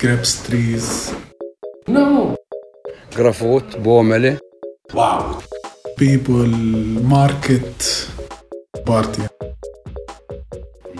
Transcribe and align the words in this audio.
grapes 0.00 0.42
trees, 0.46 1.14
جرافوت 3.16 3.76
بومله 3.76 4.38
people, 5.96 6.48
market, 7.02 8.08
party. 8.86 9.22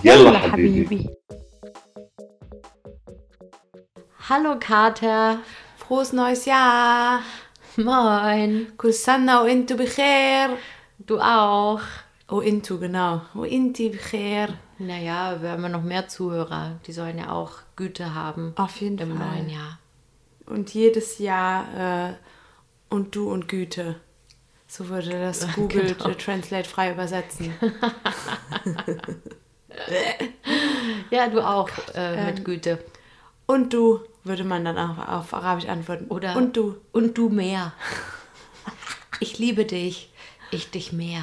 يلا 0.05 0.39
حبيبي 0.39 1.11
Hallo 4.29 4.57
Kater. 4.59 5.41
Frohes 5.77 6.13
neues 6.13 6.47
Jahr. 6.47 7.21
Moin. 7.77 8.73
Kusanna 8.79 9.43
und 9.43 9.49
Intu 9.49 9.77
Becher. 9.77 10.57
Du 10.99 11.19
auch. 11.19 11.81
Oh, 12.31 12.41
Intu, 12.41 12.79
genau. 12.79 13.23
Oh, 13.35 13.45
Inti 13.45 13.89
Becher. 13.91 14.55
Naja, 14.79 15.37
wir 15.43 15.51
haben 15.51 15.63
ja 15.65 15.69
noch 15.69 15.83
mehr 15.83 16.09
Zuhörer. 16.09 16.81
Die 16.87 16.93
sollen 16.93 17.19
ja 17.19 17.33
auch 17.33 17.53
Güte 17.78 18.14
haben. 18.14 18.52
Auf 18.58 18.82
jeden 18.82 18.98
Im 18.98 19.18
Fall. 19.18 19.28
neuen 19.38 19.50
Jahr. 19.50 19.80
Und 20.46 20.74
jedes 20.74 21.18
Jahr 21.20 22.10
äh, 22.10 22.14
und 22.90 23.16
du 23.16 23.32
und 23.32 23.48
Güte. 23.48 23.96
So 24.68 24.90
würde 24.90 25.12
das 25.12 25.48
Google 25.56 25.94
Genau. 25.96 26.14
Translate 26.16 26.68
frei 26.68 26.92
übersetzen. 26.92 27.54
Ja, 31.12 31.28
du 31.28 31.46
auch 31.46 31.70
äh, 31.94 32.16
Ähm, 32.20 32.26
mit 32.26 32.46
Güte. 32.46 32.84
Und 33.46 33.74
du 33.74 34.02
würde 34.24 34.44
man 34.44 34.66
dann 34.66 34.78
auch 34.78 34.98
auf 35.08 35.34
Arabisch 35.34 35.68
antworten. 35.68 36.06
Oder 36.10 36.36
Und 36.36 36.58
du. 36.58 36.76
Und 36.92 37.18
du 37.18 37.30
mehr. 37.30 37.74
Ich 39.20 39.38
liebe 39.40 39.66
dich. 39.66 40.12
Ich 40.52 40.70
dich 40.72 40.92
mehr. 40.94 41.22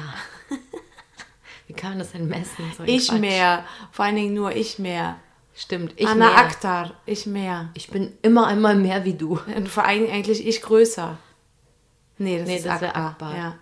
Wie 1.67 1.73
kann 1.73 1.91
man 1.91 1.99
das 1.99 2.11
denn 2.13 2.27
messen? 2.27 2.71
So 2.77 2.83
Ich 2.85 3.09
Quatsch. 3.09 3.19
mehr. 3.19 3.65
Vor 3.91 4.05
allen 4.05 4.15
Dingen 4.15 4.33
nur 4.33 4.55
ich 4.55 4.79
mehr. 4.79 5.17
Stimmt, 5.55 5.93
ich 5.95 6.07
Anna 6.07 6.29
mehr. 6.29 6.37
Akhtar. 6.37 6.91
Ich 7.05 7.25
mehr. 7.25 7.69
Ich 7.75 7.87
bin 7.89 8.17
immer 8.21 8.47
einmal 8.47 8.75
mehr 8.75 9.05
wie 9.05 9.13
du. 9.13 9.39
Und 9.55 9.69
vor 9.69 9.85
allem 9.85 10.09
eigentlich 10.11 10.45
ich 10.45 10.61
größer. 10.61 11.17
Nee, 12.17 12.39
das 12.39 12.47
Nee, 12.47 12.57
ist 12.57 12.65
das 12.65 12.83
Akbar. 12.83 13.05
Akbar. 13.05 13.35
Ja. 13.37 13.55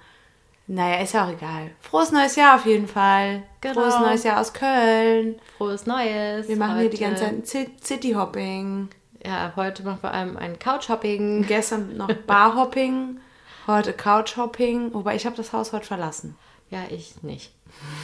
Naja, 0.66 1.02
ist 1.04 1.14
ja 1.14 1.26
auch 1.26 1.32
egal. 1.32 1.72
Frohes 1.82 2.12
neues 2.12 2.36
Jahr 2.36 2.56
auf 2.56 2.66
jeden 2.66 2.88
Fall. 2.88 3.44
Genau. 3.62 3.82
Frohes 3.82 4.00
neues 4.00 4.24
Jahr 4.24 4.40
aus 4.40 4.54
Köln. 4.54 5.36
Frohes 5.58 5.86
Neues. 5.86 6.48
Wir 6.48 6.56
machen 6.58 6.80
hier 6.80 6.90
die 6.90 6.98
ganze 6.98 7.26
Heute- 7.28 7.44
Zeit 7.44 7.68
Ci- 7.68 7.84
City-Hopping. 7.84 8.90
Ja, 9.26 9.54
heute 9.56 9.84
machen 9.84 9.98
wir 10.02 10.10
vor 10.10 10.12
allem 10.12 10.38
ein 10.38 10.58
Couchhopping. 10.60 11.46
Gestern 11.48 11.96
noch 11.98 12.08
Bar-Hopping. 12.28 13.20
Heute 13.68 13.94
Couch-Hopping. 13.94 14.94
Wobei 14.94 15.16
ich 15.16 15.26
habe 15.26 15.36
das 15.36 15.54
Haus 15.54 15.74
heute 15.74 15.86
verlassen. 15.86 16.36
Ja, 16.70 16.80
ich 16.90 17.22
nicht. 17.24 17.52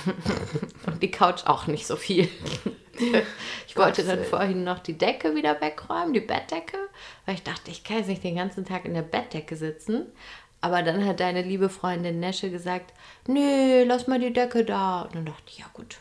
Und 0.86 1.02
die 1.02 1.12
Couch 1.12 1.46
auch 1.46 1.68
nicht 1.68 1.88
so 1.88 1.96
viel. 1.96 2.30
Ich 3.68 3.78
wollte 3.78 4.04
dann 4.04 4.24
vorhin 4.24 4.64
noch 4.64 4.80
die 4.80 4.98
Decke 4.98 5.36
wieder 5.36 5.62
wegräumen, 5.62 6.12
die 6.14 6.20
Bettdecke, 6.20 6.78
weil 7.26 7.36
ich 7.36 7.44
dachte, 7.44 7.70
ich 7.70 7.84
kann 7.84 7.98
jetzt 7.98 8.08
nicht 8.08 8.24
den 8.24 8.36
ganzen 8.36 8.66
Tag 8.66 8.84
in 8.86 8.96
der 8.96 9.04
Bettdecke 9.04 9.56
sitzen. 9.56 10.08
Aber 10.60 10.82
dann 10.82 11.06
hat 11.06 11.20
deine 11.20 11.44
liebe 11.44 11.70
Freundin 11.70 12.20
Nesche 12.20 12.50
gesagt, 12.50 12.94
nee, 13.28 13.84
lass 13.84 14.08
mal 14.08 14.20
die 14.20 14.34
Decke 14.34 14.66
da. 14.66 15.04
Und 15.04 15.16
dann 15.16 15.26
dachte 15.26 15.44
ich, 15.48 15.60
ja 15.60 15.66
gut, 15.72 15.98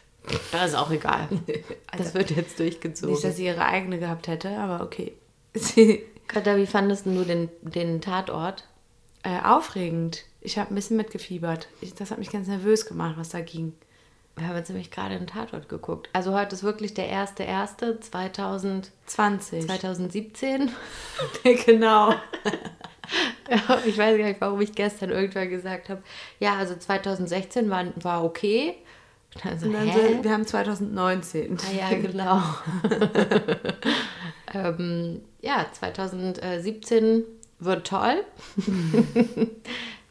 da 0.51 0.65
ist 0.65 0.75
auch 0.75 0.91
egal. 0.91 1.29
Das 1.97 2.15
wird 2.15 2.31
jetzt 2.31 2.59
durchgezogen. 2.59 3.12
Nicht, 3.12 3.25
dass 3.25 3.37
sie 3.37 3.47
ihre 3.47 3.65
eigene 3.65 3.99
gehabt 3.99 4.27
hätte, 4.27 4.57
aber 4.57 4.83
okay. 4.83 5.12
Katha, 6.27 6.57
wie 6.57 6.67
fandest 6.67 7.07
du 7.07 7.23
den, 7.25 7.49
den 7.62 8.01
Tatort? 8.01 8.65
äh, 9.23 9.41
aufregend. 9.43 10.25
Ich 10.41 10.59
habe 10.59 10.73
ein 10.73 10.75
bisschen 10.75 10.97
mitgefiebert. 10.97 11.69
Ich, 11.81 11.95
das 11.95 12.11
hat 12.11 12.19
mich 12.19 12.31
ganz 12.31 12.49
nervös 12.49 12.87
gemacht, 12.87 13.17
was 13.17 13.31
da 13.31 13.41
ging. 13.41 13.73
Wir 14.39 14.48
haben 14.48 14.56
jetzt 14.56 14.69
nämlich 14.69 14.91
gerade 14.91 15.14
einen 15.14 15.27
Tatort 15.27 15.69
geguckt. 15.69 16.08
Also 16.12 16.33
heute 16.33 16.55
ist 16.55 16.62
wirklich 16.62 16.94
der 16.94 17.08
1.1.2000 17.11 18.89
20. 19.06 19.67
2017. 19.67 20.70
genau. 21.67 22.14
Ich 23.86 23.97
weiß 23.97 24.19
gar 24.19 24.27
nicht, 24.27 24.41
warum 24.41 24.61
ich 24.61 24.75
gestern 24.75 25.09
irgendwann 25.09 25.48
gesagt 25.48 25.88
habe, 25.88 26.03
ja, 26.38 26.56
also 26.56 26.77
2016 26.77 27.71
war, 27.71 27.87
war 27.97 28.22
okay. 28.22 28.75
Und 29.34 29.44
dann 29.44 29.59
so, 29.59 29.66
Und 29.66 29.72
dann 29.72 29.93
so, 29.93 30.25
wir 30.25 30.31
haben 30.31 30.47
2019. 30.47 31.56
Ah, 31.59 31.91
ja, 31.91 31.98
genau. 31.98 32.43
ähm, 34.54 35.22
ja, 35.41 35.66
2017 35.72 37.25
wird 37.60 37.87
toll. 37.87 38.25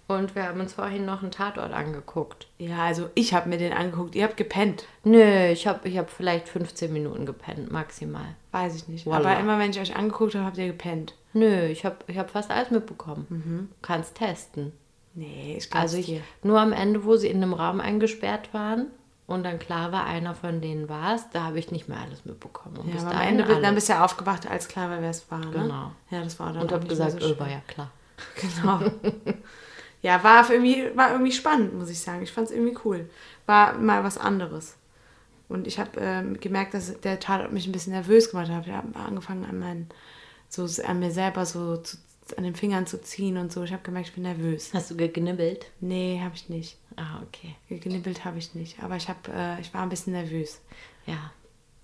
Und 0.07 0.35
wir 0.35 0.43
haben 0.47 0.59
uns 0.61 0.73
vorhin 0.73 1.05
noch 1.05 1.21
einen 1.21 1.31
Tatort 1.31 1.73
angeguckt. 1.73 2.47
Ja, 2.59 2.85
also 2.85 3.09
ich 3.13 3.33
habe 3.33 3.49
mir 3.49 3.57
den 3.57 3.73
angeguckt. 3.73 4.15
Ihr 4.15 4.23
habt 4.23 4.37
gepennt. 4.37 4.85
Nö, 5.03 5.47
ich 5.47 5.67
habe 5.67 5.87
ich 5.89 5.97
hab 5.97 6.09
vielleicht 6.09 6.47
15 6.47 6.93
Minuten 6.93 7.25
gepennt, 7.25 7.71
maximal. 7.71 8.35
Weiß 8.53 8.73
ich 8.75 8.87
nicht. 8.87 9.05
Voila. 9.05 9.17
Aber 9.17 9.39
immer 9.39 9.59
wenn 9.59 9.71
ich 9.71 9.79
euch 9.81 9.95
angeguckt 9.97 10.33
habe, 10.35 10.45
habt 10.45 10.57
ihr 10.57 10.67
gepennt. 10.67 11.13
Nö, 11.33 11.65
ich 11.65 11.83
habe 11.85 11.97
ich 12.07 12.17
hab 12.17 12.29
fast 12.31 12.51
alles 12.51 12.71
mitbekommen. 12.71 13.69
Kannst 13.81 14.15
testen. 14.15 14.71
Nee, 15.13 15.55
ich 15.57 15.69
glaub's 15.69 15.83
Also 15.83 15.97
ich, 15.97 16.05
dir. 16.05 16.21
nur 16.41 16.59
am 16.61 16.71
Ende, 16.71 17.03
wo 17.03 17.17
sie 17.17 17.27
in 17.27 17.37
einem 17.43 17.53
Raum 17.53 17.81
eingesperrt 17.81 18.53
waren 18.53 18.87
und 19.25 19.43
dann 19.43 19.59
klar 19.59 19.91
war, 19.91 20.05
einer 20.05 20.35
von 20.35 20.61
denen 20.61 20.87
war 20.89 21.15
es, 21.15 21.29
da 21.33 21.43
habe 21.43 21.59
ich 21.59 21.69
nicht 21.71 21.89
mehr 21.89 21.99
alles 21.99 22.23
mitbekommen. 22.23 22.77
Und 22.77 22.87
Ja, 22.87 22.93
bis 22.93 23.01
aber 23.01 23.11
am 23.11 23.17
dahin 23.17 23.31
Ende 23.31 23.43
bi- 23.43 23.49
dann 23.55 23.65
alles. 23.65 23.75
bist 23.75 23.89
du 23.89 23.93
ja 23.93 24.05
aufgewacht, 24.05 24.49
als 24.49 24.67
klar 24.69 24.89
war, 24.89 25.01
wer 25.01 25.09
es 25.09 25.29
war. 25.29 25.39
Ne? 25.39 25.51
Genau. 25.51 25.91
Ja, 26.11 26.23
das 26.23 26.39
war 26.39 26.53
dann 26.53 26.61
und 26.61 26.71
habe 26.71 26.87
gesagt, 26.87 27.21
so 27.21 27.33
oh, 27.35 27.39
war 27.39 27.49
ja 27.49 27.61
klar. 27.67 27.91
Genau. 28.41 28.79
ja, 30.07 30.23
war, 30.23 30.49
irgendwie, 30.49 30.95
war 30.95 31.11
irgendwie 31.11 31.33
spannend, 31.33 31.73
muss 31.77 31.89
ich 31.89 31.99
sagen. 31.99 32.23
Ich 32.23 32.31
fand 32.31 32.47
es 32.47 32.53
irgendwie 32.55 32.77
cool. 32.85 33.09
War 33.45 33.73
mal 33.77 34.05
was 34.05 34.17
anderes. 34.17 34.77
Und 35.49 35.67
ich 35.67 35.79
habe 35.79 35.91
ähm, 35.99 36.39
gemerkt, 36.39 36.73
dass 36.73 36.99
der 37.01 37.19
Tatort 37.19 37.51
mich 37.51 37.67
ein 37.67 37.73
bisschen 37.73 37.91
nervös 37.91 38.29
gemacht 38.31 38.49
hat. 38.49 38.65
Ich 38.65 38.71
habe 38.71 38.97
angefangen, 38.97 39.43
an, 39.43 39.59
meinen, 39.59 39.89
so, 40.47 40.65
an 40.83 40.99
mir 40.99 41.11
selber 41.11 41.45
so 41.45 41.75
zu, 41.75 41.97
an 42.37 42.45
den 42.45 42.55
Fingern 42.55 42.87
zu 42.87 43.01
ziehen 43.01 43.37
und 43.37 43.51
so. 43.51 43.63
Ich 43.63 43.73
habe 43.73 43.83
gemerkt, 43.83 44.07
ich 44.07 44.13
bin 44.13 44.23
nervös. 44.23 44.73
Hast 44.73 44.91
du 44.91 44.95
geknibbelt? 44.95 45.65
Nee, 45.81 46.21
habe 46.23 46.35
ich 46.35 46.47
nicht. 46.47 46.77
Ah, 46.95 47.21
okay. 47.27 47.55
Geknibbelt 47.67 48.23
habe 48.23 48.37
ich 48.37 48.55
nicht. 48.55 48.81
Aber 48.81 48.95
ich, 48.95 49.09
hab, 49.09 49.27
äh, 49.27 49.59
ich 49.59 49.73
war 49.73 49.81
ein 49.83 49.89
bisschen 49.89 50.13
nervös. 50.13 50.61
Ja, 51.05 51.31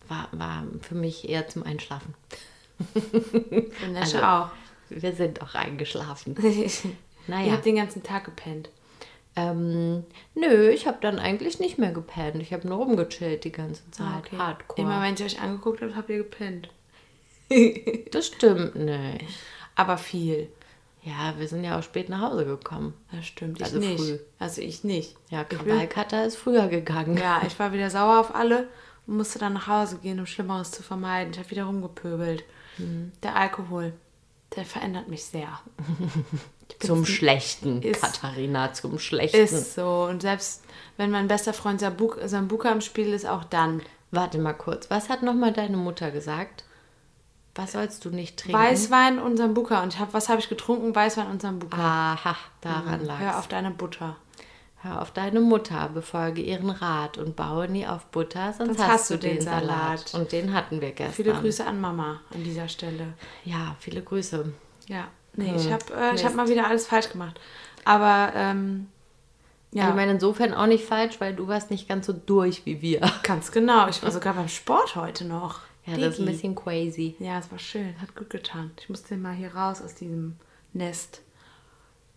war, 0.07 0.29
war 0.31 0.63
für 0.81 0.95
mich 0.95 1.28
eher 1.28 1.47
zum 1.50 1.63
Einschlafen. 1.63 2.13
Und 2.95 3.95
Also- 3.97 4.22
auch. 4.22 4.50
Wir 4.89 5.13
sind 5.13 5.41
auch 5.41 5.56
eingeschlafen. 5.56 6.35
Ihr 7.28 7.35
Naja. 7.35 7.51
habt 7.53 7.66
den 7.66 7.75
ganzen 7.78 8.03
Tag 8.03 8.25
gepennt. 8.25 8.69
Ähm, 9.35 10.03
nö, 10.35 10.69
ich 10.69 10.85
habe 10.85 10.97
dann 11.01 11.17
eigentlich 11.17 11.59
nicht 11.59 11.78
mehr 11.79 11.91
gepennt. 11.91 12.41
Ich 12.41 12.53
habe 12.53 12.67
nur 12.67 12.78
rumgechillt 12.78 13.44
die 13.44 13.51
ganze 13.51 13.89
Zeit. 13.91 14.31
Hardcore. 14.38 14.81
Immer 14.81 15.01
wenn 15.01 15.16
ich 15.16 15.23
euch 15.23 15.41
angeguckt 15.41 15.81
habe, 15.81 15.95
habt 15.95 16.09
ihr 16.09 16.17
gepennt. 16.17 16.69
das 18.12 18.28
stimmt 18.28 18.75
nicht. 18.75 19.25
Aber 19.75 19.97
viel. 19.97 20.50
Ja, 21.03 21.33
wir 21.38 21.47
sind 21.47 21.63
ja 21.63 21.78
auch 21.78 21.83
spät 21.83 22.07
nach 22.09 22.22
Hause 22.31 22.45
gekommen. 22.45 22.94
Das 23.12 23.25
stimmt. 23.25 23.59
Ich 23.59 23.66
Also 23.66 23.79
nicht. 23.79 24.00
früh. 24.00 24.19
Also 24.39 24.62
ich 24.62 24.83
nicht. 24.83 25.16
Ja, 25.29 25.41
Ich 25.41 25.47
bin- 25.50 25.57
Krawallkater 25.59 26.25
ist 26.25 26.38
früher 26.38 26.67
gegangen. 26.67 27.17
Ja, 27.17 27.41
ich 27.45 27.57
war 27.59 27.73
wieder 27.73 27.89
sauer 27.89 28.19
auf 28.19 28.33
alle 28.35 28.69
und 29.07 29.17
musste 29.17 29.38
dann 29.39 29.53
nach 29.53 29.67
Hause 29.67 29.97
gehen, 29.97 30.19
um 30.19 30.25
Schlimmeres 30.25 30.72
zu 30.72 30.81
vermeiden. 30.83 31.33
Ich 31.33 31.39
habe 31.39 31.50
wieder 31.51 31.66
rumgepöbelt. 31.66 32.44
Mhm. 32.78 33.12
Der 33.22 33.35
Alkohol, 33.35 33.91
der 34.56 34.63
verändert 34.63 35.07
mich 35.09 35.25
sehr. 35.25 35.59
Zum 36.79 37.06
Schlechten, 37.06 37.81
Ist- 37.81 38.01
Katharina, 38.01 38.73
zum 38.73 39.00
Schlechten. 39.00 39.38
Ist 39.38 39.75
so. 39.75 40.07
Und 40.09 40.22
selbst 40.22 40.63
wenn 40.97 41.11
mein 41.11 41.28
bester 41.28 41.53
Freund 41.53 41.79
Sambuka, 41.79 42.28
Sambuka 42.28 42.72
im 42.72 42.81
Spiel 42.81 43.13
ist, 43.13 43.25
auch 43.25 43.44
dann. 43.44 43.81
Warte 44.11 44.38
mal 44.38 44.53
kurz, 44.53 44.89
was 44.91 45.09
hat 45.09 45.23
nochmal 45.23 45.53
deine 45.53 45.78
Mutter 45.78 46.12
gesagt? 46.12 46.63
Was 47.56 47.73
sollst 47.73 48.03
du 48.06 48.09
nicht 48.09 48.38
trinken? 48.39 48.57
Weißwein 48.57 49.19
und 49.19 49.38
Sambuka. 49.38 49.83
Und 49.83 50.00
hab, 50.00 50.13
was 50.13 50.29
habe 50.29 50.39
ich 50.39 50.50
getrunken? 50.50 50.95
Weißwein 50.95 51.28
und 51.28 51.41
Sambuka. 51.41 51.78
Aha, 52.13 52.35
daran 52.62 53.06
lag's. 53.06 53.22
Hör 53.22 53.39
auf 53.39 53.47
deine 53.47 53.72
Butter. 53.72 54.16
Hör 54.81 55.01
auf 55.01 55.12
deine 55.12 55.39
Mutter, 55.39 55.89
befolge 55.94 56.41
ihren 56.41 56.69
Rat 56.69 57.17
und 57.17 57.35
baue 57.38 57.69
nie 57.69 57.88
auf 57.88 58.06
Butter, 58.07 58.51
sonst, 58.53 58.78
Sonst 58.78 58.88
hast, 58.91 59.09
du 59.12 59.17
den 59.17 59.39
Salat. 59.39 60.09
Salat. 60.09 60.13
Und 60.13 60.31
den 60.33 60.53
hatten 60.53 60.81
wir 60.81 60.91
gestern. 60.91 61.13
Viele 61.13 61.33
Grüße 61.33 61.66
an 61.66 61.79
Mama 61.79 62.19
an 62.33 62.44
dieser 62.44 62.68
Stelle. 62.68 63.13
Ja, 63.45 63.77
viele 63.80 64.01
Grüße. 64.01 64.51
Ja, 64.88 65.07
nee, 65.35 65.53
ich 65.56 65.65
Hm, 65.65 65.74
habe 65.74 65.85
äh, 65.95 66.15
ich 66.15 66.25
hab 66.25 66.35
mal 66.35 66.47
wieder 66.50 66.68
alles 66.68 66.88
falsch 66.88 67.09
gemacht. 67.09 67.39
Aber, 67.85 68.31
ähm, 68.35 68.88
ja, 69.71 69.89
Ich 69.89 69.95
meine, 69.95 70.12
insofern 70.13 70.53
auch 70.53 70.68
nicht 70.68 70.85
falsch, 70.85 71.19
weil 71.19 71.35
du 71.35 71.47
warst 71.47 71.71
nicht 71.71 71.88
ganz 71.88 72.06
so 72.06 72.13
durch 72.13 72.65
wie 72.65 72.81
wir. 72.81 73.01
ganz 73.24 73.51
genau. 73.51 73.88
Ich 73.88 74.03
war 74.03 74.12
sogar 74.12 74.33
beim 74.35 74.47
Sport 74.47 74.95
heute 74.95 75.25
noch. 75.25 75.62
Ja, 75.85 75.97
das 75.97 76.13
ist 76.13 76.19
ein 76.19 76.25
Digi. 76.27 76.31
bisschen 76.31 76.56
crazy. 76.56 77.15
Ja, 77.19 77.39
es 77.39 77.51
war 77.51 77.59
schön, 77.59 78.00
hat 78.00 78.15
gut 78.15 78.30
getan. 78.30 78.71
Ich 78.80 78.88
musste 78.89 79.18
mal 79.18 79.33
hier 79.33 79.53
raus 79.53 79.81
aus 79.81 79.95
diesem 79.95 80.38
Nest. 80.74 81.21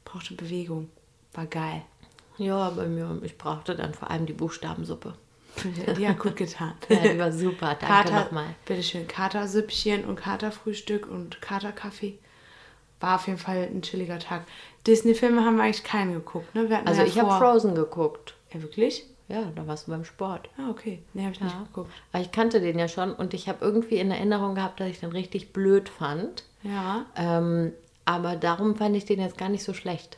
Brauchte 0.04 0.34
Bewegung. 0.34 0.88
War 1.32 1.46
geil. 1.46 1.82
Ja, 2.38 2.70
bei 2.70 2.86
mir, 2.86 3.18
ich 3.22 3.36
brauchte 3.38 3.74
dann 3.74 3.94
vor 3.94 4.10
allem 4.10 4.26
die 4.26 4.32
Buchstabensuppe. 4.34 5.14
Die 5.96 6.06
hat 6.06 6.18
gut 6.18 6.36
getan. 6.36 6.74
Ja, 6.90 6.96
die 7.12 7.18
war 7.18 7.32
super, 7.32 7.74
danke 7.80 8.12
nochmal. 8.12 8.54
Bitteschön. 8.66 9.08
Katersüppchen 9.08 10.04
und 10.04 10.16
Katerfrühstück 10.16 11.08
und 11.08 11.40
Katerkaffee. 11.40 12.18
War 13.00 13.16
auf 13.16 13.26
jeden 13.26 13.38
Fall 13.38 13.68
ein 13.72 13.82
chilliger 13.82 14.18
Tag. 14.18 14.42
Disney-Filme 14.86 15.44
haben 15.44 15.56
wir 15.56 15.64
eigentlich 15.64 15.84
keinen 15.84 16.12
geguckt, 16.14 16.54
ne? 16.54 16.68
Also 16.84 17.02
ja 17.02 17.06
ich 17.06 17.18
habe 17.18 17.30
Frozen 17.32 17.74
geguckt. 17.74 18.34
Ja, 18.52 18.62
wirklich? 18.62 19.04
Ja, 19.28 19.42
da 19.56 19.66
warst 19.66 19.86
du 19.86 19.90
beim 19.90 20.04
Sport. 20.04 20.48
Ah, 20.56 20.70
okay. 20.70 21.00
Nee, 21.12 21.22
habe 21.24 21.32
ich 21.32 21.40
nicht 21.40 21.52
Ja. 21.52 21.64
geguckt. 21.64 21.90
Aber 22.12 22.22
ich 22.22 22.30
kannte 22.30 22.60
den 22.60 22.78
ja 22.78 22.86
schon 22.86 23.12
und 23.12 23.34
ich 23.34 23.48
habe 23.48 23.58
irgendwie 23.64 23.96
in 23.96 24.10
Erinnerung 24.10 24.54
gehabt, 24.54 24.78
dass 24.80 24.88
ich 24.88 25.00
den 25.00 25.10
richtig 25.10 25.52
blöd 25.52 25.88
fand. 25.88 26.44
Ja. 26.62 27.06
Ähm, 27.16 27.72
aber 28.04 28.36
darum 28.36 28.76
fand 28.76 28.96
ich 28.96 29.04
den 29.04 29.20
jetzt 29.20 29.36
gar 29.36 29.48
nicht 29.48 29.64
so 29.64 29.74
schlecht. 29.74 30.16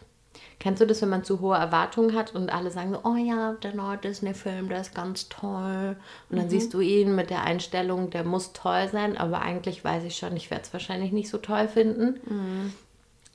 Kennst 0.60 0.82
du 0.82 0.86
das, 0.86 1.00
wenn 1.02 1.08
man 1.08 1.22
zu 1.22 1.40
hohe 1.40 1.56
Erwartungen 1.56 2.16
hat 2.16 2.34
und 2.34 2.52
alle 2.52 2.70
sagen 2.70 2.92
so, 2.92 3.00
oh 3.04 3.14
ja, 3.14 3.52
der 3.62 3.74
neue 3.74 3.96
Disney-Film, 3.96 4.68
der 4.68 4.80
ist 4.80 4.94
ganz 4.94 5.28
toll. 5.28 5.96
Und 6.30 6.38
dann 6.38 6.50
siehst 6.50 6.74
du 6.74 6.80
ihn 6.80 7.14
mit 7.14 7.30
der 7.30 7.44
Einstellung, 7.44 8.10
der 8.10 8.24
muss 8.24 8.52
toll 8.52 8.88
sein, 8.90 9.16
aber 9.16 9.40
eigentlich 9.42 9.84
weiß 9.84 10.02
ich 10.02 10.16
schon, 10.16 10.36
ich 10.36 10.50
werde 10.50 10.64
es 10.64 10.72
wahrscheinlich 10.72 11.12
nicht 11.12 11.30
so 11.30 11.38
toll 11.38 11.68
finden. 11.68 12.18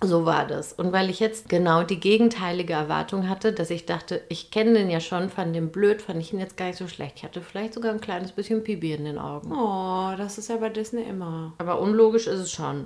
So 0.02 0.26
war 0.26 0.46
das. 0.46 0.74
Und 0.74 0.92
weil 0.92 1.10
ich 1.10 1.22
jetzt 1.22 1.48
genau 1.48 1.84
die 1.84 2.00
gegenteilige 2.00 2.74
Erwartung 2.74 3.30
hatte, 3.30 3.54
dass 3.54 3.70
ich 3.70 3.86
dachte, 3.86 4.22
ich 4.28 4.52
kenne 4.52 4.74
den 4.74 4.90
ja 4.90 5.00
schon, 5.00 5.30
fand 5.30 5.56
den 5.56 5.72
blöd, 5.72 6.02
fand 6.02 6.20
ich 6.20 6.34
ihn 6.34 6.40
jetzt 6.40 6.58
gar 6.58 6.66
nicht 6.66 6.78
so 6.78 6.90
schlecht. 6.90 7.14
Ich 7.18 7.24
hatte 7.24 7.40
vielleicht 7.40 7.74
sogar 7.74 7.94
ein 7.94 8.02
kleines 8.02 8.34
bisschen 8.34 8.66
Pipi 8.66 8.92
in 8.92 9.06
den 9.06 9.18
Augen. 9.18 9.54
Oh, 9.54 10.14
das 10.18 10.38
ist 10.38 10.50
ja 10.50 10.58
bei 10.58 10.68
Disney 10.68 11.04
immer. 11.04 11.54
Aber 11.58 11.80
unlogisch 11.80 12.28
ist 12.28 12.40
es 12.40 12.52
schon. 12.52 12.86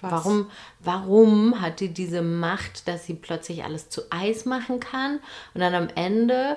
Was? 0.00 0.12
Warum, 0.12 0.50
warum 0.80 1.60
hat 1.60 1.80
die 1.80 1.88
diese 1.88 2.22
Macht, 2.22 2.88
dass 2.88 3.06
sie 3.06 3.14
plötzlich 3.14 3.64
alles 3.64 3.88
zu 3.88 4.02
Eis 4.10 4.44
machen 4.44 4.80
kann 4.80 5.20
und 5.54 5.60
dann 5.60 5.74
am 5.74 5.88
Ende, 5.94 6.56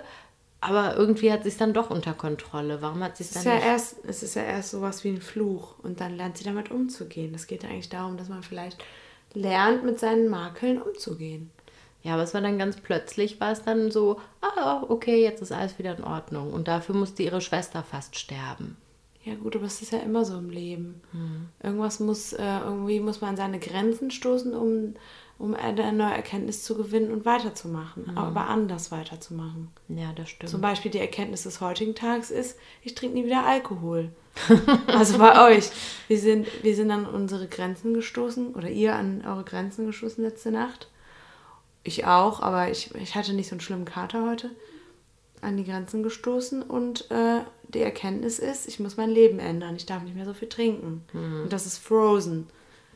aber 0.62 0.96
irgendwie 0.96 1.32
hat 1.32 1.44
sie 1.44 1.50
es 1.50 1.58
dann 1.58 1.74
doch 1.74 1.90
unter 1.90 2.14
Kontrolle. 2.14 2.82
Warum 2.82 3.04
hat 3.04 3.18
sie 3.18 3.24
es 3.24 3.32
dann 3.32 3.44
ja 3.44 3.56
nicht? 3.56 3.66
erst, 3.66 3.98
es 4.06 4.24
ist 4.24 4.36
ja 4.36 4.44
erst 4.44 4.72
sowas 4.72 5.04
wie 5.04 5.10
ein 5.10 5.22
Fluch 5.22 5.76
und 5.84 6.00
dann 6.00 6.16
lernt 6.16 6.38
sie 6.38 6.46
damit 6.46 6.72
umzugehen. 6.72 7.34
Es 7.36 7.48
geht 7.48 7.64
ja 7.64 7.70
eigentlich 7.70 7.90
darum, 7.90 8.16
dass 8.16 8.30
man 8.30 8.44
vielleicht 8.44 8.84
lernt, 9.34 9.84
mit 9.84 10.00
seinen 10.00 10.30
Makeln 10.30 10.82
umzugehen. 10.82 11.52
Ja, 12.02 12.14
aber 12.14 12.24
es 12.24 12.34
war 12.34 12.42
dann 12.42 12.60
ganz 12.60 12.78
plötzlich, 12.78 13.40
war 13.40 13.52
es 13.52 13.64
dann 13.64 13.90
so, 13.90 14.20
ah, 14.42 14.84
okay, 14.88 15.22
jetzt 15.24 15.42
ist 15.42 15.52
alles 15.52 15.80
wieder 15.80 15.98
in 15.98 16.04
Ordnung. 16.04 16.54
Und 16.54 16.68
dafür 16.68 16.96
musste 16.96 17.24
ihre 17.24 17.42
Schwester 17.42 17.84
fast 17.84 18.18
sterben. 18.18 18.78
Ja 19.24 19.36
gut, 19.36 19.56
aber 19.56 19.66
es 19.66 19.82
ist 19.82 19.94
ja 19.94 20.00
immer 20.00 20.26
so 20.26 20.38
im 20.38 20.50
Leben. 20.50 21.02
Hm. 21.12 21.48
Irgendwas 21.62 22.00
muss, 22.00 22.34
äh, 22.34 22.60
irgendwie 22.60 23.00
muss 23.00 23.22
man 23.22 23.32
an 23.32 23.38
seine 23.38 23.60
Grenzen 23.60 24.12
stoßen, 24.12 24.54
um, 24.54 24.96
um 25.38 25.54
eine 25.54 25.94
neue 25.94 26.14
Erkenntnis 26.14 26.64
zu 26.64 26.76
gewinnen 26.76 27.12
und 27.12 27.26
weiterzumachen. 27.26 28.08
Hm. 28.08 28.18
Aber 28.18 28.48
anders 28.48 28.92
weiterzumachen. 28.92 29.70
Ja, 29.88 30.12
das 30.14 30.30
stimmt. 30.30 30.50
Zum 30.50 30.60
Beispiel 30.60 30.92
die 30.92 31.00
Erkenntnis 31.00 31.44
des 31.44 31.62
heutigen 31.62 31.96
Tages 31.96 32.32
ist, 32.32 32.58
ich 32.82 32.96
trinke 32.96 33.16
nie 33.16 33.26
wieder 33.26 33.46
Alkohol. 33.46 34.12
also 34.88 35.18
bei 35.18 35.56
euch. 35.56 35.70
Wir 36.08 36.20
sind, 36.20 36.48
wir 36.62 36.76
sind 36.76 36.92
an 36.92 37.06
unsere 37.06 37.48
Grenzen 37.48 37.94
gestoßen 37.94 38.54
oder 38.56 38.70
ihr 38.70 38.96
an 38.96 39.24
eure 39.26 39.46
Grenzen 39.46 39.86
gestoßen 39.86 40.24
letzte 40.24 40.52
Nacht. 40.52 40.90
Ich 41.84 42.06
auch, 42.06 42.42
aber 42.42 42.70
ich, 42.72 42.94
ich 42.96 43.16
hatte 43.16 43.34
nicht 43.34 43.48
so 43.48 43.54
einen 43.54 43.62
schlimmen 43.62 43.86
Kater 43.86 44.28
heute. 44.28 44.50
An 45.44 45.58
die 45.58 45.66
Grenzen 45.66 46.04
gestoßen 46.04 46.64
und 46.64 47.10
äh, 47.12 47.42
die 47.68 47.82
Erkenntnis 47.82 48.40
ist, 48.40 48.68
ich 48.68 48.80
muss 48.80 48.98
mein 48.98 49.10
Leben 49.10 49.40
ändern. 49.40 49.76
Ich 49.76 49.86
darf 49.86 50.04
nicht 50.04 50.16
mehr 50.16 50.26
so 50.26 50.34
viel 50.34 50.50
trinken. 50.50 51.04
Und 51.14 51.52
das 51.52 51.66
ist 51.66 51.78
Frozen. 51.78 52.48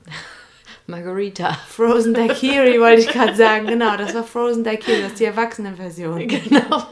Margarita. 0.87 1.53
Frozen 1.67 2.13
Daiquiri 2.13 2.79
wollte 2.79 3.01
ich 3.01 3.09
gerade 3.09 3.35
sagen. 3.35 3.67
Genau, 3.67 3.97
das 3.97 4.13
war 4.13 4.23
Frozen 4.23 4.63
Daiquiri, 4.63 5.01
das 5.01 5.11
ist 5.13 5.19
die 5.19 5.25
Erwachsenenversion. 5.25 6.27
Genau. 6.27 6.83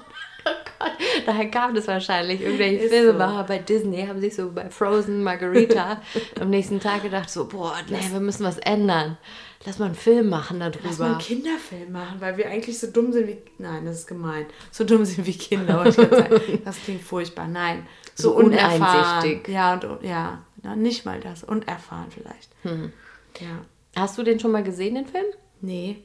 Oh 0.47 0.51
Gott, 0.79 0.91
daher 1.25 1.49
kam 1.49 1.73
das 1.73 1.87
wahrscheinlich. 1.87 2.41
Irgendwelche 2.41 2.87
Filmemacher 2.89 3.45
bei 3.45 3.57
Disney 3.57 4.05
haben 4.05 4.21
sich 4.21 4.35
so 4.35 4.51
bei 4.51 4.69
Frozen 4.69 5.23
Margarita 5.23 6.01
am 6.39 6.49
nächsten 6.49 6.79
Tag 6.79 7.01
gedacht, 7.03 7.29
so, 7.29 7.47
boah, 7.47 7.75
nee, 7.89 7.97
wir 8.11 8.19
müssen 8.19 8.43
was 8.43 8.57
ändern. 8.59 9.17
Lass 9.65 9.79
mal 9.79 9.85
einen 9.85 9.95
Film 9.95 10.29
machen 10.29 10.59
Lass 10.59 10.75
mal 10.75 10.81
darüber. 10.83 11.05
einen 11.05 11.17
Kinderfilm 11.17 11.91
machen, 11.91 12.21
weil 12.21 12.37
wir 12.37 12.47
eigentlich 12.49 12.79
so 12.79 12.87
dumm 12.87 13.11
sind 13.11 13.27
wie. 13.27 13.37
Nein, 13.57 13.85
das 13.85 13.99
ist 13.99 14.07
gemein. 14.07 14.45
So 14.71 14.83
dumm 14.83 15.03
sind 15.05 15.25
wie 15.25 15.37
Kinder, 15.37 15.83
wollte 15.83 16.39
ich. 16.47 16.61
Das 16.65 16.77
klingt 16.83 17.01
furchtbar. 17.01 17.47
Nein. 17.47 17.87
So, 18.13 18.29
So 18.29 18.35
unerfahren. 18.37 19.41
Ja, 19.47 19.73
und 19.73 20.03
ja, 20.03 20.43
na, 20.63 20.75
nicht 20.75 21.05
mal 21.05 21.19
das. 21.19 21.43
Unerfahren 21.43 22.11
vielleicht. 22.11 22.49
Hm. 22.63 22.91
Ja. 23.39 23.65
Hast 23.95 24.17
du 24.17 24.23
den 24.23 24.39
schon 24.39 24.51
mal 24.51 24.63
gesehen, 24.63 24.95
den 24.95 25.05
Film? 25.07 25.25
Nee. 25.61 26.03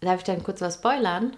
Darf 0.00 0.18
ich 0.18 0.24
dann 0.24 0.42
kurz 0.42 0.60
was 0.60 0.74
spoilern? 0.74 1.36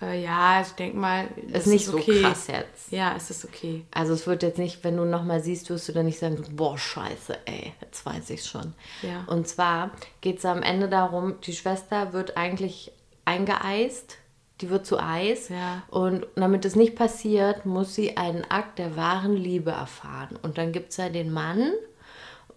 Äh, 0.00 0.22
ja, 0.22 0.60
ich 0.60 0.68
denke 0.72 0.96
mal. 0.96 1.28
Ist 1.52 1.66
nicht 1.66 1.86
so 1.86 1.98
krass 1.98 2.46
jetzt. 2.46 2.92
Ja, 2.92 3.14
es 3.16 3.30
ist 3.30 3.44
okay. 3.44 3.84
Also 3.90 4.12
es 4.12 4.26
wird 4.26 4.42
jetzt 4.42 4.58
nicht, 4.58 4.84
wenn 4.84 4.96
du 4.96 5.04
nochmal 5.04 5.42
siehst, 5.42 5.70
wirst 5.70 5.88
du 5.88 5.92
dann 5.92 6.06
nicht 6.06 6.18
sagen, 6.18 6.42
boah, 6.52 6.78
scheiße, 6.78 7.38
ey, 7.46 7.72
jetzt 7.80 8.06
weiß 8.06 8.30
ich 8.30 8.44
schon. 8.44 8.74
Ja. 9.02 9.24
Und 9.26 9.48
zwar 9.48 9.90
geht 10.20 10.38
es 10.38 10.44
am 10.44 10.62
Ende 10.62 10.88
darum, 10.88 11.40
die 11.42 11.52
Schwester 11.52 12.12
wird 12.12 12.36
eigentlich 12.36 12.92
eingeeist, 13.24 14.18
die 14.60 14.70
wird 14.70 14.86
zu 14.86 14.98
Eis. 14.98 15.48
Ja. 15.48 15.82
Und 15.88 16.26
damit 16.36 16.64
es 16.64 16.76
nicht 16.76 16.96
passiert, 16.96 17.66
muss 17.66 17.94
sie 17.94 18.16
einen 18.16 18.44
Akt 18.48 18.78
der 18.78 18.96
wahren 18.96 19.36
Liebe 19.36 19.70
erfahren. 19.70 20.38
Und 20.42 20.58
dann 20.58 20.72
gibt 20.72 20.90
es 20.90 20.96
ja 20.96 21.08
den 21.08 21.32
Mann. 21.32 21.72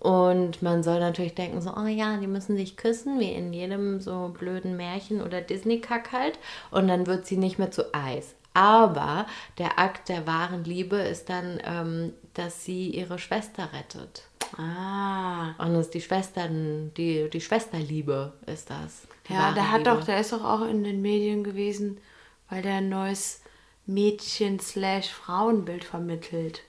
Und 0.01 0.63
man 0.63 0.81
soll 0.81 0.99
natürlich 0.99 1.35
denken, 1.35 1.61
so, 1.61 1.75
oh 1.77 1.85
ja, 1.85 2.17
die 2.17 2.25
müssen 2.25 2.57
sich 2.57 2.75
küssen, 2.75 3.19
wie 3.19 3.33
in 3.33 3.53
jedem 3.53 4.01
so 4.01 4.33
blöden 4.35 4.75
Märchen 4.75 5.21
oder 5.21 5.41
Disney-Kack 5.41 6.11
halt. 6.11 6.39
Und 6.71 6.87
dann 6.87 7.05
wird 7.05 7.27
sie 7.27 7.37
nicht 7.37 7.59
mehr 7.59 7.69
zu 7.69 7.93
Eis. 7.93 8.33
Aber 8.55 9.27
der 9.59 9.77
Akt 9.77 10.09
der 10.09 10.25
wahren 10.25 10.63
Liebe 10.63 10.95
ist 10.95 11.29
dann, 11.29 11.61
ähm, 11.63 12.13
dass 12.33 12.65
sie 12.65 12.89
ihre 12.89 13.19
Schwester 13.19 13.69
rettet. 13.73 14.23
Ah. 14.57 15.51
Und 15.63 15.75
es 15.75 15.85
ist 15.85 15.93
die 15.93 16.01
Schwestern, 16.01 16.91
die, 16.97 17.29
die 17.29 17.39
Schwesterliebe 17.39 18.33
ist 18.47 18.71
das. 18.71 19.07
Ja, 19.29 19.51
der 19.51 19.71
hat 19.71 19.85
doch, 19.85 20.03
der 20.03 20.19
ist 20.21 20.33
doch 20.33 20.43
auch 20.43 20.67
in 20.67 20.83
den 20.83 21.03
Medien 21.03 21.43
gewesen, 21.43 21.99
weil 22.49 22.63
der 22.63 22.77
ein 22.77 22.89
neues 22.89 23.43
Mädchen-Frauenbild 23.85 25.83
vermittelt. 25.83 26.63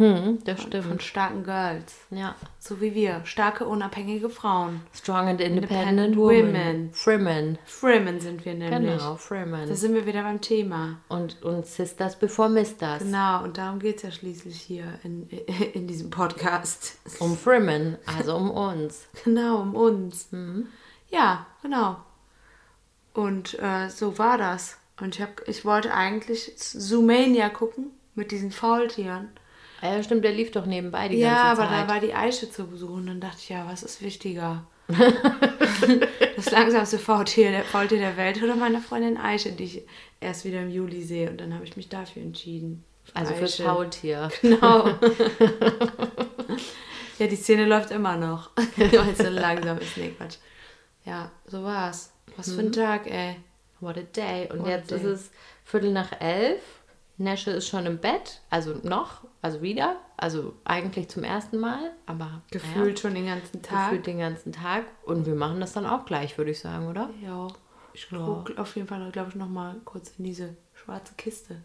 Hm, 0.00 0.38
das 0.44 0.62
Von 0.62 0.68
stimmt. 0.68 1.02
starken 1.02 1.44
Girls. 1.44 1.94
Ja. 2.10 2.34
So 2.58 2.80
wie 2.80 2.94
wir. 2.94 3.20
Starke, 3.24 3.66
unabhängige 3.66 4.30
Frauen. 4.30 4.80
Strong 4.94 5.28
and 5.28 5.40
Independent 5.42 6.14
independent, 6.14 6.16
women. 6.16 6.54
women. 6.54 6.90
Freemen. 6.94 7.58
Freeman 7.66 8.18
sind 8.18 8.46
wir 8.46 8.54
nämlich. 8.54 8.98
Genau, 8.98 9.16
Freemen. 9.16 9.68
Da 9.68 9.74
sind 9.74 9.92
wir 9.94 10.06
wieder 10.06 10.22
beim 10.22 10.40
Thema. 10.40 11.00
Und, 11.08 11.42
und 11.42 11.66
Sisters 11.66 12.18
before 12.18 12.48
Misters. 12.48 13.02
Genau, 13.02 13.44
und 13.44 13.58
darum 13.58 13.78
geht 13.78 13.98
es 13.98 14.02
ja 14.04 14.10
schließlich 14.10 14.58
hier 14.58 14.86
in, 15.04 15.28
in 15.74 15.86
diesem 15.86 16.08
Podcast. 16.08 16.96
Um 17.18 17.36
Freemen, 17.36 17.98
also 18.06 18.36
um 18.36 18.50
uns. 18.50 19.06
Genau, 19.24 19.60
um 19.60 19.74
uns. 19.74 20.32
Mhm. 20.32 20.68
Ja, 21.10 21.46
genau. 21.60 21.98
Und 23.12 23.58
äh, 23.58 23.90
so 23.90 24.16
war 24.16 24.38
das. 24.38 24.78
Und 24.98 25.16
ich, 25.16 25.20
hab, 25.20 25.46
ich 25.46 25.66
wollte 25.66 25.92
eigentlich 25.92 26.56
Zoomania 26.56 27.50
gucken 27.50 27.90
mit 28.14 28.30
diesen 28.30 28.50
Faultieren. 28.50 29.28
Ja, 29.82 30.02
stimmt, 30.02 30.24
der 30.24 30.32
lief 30.32 30.50
doch 30.50 30.66
nebenbei 30.66 31.08
die 31.08 31.18
Ja, 31.18 31.34
ganze 31.48 31.62
aber 31.62 31.70
Zeit. 31.70 31.88
da 31.88 31.92
war 31.94 32.00
die 32.00 32.14
Eiche 32.14 32.50
zu 32.50 32.66
Besuch 32.66 32.90
und 32.90 33.06
dann 33.06 33.20
dachte 33.20 33.38
ich, 33.40 33.48
ja, 33.48 33.66
was 33.66 33.82
ist 33.82 34.02
wichtiger? 34.02 34.64
das 36.36 36.50
langsamste 36.50 36.98
Faultier 36.98 37.50
der, 37.50 37.64
Faultier 37.64 37.98
der 37.98 38.16
Welt 38.16 38.42
oder 38.42 38.56
meine 38.56 38.80
Freundin 38.80 39.16
Eiche, 39.16 39.52
die 39.52 39.64
ich 39.64 39.82
erst 40.20 40.44
wieder 40.44 40.60
im 40.62 40.70
Juli 40.70 41.02
sehe. 41.02 41.30
Und 41.30 41.40
dann 41.40 41.54
habe 41.54 41.64
ich 41.64 41.76
mich 41.76 41.88
dafür 41.88 42.22
entschieden. 42.22 42.84
Für 43.04 43.16
also 43.16 43.34
fürs 43.34 43.54
Eiche. 43.54 43.64
Faultier. 43.64 44.28
Genau. 44.42 44.88
ja, 47.18 47.26
die 47.26 47.36
Szene 47.36 47.66
läuft 47.66 47.90
immer 47.90 48.16
noch. 48.16 48.50
Weil 48.76 49.10
es 49.12 49.18
so 49.18 49.28
langsam 49.28 49.78
ist. 49.78 49.96
Nee, 49.96 50.12
Quatsch. 50.16 50.36
Ja, 51.04 51.30
so 51.46 51.62
war's. 51.62 52.12
Was 52.36 52.52
für 52.52 52.60
ein 52.60 52.72
Tag, 52.72 53.06
ey. 53.10 53.36
What 53.80 53.96
a 53.96 54.02
day. 54.02 54.48
Und 54.50 54.60
What 54.60 54.68
jetzt 54.68 54.90
day. 54.90 54.96
ist 54.96 55.04
es 55.04 55.30
Viertel 55.64 55.92
nach 55.92 56.20
elf. 56.20 56.60
Nesche 57.20 57.50
ist 57.50 57.68
schon 57.68 57.84
im 57.86 57.98
Bett, 57.98 58.40
also 58.48 58.76
noch, 58.82 59.24
also 59.42 59.60
wieder, 59.62 59.96
also 60.16 60.54
eigentlich 60.64 61.08
zum 61.08 61.22
ersten 61.22 61.58
Mal, 61.58 61.92
aber 62.06 62.42
Gefühlt 62.50 62.84
naja, 62.86 62.96
schon 62.96 63.14
den 63.14 63.26
ganzen 63.26 63.62
Tag. 63.62 63.90
gefühlt 63.90 64.06
den 64.06 64.18
ganzen 64.18 64.52
Tag. 64.52 64.84
Und 65.04 65.26
wir 65.26 65.34
machen 65.34 65.60
das 65.60 65.72
dann 65.74 65.86
auch 65.86 66.06
gleich, 66.06 66.38
würde 66.38 66.50
ich 66.50 66.60
sagen, 66.60 66.88
oder? 66.88 67.10
Ja. 67.22 67.48
Ich 67.92 68.10
Ja. 68.10 68.18
gucke 68.18 68.58
auf 68.60 68.74
jeden 68.76 68.88
Fall, 68.88 69.10
glaube 69.12 69.30
ich, 69.30 69.34
noch 69.34 69.48
mal 69.48 69.76
kurz 69.84 70.12
in 70.18 70.24
diese 70.24 70.56
schwarze 70.72 71.12
Kiste. 71.16 71.62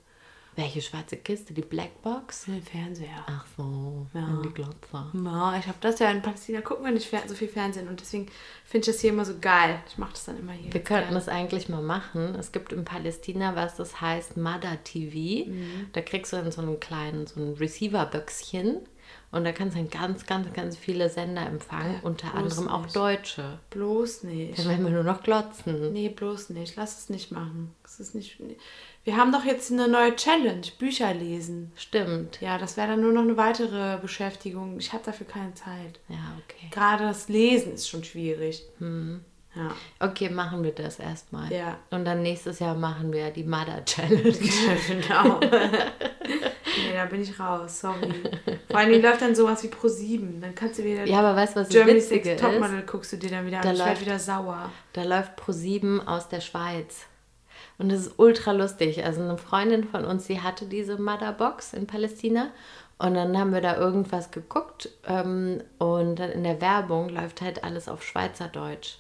Welche 0.58 0.82
schwarze 0.82 1.18
Kiste? 1.18 1.54
Die 1.54 1.62
Blackbox? 1.62 2.46
Den 2.46 2.62
Fernseher. 2.62 3.26
Ach 3.28 3.46
so, 3.58 4.08
Ja. 4.14 4.28
in 4.28 4.42
die 4.44 4.50
Glotze. 4.54 5.06
Ja, 5.14 5.58
ich 5.60 5.68
habe 5.68 5.78
das 5.82 6.00
ja 6.00 6.10
in 6.10 6.22
Palästina 6.22 6.62
gucken 6.62 6.86
wir 6.86 6.92
nicht 6.94 7.12
so 7.28 7.36
viel 7.36 7.50
Fernsehen 7.50 7.90
und 7.90 8.00
deswegen 8.00 8.28
finde 8.64 8.90
ich 8.90 8.94
das 8.96 9.02
hier 9.02 9.10
immer 9.10 9.26
so 9.26 9.34
geil. 9.42 9.80
Ich 9.90 9.98
mache 9.98 10.12
das 10.14 10.26
dann 10.26 10.40
immer 10.40 10.54
hier. 10.54 10.74
Wir 10.74 10.82
könnten 10.84 11.14
das 11.14 11.28
eigentlich 11.28 11.68
mal 11.68 11.82
machen. 11.82 12.36
Es 12.36 12.54
gibt 12.54 12.72
in 12.72 12.86
Palästina 12.86 13.56
was, 13.56 13.76
das 13.76 14.00
heißt 14.00 14.38
Mother 14.38 14.82
TV. 14.84 15.50
Mhm. 15.50 15.88
Da 15.92 16.02
kriegst 16.02 16.32
du 16.32 16.38
in 16.38 16.50
so 16.52 16.62
einen 16.62 16.80
kleinen, 16.80 17.28
so 17.28 17.42
ein 17.42 17.54
Receiver-Böckschen 17.56 18.78
und 19.32 19.44
da 19.44 19.52
kannst 19.52 19.76
du 19.76 19.82
dann 19.82 19.90
ganz, 19.90 20.26
ganz, 20.26 20.52
ganz 20.54 20.78
viele 20.78 21.10
Sender 21.10 21.46
empfangen, 21.46 22.00
unter 22.04 22.30
bloß 22.30 22.58
anderem 22.60 22.68
auch 22.70 22.84
nicht. 22.84 22.96
deutsche. 22.96 23.60
bloß 23.72 24.24
nicht. 24.24 24.58
Dann 24.58 24.70
werden 24.70 24.86
wir 24.86 24.92
nur 24.94 25.04
noch 25.04 25.22
glotzen. 25.22 25.92
Nee, 25.92 26.08
bloß 26.10 26.52
nicht. 26.52 26.76
Lass 26.78 26.98
es 27.00 27.10
nicht 27.10 27.32
machen. 27.32 27.76
Es 27.84 28.00
ist 28.00 28.16
nicht. 28.16 28.40
Wir 29.06 29.18
haben 29.18 29.32
doch 29.32 29.46
jetzt 29.46 29.72
eine 29.72 29.88
neue 29.88 30.16
Challenge, 30.16 30.66
Bücher 30.80 31.14
lesen. 31.14 31.72
Stimmt. 31.76 32.42
Ja, 32.42 32.58
das 32.58 32.76
wäre 32.76 32.88
dann 32.90 33.02
nur 33.02 33.14
noch 33.14 33.22
eine 33.22 33.38
weitere 33.38 34.00
Beschäftigung. 34.02 34.80
Ich 34.80 34.94
habe 34.94 35.04
dafür 35.06 35.28
keine 35.28 35.54
Zeit. 35.54 36.00
Ja, 36.10 36.36
okay. 36.44 36.70
Gerade 36.72 37.04
das 37.04 37.30
Lesen 37.30 37.74
ist 37.74 37.88
schon 37.88 38.04
schwierig. 38.04 38.64
Ja. 39.56 39.72
Okay, 40.00 40.30
machen 40.30 40.64
wir 40.64 40.72
das 40.72 41.00
erstmal. 41.00 41.54
Ja. 41.54 41.78
Und 41.92 42.06
dann 42.06 42.24
nächstes 42.24 42.58
Jahr 42.58 42.74
machen 42.74 43.14
wir 43.14 43.30
die 43.30 43.44
Mother 43.44 43.86
Challenge. 43.86 44.24
genau. 44.88 45.40
nee, 45.40 46.94
da 46.94 47.06
bin 47.06 47.22
ich 47.22 47.40
raus, 47.40 47.82
sorry. 47.82 48.12
Vor 48.68 48.80
allem 48.80 49.02
läuft 49.04 49.22
dann 49.22 49.36
sowas 49.36 49.62
wie 49.64 49.68
Pro 49.68 49.88
7. 49.88 50.42
Dann 50.42 50.56
kannst 50.56 50.80
du 50.80 50.84
wieder 50.84 51.06
Ja, 51.06 51.20
aber 51.20 51.36
weißt 51.36 51.56
du, 51.56 51.60
was 51.60 51.68
das 51.68 51.76
Germany's 51.76 52.10
Witzige? 52.10 52.38
Topmodel 52.38 52.82
guckst 52.82 53.14
du 53.14 53.18
dir 53.18 53.30
dann 53.30 53.46
wieder 53.46 53.62
Da 53.62 53.70
an. 53.70 53.76
Ich 53.76 53.86
werde 53.86 54.02
wieder 54.02 54.18
sauer. 54.18 54.72
Da 54.94 55.04
läuft 55.04 55.40
Pro7 55.40 56.08
aus 56.08 56.28
der 56.28 56.42
Schweiz. 56.42 57.06
Und 57.78 57.92
das 57.92 58.02
ist 58.02 58.14
ultra 58.18 58.52
lustig. 58.52 59.04
Also 59.04 59.22
eine 59.22 59.38
Freundin 59.38 59.84
von 59.84 60.06
uns, 60.06 60.28
die 60.28 60.42
hatte 60.42 60.66
diese 60.66 60.98
Motherbox 60.98 61.74
in 61.74 61.88
Palästina. 61.88 62.52
Und 62.98 63.14
dann 63.16 63.38
haben 63.38 63.52
wir 63.52 63.60
da 63.60 63.76
irgendwas 63.76 64.32
geguckt. 64.32 64.90
Ähm, 65.06 65.62
und 65.80 66.16
dann 66.16 66.32
in 66.32 66.44
der 66.44 66.62
Werbung 66.62 67.10
läuft 67.10 67.42
halt 67.42 67.64
alles 67.64 67.90
auf 67.90 68.04
Schweizerdeutsch. 68.04 69.00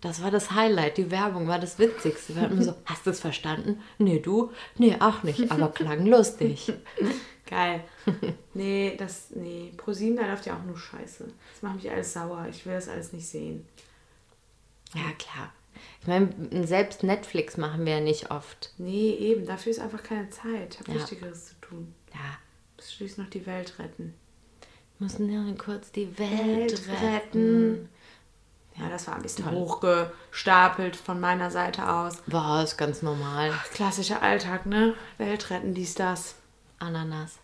Das 0.00 0.22
war 0.22 0.30
das 0.30 0.52
Highlight. 0.52 0.96
Die 0.96 1.10
Werbung 1.10 1.46
war 1.46 1.58
das 1.58 1.78
Witzigste. 1.78 2.34
Wir 2.34 2.42
hatten 2.42 2.62
so, 2.62 2.74
hast 2.86 3.04
du 3.04 3.10
es 3.10 3.20
verstanden? 3.20 3.82
Nee, 3.98 4.20
du? 4.20 4.50
Nee, 4.76 4.96
auch 5.00 5.22
nicht. 5.22 5.50
Aber 5.50 5.68
klang 5.68 6.06
lustig. 6.06 6.72
Geil. 7.46 7.84
nee, 8.54 8.96
das, 8.98 9.30
nee. 9.34 9.72
Pro 9.76 9.92
7, 9.92 10.16
da 10.16 10.26
läuft 10.26 10.46
ja 10.46 10.56
auch 10.56 10.64
nur 10.64 10.78
Scheiße. 10.78 11.26
Das 11.52 11.62
macht 11.62 11.76
mich 11.76 11.90
alles 11.90 12.12
sauer. 12.12 12.46
Ich 12.50 12.64
will 12.64 12.74
das 12.74 12.88
alles 12.88 13.12
nicht 13.12 13.28
sehen. 13.28 13.66
Ja, 14.94 15.12
klar. 15.18 15.52
Ich 16.00 16.06
meine, 16.06 16.66
selbst 16.66 17.02
Netflix 17.02 17.56
machen 17.56 17.84
wir 17.84 17.94
ja 17.94 18.00
nicht 18.00 18.30
oft. 18.30 18.72
Nee, 18.78 19.10
eben. 19.14 19.46
Dafür 19.46 19.70
ist 19.72 19.78
einfach 19.80 20.02
keine 20.02 20.28
Zeit. 20.30 20.74
Ich 20.74 20.80
habe 20.80 20.92
Ja. 20.92 21.00
Wichtigeres 21.00 21.46
zu 21.48 21.54
tun. 21.60 21.94
Ja, 22.14 22.20
Muss 22.76 22.92
schließlich 22.92 23.18
noch 23.18 23.30
die 23.30 23.46
Welt 23.46 23.78
retten. 23.78 24.14
müssen 24.98 25.30
ja 25.30 25.42
kurz 25.62 25.92
die 25.92 26.18
Welt, 26.18 26.30
Welt 26.88 26.88
retten. 26.88 27.14
retten. 27.14 27.88
Ja, 28.78 28.90
das 28.90 29.06
war 29.06 29.16
ein 29.16 29.22
bisschen 29.22 29.50
hochgestapelt 29.50 30.96
von 30.96 31.18
meiner 31.18 31.50
Seite 31.50 31.88
aus. 31.90 32.22
War 32.26 32.62
ist 32.62 32.76
ganz 32.76 33.00
normal. 33.02 33.52
Klassischer 33.72 34.20
Alltag, 34.22 34.66
ne? 34.66 34.94
Welt 35.18 35.48
retten, 35.50 35.72
dies, 35.74 35.94
das. 35.94 36.34
Ananas. 36.78 37.38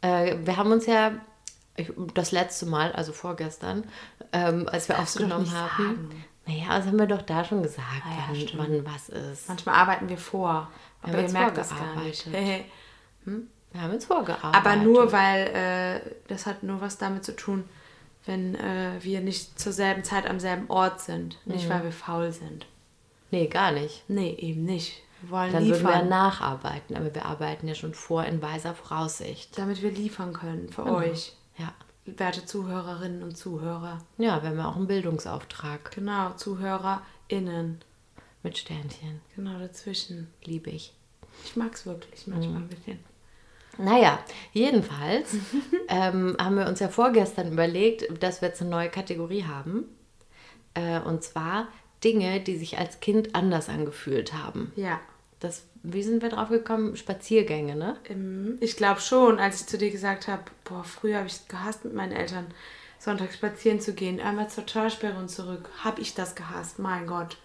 Äh, 0.00 0.36
wir 0.44 0.56
haben 0.56 0.72
uns 0.72 0.86
ja 0.86 1.12
ich, 1.76 1.90
das 2.14 2.32
letzte 2.32 2.66
Mal, 2.66 2.92
also 2.92 3.12
vorgestern, 3.12 3.84
ähm, 4.32 4.68
als 4.68 4.88
wir 4.88 4.98
aufgenommen 4.98 5.50
haben. 5.52 5.84
sagen. 6.10 6.24
Naja, 6.52 6.76
das 6.78 6.86
haben 6.86 6.98
wir 6.98 7.06
doch 7.06 7.22
da 7.22 7.44
schon 7.44 7.62
gesagt, 7.62 7.86
Ah 8.04 8.32
ja, 8.32 8.40
wann, 8.56 8.82
wann 8.84 8.86
was 8.94 9.08
ist. 9.08 9.48
Manchmal 9.48 9.74
arbeiten 9.76 10.08
wir 10.08 10.18
vor. 10.18 10.68
Aber 11.00 11.12
haben 11.12 11.14
ihr 11.14 11.22
jetzt 11.22 11.32
merkt 11.32 11.56
das 11.58 11.70
gar 11.70 11.96
nicht. 11.96 12.22
vorgearbeitet. 12.22 12.64
Wir 13.74 13.80
haben 13.80 13.92
jetzt 13.92 14.04
vorgearbeitet. 14.04 14.54
Aber 14.54 14.76
nur, 14.76 15.12
weil 15.12 15.46
äh, 15.46 16.00
das 16.28 16.44
hat 16.44 16.62
nur 16.62 16.80
was 16.82 16.98
damit 16.98 17.24
zu 17.24 17.34
tun, 17.34 17.64
wenn 18.26 18.54
äh, 18.56 18.98
wir 19.00 19.20
nicht 19.22 19.58
zur 19.58 19.72
selben 19.72 20.04
Zeit 20.04 20.28
am 20.28 20.38
selben 20.40 20.68
Ort 20.68 21.00
sind. 21.00 21.38
Nicht, 21.46 21.68
weil 21.70 21.82
wir 21.84 21.92
faul 21.92 22.32
sind. 22.32 22.66
Nee, 23.30 23.46
gar 23.46 23.72
nicht. 23.72 24.04
Nee, 24.08 24.34
eben 24.38 24.64
nicht. 24.64 25.00
Wir 25.22 25.30
wollen 25.30 25.52
Dann 25.52 25.64
würden 25.66 25.82
wir 25.84 25.90
liefern, 25.90 26.08
nacharbeiten, 26.10 26.96
aber 26.96 27.14
wir 27.14 27.24
arbeiten 27.24 27.66
ja 27.66 27.74
schon 27.74 27.94
vor 27.94 28.24
in 28.24 28.42
weiser 28.42 28.74
Voraussicht. 28.74 29.56
damit 29.58 29.80
wir 29.80 29.90
liefern 29.90 30.34
können 30.34 30.68
für 30.68 30.82
Genau. 30.84 30.96
euch, 30.98 31.32
Ja. 31.56 31.72
Werte 32.04 32.44
Zuhörerinnen 32.44 33.22
und 33.22 33.36
Zuhörer. 33.36 33.98
Ja, 34.18 34.42
wir 34.42 34.50
haben 34.50 34.58
ja 34.58 34.68
auch 34.68 34.76
einen 34.76 34.86
Bildungsauftrag 34.88 35.92
Genau, 35.92 36.32
ZuhörerInnen. 36.34 37.80
mit 38.42 38.58
Sternchen. 38.58 39.20
Genau 39.36 39.58
dazwischen. 39.58 40.28
Liebe 40.44 40.70
ich. 40.70 40.92
Ich 41.44 41.54
mag's 41.56 41.86
wirklich 41.86 42.26
manchmal 42.26 42.58
Mhm. 42.58 42.64
ein 42.64 42.68
bisschen. 42.68 42.98
Naja, 43.78 44.18
jedenfalls 44.52 45.34
ähm, 45.88 46.36
haben 46.40 46.56
wir 46.56 46.66
uns 46.66 46.80
ja 46.80 46.88
vorgestern 46.88 47.52
überlegt, 47.52 48.22
dass 48.22 48.40
wir 48.42 48.48
jetzt 48.48 48.60
eine 48.60 48.70
neue 48.70 48.90
Kategorie 48.90 49.44
haben. 49.44 49.84
Äh, 50.74 51.00
und 51.00 51.22
zwar 51.22 51.68
Dinge, 52.04 52.40
die 52.40 52.56
sich 52.56 52.78
als 52.78 53.00
Kind 53.00 53.34
anders 53.34 53.68
angefühlt 53.68 54.34
haben. 54.34 54.72
Ja. 54.76 55.00
Das, 55.40 55.64
wie 55.82 56.02
sind 56.02 56.22
wir 56.22 56.28
drauf 56.28 56.48
gekommen? 56.48 56.96
Spaziergänge, 56.96 57.74
ne? 57.76 57.96
Ähm, 58.08 58.58
Ich 58.60 58.76
glaube 58.76 59.00
schon, 59.00 59.38
als 59.38 59.60
ich 59.62 59.66
zu 59.66 59.78
dir 59.78 59.90
gesagt 59.90 60.28
habe, 60.28 60.42
boah, 60.64 60.84
früher 60.84 61.18
habe 61.18 61.26
ich 61.26 61.34
es 61.34 61.48
gehasst, 61.48 61.84
mit 61.84 61.94
meinen 61.94 62.12
Eltern 62.12 62.46
sonntags 62.98 63.34
spazieren 63.34 63.80
zu 63.80 63.94
gehen, 63.94 64.20
einmal 64.20 64.48
zur 64.48 64.64
Talsperre 64.66 65.18
und 65.18 65.28
zurück, 65.28 65.68
habe 65.82 66.00
ich 66.00 66.14
das 66.14 66.34
gehasst, 66.36 66.78
mein 66.78 67.06
Gott. 67.06 67.36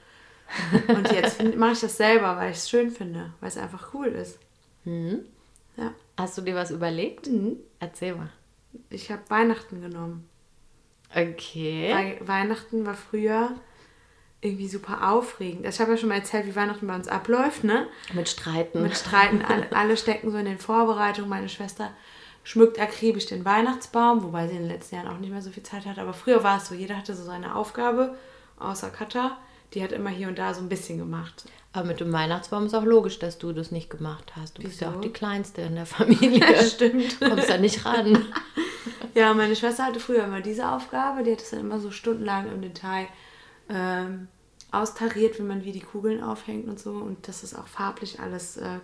Und 0.88 1.12
jetzt 1.12 1.42
mache 1.58 1.72
ich 1.74 1.80
das 1.80 1.98
selber, 1.98 2.38
weil 2.38 2.52
ich 2.52 2.58
es 2.58 2.70
schön 2.70 2.92
finde, 2.92 3.32
weil 3.40 3.50
es 3.50 3.58
einfach 3.58 3.94
cool 3.94 4.08
ist. 4.08 4.38
Ja, 4.86 5.94
Hast 6.16 6.38
du 6.38 6.42
dir 6.42 6.56
was 6.56 6.72
überlegt? 6.72 7.28
Mhm. 7.28 7.58
Erzähl 7.80 8.16
mal. 8.16 8.30
ich 8.90 9.12
habe 9.12 9.22
Weihnachten 9.30 9.82
genommen. 9.82 10.28
Okay. 11.16 11.92
Weil 11.94 12.28
Weihnachten 12.28 12.86
war 12.86 12.94
früher 12.94 13.52
irgendwie 14.42 14.68
super 14.68 15.12
aufregend. 15.12 15.66
Also 15.66 15.76
ich 15.78 15.82
habe 15.82 15.92
ja 15.92 15.98
schon 15.98 16.10
mal 16.10 16.16
erzählt, 16.16 16.46
wie 16.46 16.56
Weihnachten 16.56 16.86
bei 16.88 16.96
uns 16.96 17.08
abläuft, 17.08 17.64
ne? 17.64 17.88
Mit 18.14 18.30
Streiten. 18.30 18.84
mit 18.84 18.96
Streiten. 18.96 19.42
Alle, 19.44 19.66
alle 19.76 19.98
stecken 19.98 20.32
so 20.32 20.38
in 20.38 20.46
den 20.46 20.60
Vorbereitungen. 20.60 21.30
Meine 21.30 21.50
Schwester 21.50 21.92
schmückt 22.44 22.80
akribisch 22.80 23.26
den 23.26 23.44
Weihnachtsbaum, 23.46 24.24
wobei 24.24 24.48
sie 24.48 24.56
in 24.56 24.62
den 24.62 24.70
letzten 24.70 24.96
Jahren 24.96 25.08
auch 25.08 25.18
nicht 25.18 25.32
mehr 25.32 25.42
so 25.42 25.50
viel 25.50 25.64
Zeit 25.64 25.86
hat. 25.86 25.98
Aber 25.98 26.14
früher 26.14 26.44
war 26.44 26.58
es 26.58 26.68
so, 26.68 26.76
jeder 26.76 26.96
hatte 26.98 27.16
so 27.16 27.24
seine 27.24 27.56
Aufgabe, 27.56 28.16
außer 28.60 28.90
Katha. 28.90 29.38
Die 29.74 29.84
hat 29.84 29.92
immer 29.92 30.10
hier 30.10 30.30
und 30.30 30.38
da 30.40 30.54
so 30.54 30.62
ein 30.62 30.70
bisschen 30.70 30.98
gemacht. 30.98 31.44
Aber 31.74 31.86
mit 31.88 32.00
dem 32.00 32.14
Weihnachtsbaum 32.14 32.68
ist 32.68 32.74
auch 32.74 32.86
logisch, 32.86 33.20
dass 33.20 33.38
du 33.38 33.52
das 33.52 33.70
nicht 33.72 33.90
gemacht 33.90 34.32
hast. 34.40 34.58
Du 34.58 34.62
bist 34.62 34.80
ja 34.80 34.88
Wieso? 34.88 34.98
auch 34.98 35.02
die 35.02 35.12
Kleinste 35.12 35.62
in 35.62 35.76
der 35.76 35.86
Familie. 35.86 36.40
Ja, 36.40 36.64
stimmt. 36.64 37.20
Kommst 37.20 37.50
da 37.50 37.58
nicht 37.58 37.86
ran. 37.86 38.26
Ja, 39.14 39.34
meine 39.34 39.56
Schwester 39.56 39.86
hatte 39.86 40.00
früher 40.00 40.26
immer 40.26 40.42
diese 40.42 40.70
Aufgabe. 40.70 41.24
Die 41.24 41.32
hat 41.32 41.42
es 41.42 41.50
dann 41.50 41.62
immer 41.62 41.80
so 41.80 41.90
stundenlang 41.90 42.52
im 42.52 42.62
Detail 42.62 43.08
ähm, 43.70 44.28
austariert, 44.72 45.38
wie 45.40 45.44
man 45.44 45.64
wie 45.64 45.72
die 45.72 45.80
Kugeln 45.82 46.24
aufhängt 46.24 46.68
und 46.68 46.80
so. 46.80 46.92
Und 46.92 47.28
dass 47.28 47.44
es 47.44 47.54
auch 47.54 47.68
farblich 47.68 48.20
alles 48.20 48.58
äh, 48.58 48.80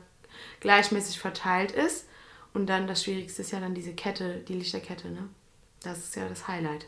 gleichmäßig 0.60 1.20
verteilt 1.20 1.72
ist. 1.72 2.06
Und 2.54 2.68
dann 2.68 2.88
das 2.88 3.04
Schwierigste 3.04 3.42
ist 3.42 3.52
ja 3.52 3.60
dann 3.60 3.74
diese 3.74 3.94
Kette, 3.94 4.38
die 4.48 4.54
Lichterkette, 4.54 5.10
ne? 5.10 5.28
Das 5.82 5.98
ist 5.98 6.16
ja 6.16 6.30
das 6.30 6.48
Highlight, 6.48 6.86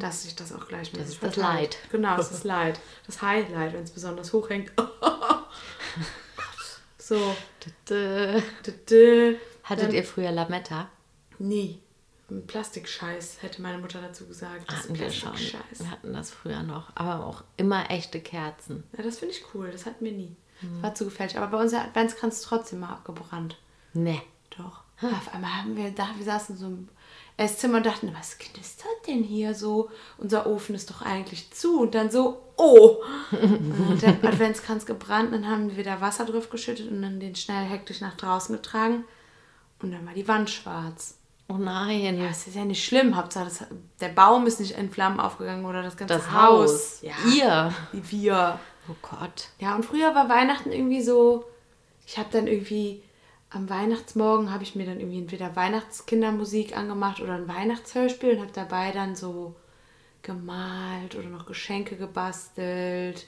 dass 0.00 0.24
sich 0.24 0.34
das 0.34 0.52
auch 0.52 0.66
gleichmäßig 0.66 0.94
Mhm. 0.94 0.98
Das 0.98 1.08
ist 1.10 1.22
das 1.22 1.34
verteilt. 1.34 1.74
Leid. 1.74 1.90
Genau, 1.92 2.16
das 2.16 2.32
ist 2.32 2.42
Leid. 2.44 2.80
Das 3.06 3.22
Highlight, 3.22 3.72
wenn 3.72 3.84
es 3.84 3.92
besonders 3.92 4.32
hoch 4.32 4.50
hängt. 4.50 4.72
so. 6.98 7.16
Hattet 9.62 9.92
ihr 9.92 10.02
früher 10.02 10.32
Lametta? 10.32 10.88
Nie. 11.38 11.78
Plastikscheiß, 12.46 13.42
hätte 13.42 13.62
meine 13.62 13.78
Mutter 13.78 14.00
dazu 14.00 14.26
gesagt. 14.26 14.70
Das 14.70 14.84
Hatten 14.84 14.98
wir 14.98 15.10
schon. 15.10 15.30
Plastikscheiß. 15.30 15.80
Wir 15.80 15.90
hatten 15.90 16.12
das 16.12 16.30
früher 16.30 16.62
noch. 16.62 16.90
Aber 16.94 17.26
auch 17.26 17.44
immer 17.56 17.90
echte 17.90 18.20
Kerzen. 18.20 18.84
Ja, 18.96 19.02
das 19.02 19.18
finde 19.18 19.34
ich 19.34 19.44
cool. 19.54 19.70
Das 19.70 19.86
hatten 19.86 20.04
wir 20.04 20.12
nie. 20.12 20.36
Mhm. 20.60 20.74
Das 20.74 20.82
war 20.82 20.94
zu 20.94 21.04
gefällig. 21.04 21.36
Aber 21.36 21.48
bei 21.48 21.62
uns 21.62 21.72
der 21.72 21.84
Adventskranz 21.84 22.42
trotzdem 22.42 22.80
mal 22.80 22.90
abgebrannt. 22.90 23.56
Ne. 23.92 24.20
Doch. 24.56 24.82
Auf 25.02 25.34
einmal 25.34 25.50
haben 25.50 25.76
wir 25.76 25.90
da, 25.90 26.10
wir 26.16 26.24
saßen 26.24 26.54
in 26.54 26.60
so 26.60 26.66
einem 26.66 26.88
Esszimmer 27.36 27.78
und 27.78 27.86
dachten, 27.86 28.14
was 28.16 28.38
knistert 28.38 29.06
denn 29.06 29.24
hier 29.24 29.54
so? 29.54 29.90
Unser 30.18 30.46
Ofen 30.46 30.74
ist 30.74 30.90
doch 30.90 31.02
eigentlich 31.02 31.50
zu. 31.50 31.80
Und 31.80 31.94
dann 31.94 32.10
so, 32.10 32.40
oh! 32.56 33.02
Und 33.32 34.02
dann 34.02 34.14
hat 34.14 34.22
der 34.22 34.30
Adventskranz 34.32 34.86
gebrannt. 34.86 35.32
Dann 35.32 35.48
haben 35.48 35.76
wir 35.76 35.82
da 35.82 36.00
Wasser 36.00 36.24
drauf 36.24 36.50
geschüttet 36.50 36.90
und 36.90 37.02
dann 37.02 37.18
den 37.18 37.34
schnell 37.34 37.64
hektisch 37.64 38.00
nach 38.00 38.16
draußen 38.16 38.54
getragen. 38.54 39.04
Und 39.80 39.90
dann 39.90 40.06
war 40.06 40.14
die 40.14 40.28
Wand 40.28 40.50
schwarz. 40.50 41.16
Oh 41.52 41.58
nein. 41.58 42.18
Ja, 42.18 42.28
es 42.30 42.46
ist 42.46 42.56
ja 42.56 42.64
nicht 42.64 42.84
schlimm. 42.84 43.16
Hauptsache, 43.16 43.44
das, 43.44 43.64
der 44.00 44.08
Baum 44.08 44.46
ist 44.46 44.60
nicht 44.60 44.76
in 44.78 44.90
Flammen 44.90 45.20
aufgegangen 45.20 45.66
oder 45.66 45.82
das 45.82 45.96
ganze 45.96 46.14
das 46.14 46.32
Haus. 46.32 46.70
Haus. 46.70 47.02
Ja. 47.02 47.14
Ihr. 47.34 47.74
Wie 47.92 48.10
wir. 48.10 48.58
Oh 48.88 48.96
Gott. 49.02 49.48
Ja, 49.58 49.74
und 49.74 49.84
früher 49.84 50.14
war 50.14 50.28
Weihnachten 50.28 50.72
irgendwie 50.72 51.02
so, 51.02 51.44
ich 52.06 52.18
habe 52.18 52.28
dann 52.32 52.46
irgendwie 52.46 53.02
am 53.50 53.68
Weihnachtsmorgen 53.68 54.50
habe 54.50 54.62
ich 54.62 54.74
mir 54.74 54.86
dann 54.86 54.98
irgendwie 54.98 55.18
entweder 55.18 55.54
Weihnachtskindermusik 55.54 56.76
angemacht 56.76 57.20
oder 57.20 57.34
ein 57.34 57.48
Weihnachtshörspiel 57.48 58.36
und 58.36 58.40
habe 58.40 58.52
dabei 58.52 58.92
dann 58.92 59.14
so 59.14 59.54
gemalt 60.22 61.16
oder 61.16 61.28
noch 61.28 61.44
Geschenke 61.44 61.96
gebastelt 61.96 63.26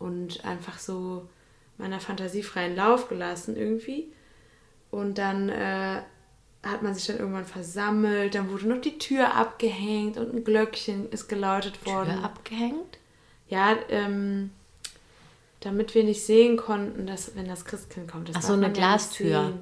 und 0.00 0.44
einfach 0.44 0.78
so 0.78 1.28
meiner 1.78 2.00
Fantasie 2.00 2.42
freien 2.42 2.74
Lauf 2.74 3.08
gelassen 3.08 3.56
irgendwie. 3.56 4.12
Und 4.90 5.18
dann 5.18 5.48
äh, 5.48 6.02
hat 6.64 6.82
man 6.82 6.94
sich 6.94 7.06
dann 7.06 7.18
irgendwann 7.18 7.44
versammelt, 7.44 8.34
dann 8.34 8.50
wurde 8.50 8.68
noch 8.68 8.80
die 8.80 8.98
Tür 8.98 9.34
abgehängt 9.34 10.16
und 10.16 10.34
ein 10.34 10.44
Glöckchen 10.44 11.10
ist 11.10 11.28
geläutet 11.28 11.84
worden. 11.86 12.14
Tür 12.14 12.24
abgehängt? 12.24 12.98
Ja, 13.48 13.76
ähm, 13.88 14.50
damit 15.60 15.94
wir 15.94 16.04
nicht 16.04 16.24
sehen 16.24 16.56
konnten, 16.56 17.06
dass 17.06 17.36
wenn 17.36 17.48
das 17.48 17.64
Christkind 17.64 18.10
kommt. 18.10 18.28
Das 18.28 18.36
Ach 18.36 18.42
so, 18.42 18.52
eine 18.52 18.62
man 18.62 18.72
Glastür. 18.72 19.52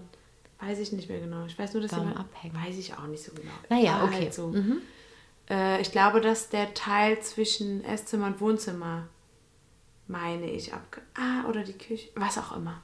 Weiß 0.61 0.79
ich 0.79 0.93
nicht 0.93 1.09
mehr 1.09 1.21
genau. 1.21 1.45
Ich 1.47 1.59
weiß 1.59 1.73
nur, 1.75 1.83
dass 1.83 1.93
Warum 1.93 2.09
jemand 2.09 2.27
abhängen? 2.27 2.55
Weiß 2.55 2.79
ich 2.79 2.95
auch 2.95 3.07
nicht 3.07 3.23
so 3.23 3.33
genau. 3.33 3.53
Naja, 3.69 4.05
okay. 4.05 4.15
Halt 4.15 4.35
so. 4.35 4.49
Mhm. 4.49 4.79
äh, 5.51 5.81
ich 5.81 5.91
glaube, 5.91 6.21
dass 6.21 6.51
der 6.51 6.73
Teil 6.75 7.21
zwischen 7.21 7.85
Esszimmer 7.85 8.29
und 8.29 8.41
Wohnzimmer, 8.41 9.09
meine 10.07 10.49
ich, 10.49 10.73
abge... 10.73 11.01
Ah, 11.15 11.49
oder 11.49 11.65
die 11.65 11.73
Küche, 11.73 12.11
was 12.15 12.39
auch 12.39 12.57
immer. 12.57 12.81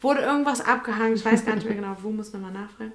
Wurde 0.00 0.22
irgendwas 0.22 0.60
abgehangen, 0.60 1.14
ich 1.14 1.24
weiß 1.24 1.44
gar 1.46 1.54
nicht 1.54 1.66
mehr 1.66 1.76
genau, 1.80 1.96
wo, 2.02 2.10
muss 2.10 2.32
nochmal 2.32 2.52
nachfragen. 2.52 2.92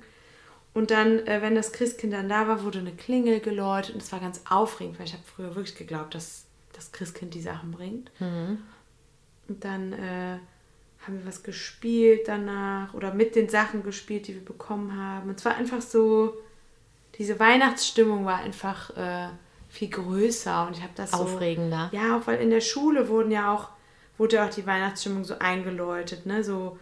Und 0.75 0.91
dann, 0.91 1.25
äh, 1.25 1.41
wenn 1.41 1.55
das 1.55 1.71
Christkind 1.71 2.13
dann 2.13 2.27
da 2.27 2.49
war, 2.49 2.63
wurde 2.63 2.79
eine 2.79 2.91
Klingel 2.91 3.39
geläutet 3.39 3.95
und 3.95 4.03
es 4.03 4.11
war 4.11 4.19
ganz 4.19 4.41
aufregend, 4.49 4.99
weil 4.99 5.05
ich 5.05 5.13
habe 5.13 5.23
früher 5.23 5.55
wirklich 5.55 5.75
geglaubt, 5.75 6.13
dass 6.13 6.43
das 6.73 6.91
Christkind 6.91 7.33
die 7.33 7.41
Sachen 7.41 7.71
bringt. 7.71 8.11
Und 9.47 9.63
dann 9.63 9.93
äh, 9.93 10.37
haben 11.05 11.19
wir 11.19 11.25
was 11.25 11.43
gespielt 11.43 12.27
danach 12.27 12.93
oder 12.93 13.13
mit 13.13 13.37
den 13.37 13.47
Sachen 13.47 13.83
gespielt, 13.83 14.27
die 14.27 14.35
wir 14.35 14.43
bekommen 14.43 14.97
haben. 14.97 15.29
Und 15.29 15.39
es 15.39 15.45
war 15.45 15.55
einfach 15.55 15.81
so, 15.81 16.33
diese 17.17 17.39
Weihnachtsstimmung 17.39 18.25
war 18.25 18.39
einfach 18.39 18.89
äh, 18.97 19.29
viel 19.69 19.89
größer 19.89 20.67
und 20.67 20.75
ich 20.75 20.83
habe 20.83 20.93
das 20.95 21.11
so, 21.11 21.17
Aufregender. 21.19 21.89
Ja, 21.93 22.17
auch 22.17 22.27
weil 22.27 22.41
in 22.41 22.49
der 22.49 22.61
Schule 22.61 23.07
wurden 23.07 23.31
ja 23.31 23.53
auch 23.53 23.69
wurde 24.17 24.37
ja 24.37 24.45
auch 24.45 24.53
die 24.53 24.65
Weihnachtsstimmung 24.65 25.23
so 25.23 25.39
eingeläutet, 25.39 26.25
ne? 26.25 26.43
So 26.43 26.77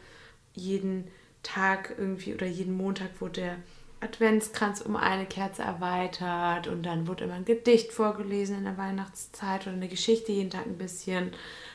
jeden 0.54 1.08
Tag 1.44 1.94
irgendwie 1.98 2.34
oder 2.34 2.48
jeden 2.48 2.76
Montag 2.76 3.22
wurde 3.22 3.42
der 3.42 3.58
Adventskranz 4.04 4.82
um 4.82 4.96
eine 4.96 5.26
Kerze 5.26 5.62
erweitert 5.62 6.68
und 6.68 6.84
dann 6.84 7.08
wurde 7.08 7.24
immer 7.24 7.36
ein 7.36 7.46
Gedicht 7.46 7.92
vorgelesen 7.92 8.58
in 8.58 8.64
der 8.66 8.78
Weihnachtszeit 8.78 9.64
oder 9.64 9.76
eine 9.76 9.88
Geschichte 9.88 10.32
jeden 10.32 10.50
Tag 10.50 10.66
ein 10.66 10.78
bisschen. 10.78 11.32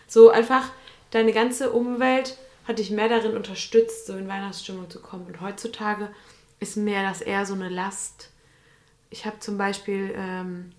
So 0.06 0.30
einfach 0.30 0.70
deine 1.10 1.32
ganze 1.32 1.70
Umwelt 1.70 2.36
hat 2.66 2.78
dich 2.78 2.90
mehr 2.90 3.08
darin 3.08 3.36
unterstützt, 3.36 4.06
so 4.06 4.16
in 4.16 4.28
Weihnachtsstimmung 4.28 4.90
zu 4.90 5.00
kommen. 5.00 5.26
Und 5.26 5.40
heutzutage 5.40 6.10
ist 6.60 6.76
mir 6.76 7.02
das 7.02 7.20
eher 7.20 7.46
so 7.46 7.54
eine 7.54 7.68
Last. 7.68 8.30
Ich 9.10 9.24
habe 9.24 9.38
zum 9.38 9.56
Beispiel 9.56 10.14
ähm, 10.14 10.72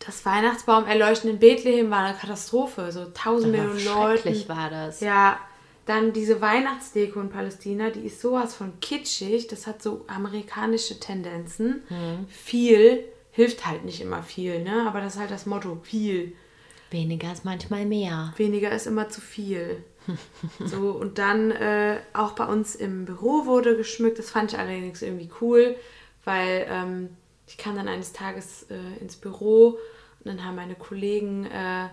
das 0.00 0.24
Weihnachtsbaum 0.24 0.86
erleuchten 0.86 1.30
in 1.30 1.38
Bethlehem 1.38 1.90
war 1.90 2.04
eine 2.04 2.16
Katastrophe. 2.16 2.90
So 2.92 3.06
tausend 3.06 3.52
Millionen 3.52 3.84
Leute. 3.84 4.22
Schrecklich 4.22 4.48
war 4.48 4.70
das. 4.70 5.00
Ja, 5.00 5.38
dann 5.86 6.12
diese 6.12 6.40
Weihnachtsdeko 6.40 7.20
in 7.20 7.30
Palästina, 7.30 7.90
die 7.90 8.00
ist 8.06 8.20
sowas 8.20 8.54
von 8.54 8.78
kitschig. 8.80 9.46
Das 9.46 9.66
hat 9.66 9.82
so 9.82 10.04
amerikanische 10.08 11.00
Tendenzen. 11.00 11.82
Viel 12.28 13.04
hilft 13.30 13.66
halt 13.66 13.84
nicht 13.84 14.00
immer 14.00 14.22
viel, 14.22 14.62
ne? 14.62 14.86
Aber 14.88 15.00
das 15.00 15.14
ist 15.14 15.20
halt 15.20 15.30
das 15.30 15.46
Motto, 15.46 15.78
viel. 15.82 16.32
Weniger 16.90 17.32
ist 17.32 17.44
manchmal 17.44 17.84
mehr. 17.84 18.32
Weniger 18.36 18.70
ist 18.72 18.86
immer 18.86 19.08
zu 19.08 19.20
viel. 19.20 19.84
so, 20.64 20.90
und 20.90 21.18
dann 21.18 21.50
äh, 21.50 21.98
auch 22.12 22.32
bei 22.32 22.46
uns 22.46 22.74
im 22.74 23.04
Büro 23.04 23.46
wurde 23.46 23.76
geschmückt. 23.76 24.18
Das 24.18 24.30
fand 24.30 24.52
ich 24.52 24.58
allerdings 24.58 25.02
irgendwie 25.02 25.30
cool, 25.40 25.76
weil 26.24 26.66
ähm, 26.68 27.10
ich 27.46 27.58
kam 27.58 27.76
dann 27.76 27.88
eines 27.88 28.12
Tages 28.12 28.66
äh, 28.70 29.00
ins 29.00 29.16
Büro 29.16 29.78
und 30.20 30.26
dann 30.26 30.44
haben 30.44 30.56
meine 30.56 30.74
Kollegen, 30.74 31.46
äh, 31.46 31.88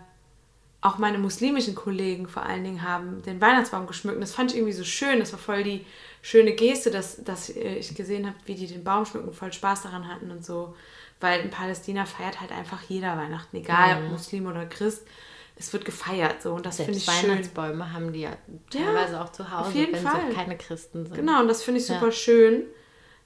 auch 0.84 0.98
meine 0.98 1.18
muslimischen 1.18 1.75
Kollegen 1.75 2.28
vor 2.28 2.44
allen 2.44 2.63
Dingen, 2.63 2.82
haben 2.84 3.22
den 3.24 3.40
Weihnachtsbaum 3.40 3.88
geschmückt. 3.88 4.18
Und 4.18 4.22
das 4.22 4.36
fand 4.36 4.52
ich 4.52 4.58
irgendwie 4.58 4.74
so 4.74 4.84
schön. 4.84 5.20
Das 5.20 5.32
war 5.32 5.40
voll 5.40 5.63
die 5.63 5.86
schöne 6.22 6.52
Geste, 6.52 6.92
dass, 6.92 7.24
dass 7.24 7.50
äh, 7.50 7.75
ich 7.75 7.96
gesehen 7.96 8.28
habe, 8.28 8.36
wie 8.46 8.56
die 8.56 8.68
den 8.68 8.84
Baum 8.84 9.06
schmücken 9.06 9.30
und 9.30 9.36
voll 9.36 9.54
Spaß 9.54 9.84
daran 9.84 10.08
hatten 10.08 10.30
und 10.30 10.46
so. 10.46 10.75
Weil 11.22 11.40
in 11.40 11.50
Palästina 11.50 12.06
feiert 12.06 12.42
halt 12.42 12.52
einfach 12.52 12.82
jeder 12.90 13.18
Weihnachten, 13.18 13.56
egal 13.58 14.04
ob 14.04 14.12
Muslim 14.12 14.46
oder 14.46 14.66
Christ. 14.66 15.08
Es 15.56 15.72
wird 15.72 15.86
gefeiert 15.86 16.42
so 16.42 16.54
und 16.54 16.66
das 16.66 16.78
finde 16.78 16.94
ich 16.98 17.06
Selbst 17.06 17.22
schön. 17.22 17.30
Weihnachtsbäume 17.30 17.94
haben 17.94 18.12
die 18.12 18.22
ja 18.22 18.32
teilweise 18.70 19.22
auch 19.22 19.32
zu 19.32 19.52
Hause, 19.52 19.70
auf 19.70 19.75
jeden 19.75 19.94
wenn 19.94 20.04
Fall. 20.04 20.20
sie 20.30 20.36
keine 20.36 20.58
Christen 20.58 21.06
sind. 21.06 21.16
Genau, 21.16 21.40
und 21.42 21.48
das 21.48 21.63
finde 21.63 21.80
ich 21.80 21.86
super 21.86 22.08
Ja. 22.08 22.12
schön. 22.12 22.63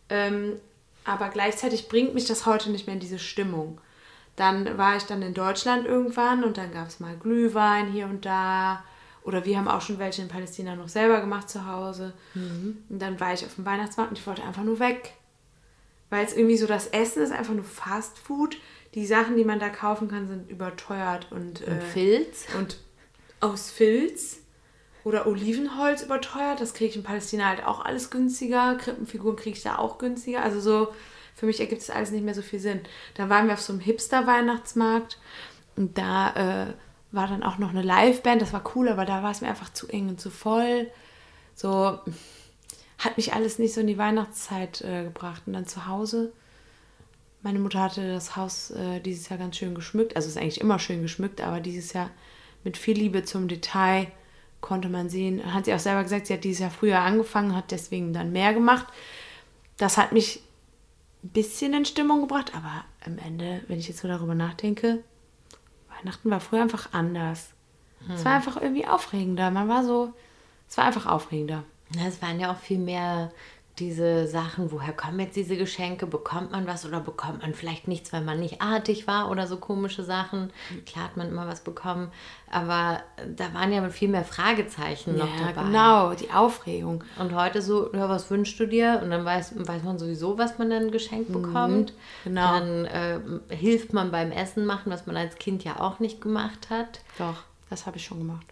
Ähm, 0.10 0.60
aber 1.06 1.30
gleichzeitig 1.30 1.88
bringt 1.88 2.14
mich 2.14 2.26
das 2.26 2.46
heute 2.46 2.70
nicht 2.70 2.86
mehr 2.86 2.94
in 2.96 3.00
diese 3.00 3.18
Stimmung. 3.18 3.80
Dann 4.38 4.78
war 4.78 4.96
ich 4.96 5.04
dann 5.04 5.22
in 5.22 5.34
Deutschland 5.34 5.86
irgendwann 5.86 6.44
und 6.46 6.58
dann 6.58 6.72
gab 6.72 6.88
es 6.88 7.02
mal 7.02 7.18
Glühwein 7.18 7.88
hier 7.92 8.06
und 8.06 8.26
da. 8.26 8.84
Oder 9.24 9.44
wir 9.44 9.58
haben 9.58 9.68
auch 9.68 9.82
schon 9.82 10.00
welche 10.00 10.22
in 10.22 10.30
Palästina 10.30 10.76
noch 10.76 10.88
selber 10.88 11.20
gemacht 11.20 11.50
zu 11.50 11.66
Hause. 11.68 12.14
Und 12.90 13.00
dann 13.00 13.20
war 13.20 13.34
ich 13.34 13.46
auf 13.46 13.56
dem 13.56 13.66
Weihnachtsmarkt 13.66 14.12
und 14.12 14.18
ich 14.20 14.26
wollte 14.26 14.44
einfach 14.44 14.64
nur 14.64 14.80
weg. 14.80 15.14
Weil 16.10 16.24
es 16.26 16.34
irgendwie 16.34 16.56
so, 16.56 16.68
das 16.68 16.88
Essen 16.88 17.22
ist 17.24 17.34
einfach 17.34 17.54
nur 17.54 17.66
Fast 17.66 18.18
Food. 18.18 18.58
Die 18.94 19.06
Sachen, 19.06 19.36
die 19.36 19.44
man 19.44 19.60
da 19.60 19.68
kaufen 19.68 20.08
kann, 20.08 20.28
sind 20.28 20.50
überteuert 20.50 21.28
und, 21.32 21.62
Und 21.62 21.68
äh, 21.68 21.82
Filz? 21.82 22.46
und 22.58 22.78
aus 23.42 23.70
Filz 23.70 24.38
oder 25.08 25.28
Olivenholz 25.28 26.04
überteuert. 26.04 26.62
Das 26.62 26.74
kriege 26.74 26.90
ich 26.90 26.96
in 26.96 27.04
Palästina 27.04 27.46
halt 27.46 27.66
auch 27.66 27.84
alles 27.84 28.10
günstiger. 28.10 28.76
Krippenfiguren 28.76 29.36
kriege 29.36 29.58
ich 29.58 29.64
da 29.64 29.78
auch 29.78 29.98
günstiger. 29.98 30.44
Also 30.44 30.60
so, 30.60 30.94
für 31.36 31.46
mich 31.46 31.60
ergibt 31.60 31.82
es 31.82 31.90
alles 31.90 32.12
nicht 32.12 32.24
mehr 32.24 32.34
so 32.34 32.42
viel 32.42 32.60
Sinn. 32.60 32.82
Dann 33.16 33.30
waren 33.30 33.48
wir 33.48 33.54
auf 33.54 33.62
so 33.62 33.74
einem 33.74 33.82
Hipster-Weihnachtsmarkt 33.82 35.20
und 35.76 35.98
da 35.98 36.68
äh, 36.68 36.74
war 37.12 37.28
dann 37.28 37.44
auch 37.44 37.58
noch 37.58 37.70
eine 37.70 37.82
Liveband. 37.82 38.42
Das 38.42 38.54
war 38.54 38.64
cool, 38.76 38.90
aber 38.90 39.06
da 39.06 39.24
war 39.24 39.32
es 39.32 39.42
mir 39.42 39.48
einfach 39.48 39.72
zu 39.72 39.88
eng 39.88 40.10
und 40.10 40.20
zu 40.20 40.30
voll. 40.30 40.88
So 41.56 42.00
hat 42.98 43.18
mich 43.18 43.34
alles 43.34 43.60
nicht 43.60 43.74
so 43.74 43.82
in 43.82 43.88
die 43.88 43.98
Weihnachtszeit 43.98 44.82
äh, 44.82 45.04
gebracht. 45.04 45.44
Und 45.46 45.54
dann 45.54 45.68
zu 45.68 45.88
Hause 45.88 46.34
meine 47.48 47.60
Mutter 47.60 47.80
hatte 47.80 48.12
das 48.12 48.36
Haus 48.36 48.72
äh, 48.72 49.00
dieses 49.00 49.30
Jahr 49.30 49.40
ganz 49.40 49.58
schön 49.58 49.76
geschmückt. 49.76 50.16
Also 50.16 50.28
ist 50.28 50.38
eigentlich 50.38 50.60
immer 50.62 50.80
schön 50.80 51.02
geschmückt, 51.02 51.40
aber 51.40 51.60
dieses 51.60 51.94
Jahr 51.94 52.10
mit 52.64 52.76
viel 52.78 52.98
Liebe 52.98 53.24
zum 53.24 53.48
Detail 53.48 54.08
konnte 54.68 54.90
man 54.90 55.10
sehen. 55.10 55.54
Hat 55.54 55.66
sie 55.66 55.74
auch 55.74 55.80
selber 55.80 56.04
gesagt, 56.04 56.28
sie 56.28 56.34
hat 56.34 56.44
dieses 56.44 56.60
Jahr 56.60 56.72
früher 56.72 57.00
angefangen, 57.00 57.56
hat 57.56 57.72
deswegen 57.72 58.12
dann 58.12 58.34
mehr 58.34 58.54
gemacht. 58.54 58.86
Das 59.78 59.98
hat 59.98 60.12
mich 60.12 60.44
ein 61.24 61.30
bisschen 61.30 61.74
in 61.74 61.86
Stimmung 61.86 62.22
gebracht, 62.22 62.52
aber 62.54 62.84
am 63.06 63.18
Ende, 63.18 63.64
wenn 63.68 63.80
ich 63.80 63.88
jetzt 63.88 64.02
so 64.02 64.08
darüber 64.08 64.36
nachdenke, 64.36 65.04
Weihnachten 65.98 66.30
war 66.30 66.42
früher 66.42 66.62
einfach 66.62 66.94
anders. 66.94 67.52
Es 68.14 68.24
war 68.26 68.34
einfach 68.36 68.62
irgendwie 68.62 68.86
aufregender. 68.86 69.50
Man 69.50 69.68
war 69.68 69.84
so, 69.84 70.14
es 70.70 70.78
war 70.78 70.86
einfach 70.86 71.08
aufregender. 71.08 71.64
Es 72.06 72.22
waren 72.22 72.40
ja 72.40 72.52
auch 72.52 72.58
viel 72.58 72.78
mehr 72.78 73.32
diese 73.80 74.28
Sachen, 74.28 74.72
woher 74.72 74.92
kommen 74.94 75.20
jetzt 75.20 75.36
diese 75.36 75.56
Geschenke? 75.56 76.08
Bekommt 76.08 76.52
man 76.52 76.66
was 76.66 76.86
oder 76.86 77.00
bekommt 77.00 77.42
man 77.42 77.54
vielleicht 77.54 77.88
nichts, 77.88 78.12
weil 78.12 78.22
man 78.22 78.40
nicht 78.40 78.62
artig 78.62 79.06
war 79.08 79.30
oder 79.30 79.46
so 79.46 79.58
komische 79.58 80.04
Sachen? 80.04 80.52
Klar 80.86 81.06
hat 81.06 81.18
man 81.18 81.28
immer 81.30 81.48
was 81.48 81.62
bekommen, 81.62 82.12
aber 82.50 83.02
da 83.36 83.54
waren 83.54 83.72
ja 83.72 83.88
viel 83.90 84.10
mehr 84.10 84.24
Fragezeichen 84.24 85.18
noch 85.18 85.28
Ja, 85.40 85.48
dabei. 85.52 85.64
genau, 85.68 86.14
die 86.14 86.32
Aufregung. 86.32 87.04
Und 87.20 87.36
heute 87.36 87.62
so, 87.62 87.94
ja, 87.94 88.10
was 88.10 88.30
wünschst 88.32 88.60
du 88.60 88.66
dir? 88.68 89.00
Und 89.04 89.12
dann 89.12 89.24
weiß, 89.26 89.54
weiß 89.56 89.84
man 89.84 90.00
sowieso, 90.00 90.38
was 90.38 90.58
man 90.58 90.70
dann 90.70 90.92
geschenkt 90.92 91.32
bekommt. 91.32 91.94
genau. 92.24 92.60
Dann 92.60 92.86
äh, 92.86 93.20
hilft 93.50 93.94
man 93.94 94.12
beim 94.12 94.32
Essen 94.32 94.66
machen, 94.66 94.92
was 94.92 95.06
man 95.06 95.18
als 95.18 95.36
Kind 95.36 95.64
ja 95.64 95.80
auch 95.80 96.00
nicht 96.00 96.20
gemacht 96.22 96.70
hat. 96.70 97.02
Doch, 97.20 97.44
das 97.70 97.86
habe 97.86 97.98
ich 97.98 98.06
schon 98.06 98.20
gemacht. 98.20 98.46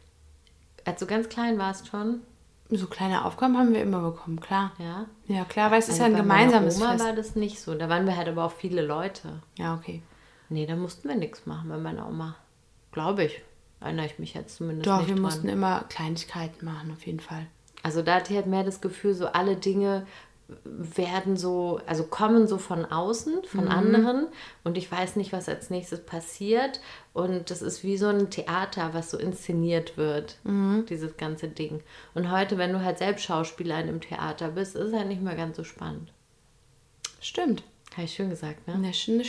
Als 0.85 0.99
du 0.99 1.07
ganz 1.07 1.29
klein 1.29 1.57
warst 1.57 1.87
schon, 1.87 2.21
So 2.69 2.87
kleine 2.87 3.25
Aufgaben 3.25 3.57
haben 3.57 3.73
wir 3.73 3.81
immer 3.81 4.01
bekommen, 4.01 4.39
klar. 4.39 4.71
ja. 4.79 5.05
Ja, 5.27 5.45
klar, 5.45 5.69
weil 5.71 5.79
es 5.79 5.89
ist 5.89 5.99
ja 5.99 6.05
Also 6.05 6.15
ein 6.15 6.21
gemeinsames 6.21 6.77
Oma 6.77 6.91
Fest. 6.93 7.05
war 7.05 7.13
das 7.13 7.35
nicht 7.35 7.59
so. 7.59 7.75
Da 7.75 7.89
waren 7.89 8.05
wir 8.05 8.17
halt 8.17 8.27
aber 8.27 8.43
auch 8.45 8.51
viele 8.51 8.81
Leute. 8.81 9.41
Ja, 9.57 9.75
okay. 9.75 10.01
Nee, 10.49 10.65
da 10.65 10.75
mussten 10.75 11.07
wir 11.07 11.15
nichts 11.15 11.45
machen 11.45 11.69
bei 11.69 11.77
meiner 11.77 12.07
Oma. 12.07 12.35
Glaube 12.91 13.25
ich. 13.25 13.41
Erinnere 13.81 14.05
ich 14.07 14.17
mich 14.19 14.33
jetzt 14.33 14.55
zumindest 14.57 14.87
Doch, 14.87 14.97
nicht 14.99 15.07
wir 15.09 15.15
dran. 15.15 15.21
mussten 15.23 15.47
immer 15.49 15.85
Kleinigkeiten 15.89 16.65
machen, 16.65 16.91
auf 16.91 17.05
jeden 17.05 17.19
Fall. 17.19 17.45
Also 17.83 18.01
da 18.01 18.15
hatte 18.15 18.31
ich 18.31 18.37
halt 18.37 18.47
mehr 18.47 18.63
das 18.63 18.81
Gefühl, 18.81 19.13
so 19.13 19.27
alle 19.27 19.55
Dinge 19.57 20.07
werden 20.63 21.37
so, 21.37 21.79
also 21.87 22.03
kommen 22.03 22.47
so 22.47 22.57
von 22.59 22.85
außen, 22.85 23.35
Mhm. 23.37 23.45
von 23.47 23.67
anderen 23.67 24.27
und 24.63 24.77
ich 24.77 24.91
weiß 24.91 25.15
nicht, 25.15 25.33
was 25.33 25.49
als 25.49 25.69
nächstes 25.71 26.05
passiert 26.05 26.79
und 27.13 27.49
das 27.49 27.61
ist 27.63 27.83
wie 27.83 27.97
so 27.97 28.07
ein 28.07 28.29
Theater, 28.29 28.93
was 28.93 29.09
so 29.09 29.17
inszeniert 29.17 29.97
wird, 29.97 30.37
Mhm. 30.43 30.85
dieses 30.87 31.17
ganze 31.17 31.47
Ding. 31.47 31.81
Und 32.13 32.29
heute, 32.31 32.57
wenn 32.59 32.73
du 32.73 32.81
halt 32.83 32.99
selbst 32.99 33.23
Schauspieler 33.25 33.79
in 33.79 33.87
einem 33.87 34.01
Theater 34.01 34.49
bist, 34.49 34.75
ist 34.75 34.89
es 34.89 34.93
halt 34.93 35.07
nicht 35.07 35.21
mehr 35.23 35.35
ganz 35.35 35.57
so 35.57 35.63
spannend. 35.63 36.11
Stimmt. 37.21 37.63
Habe 37.93 38.03
ich 38.03 38.13
schön 38.13 38.29
gesagt, 38.29 38.67
ne? 38.67 38.73
Eine 38.75 38.93
schöne, 38.93 39.23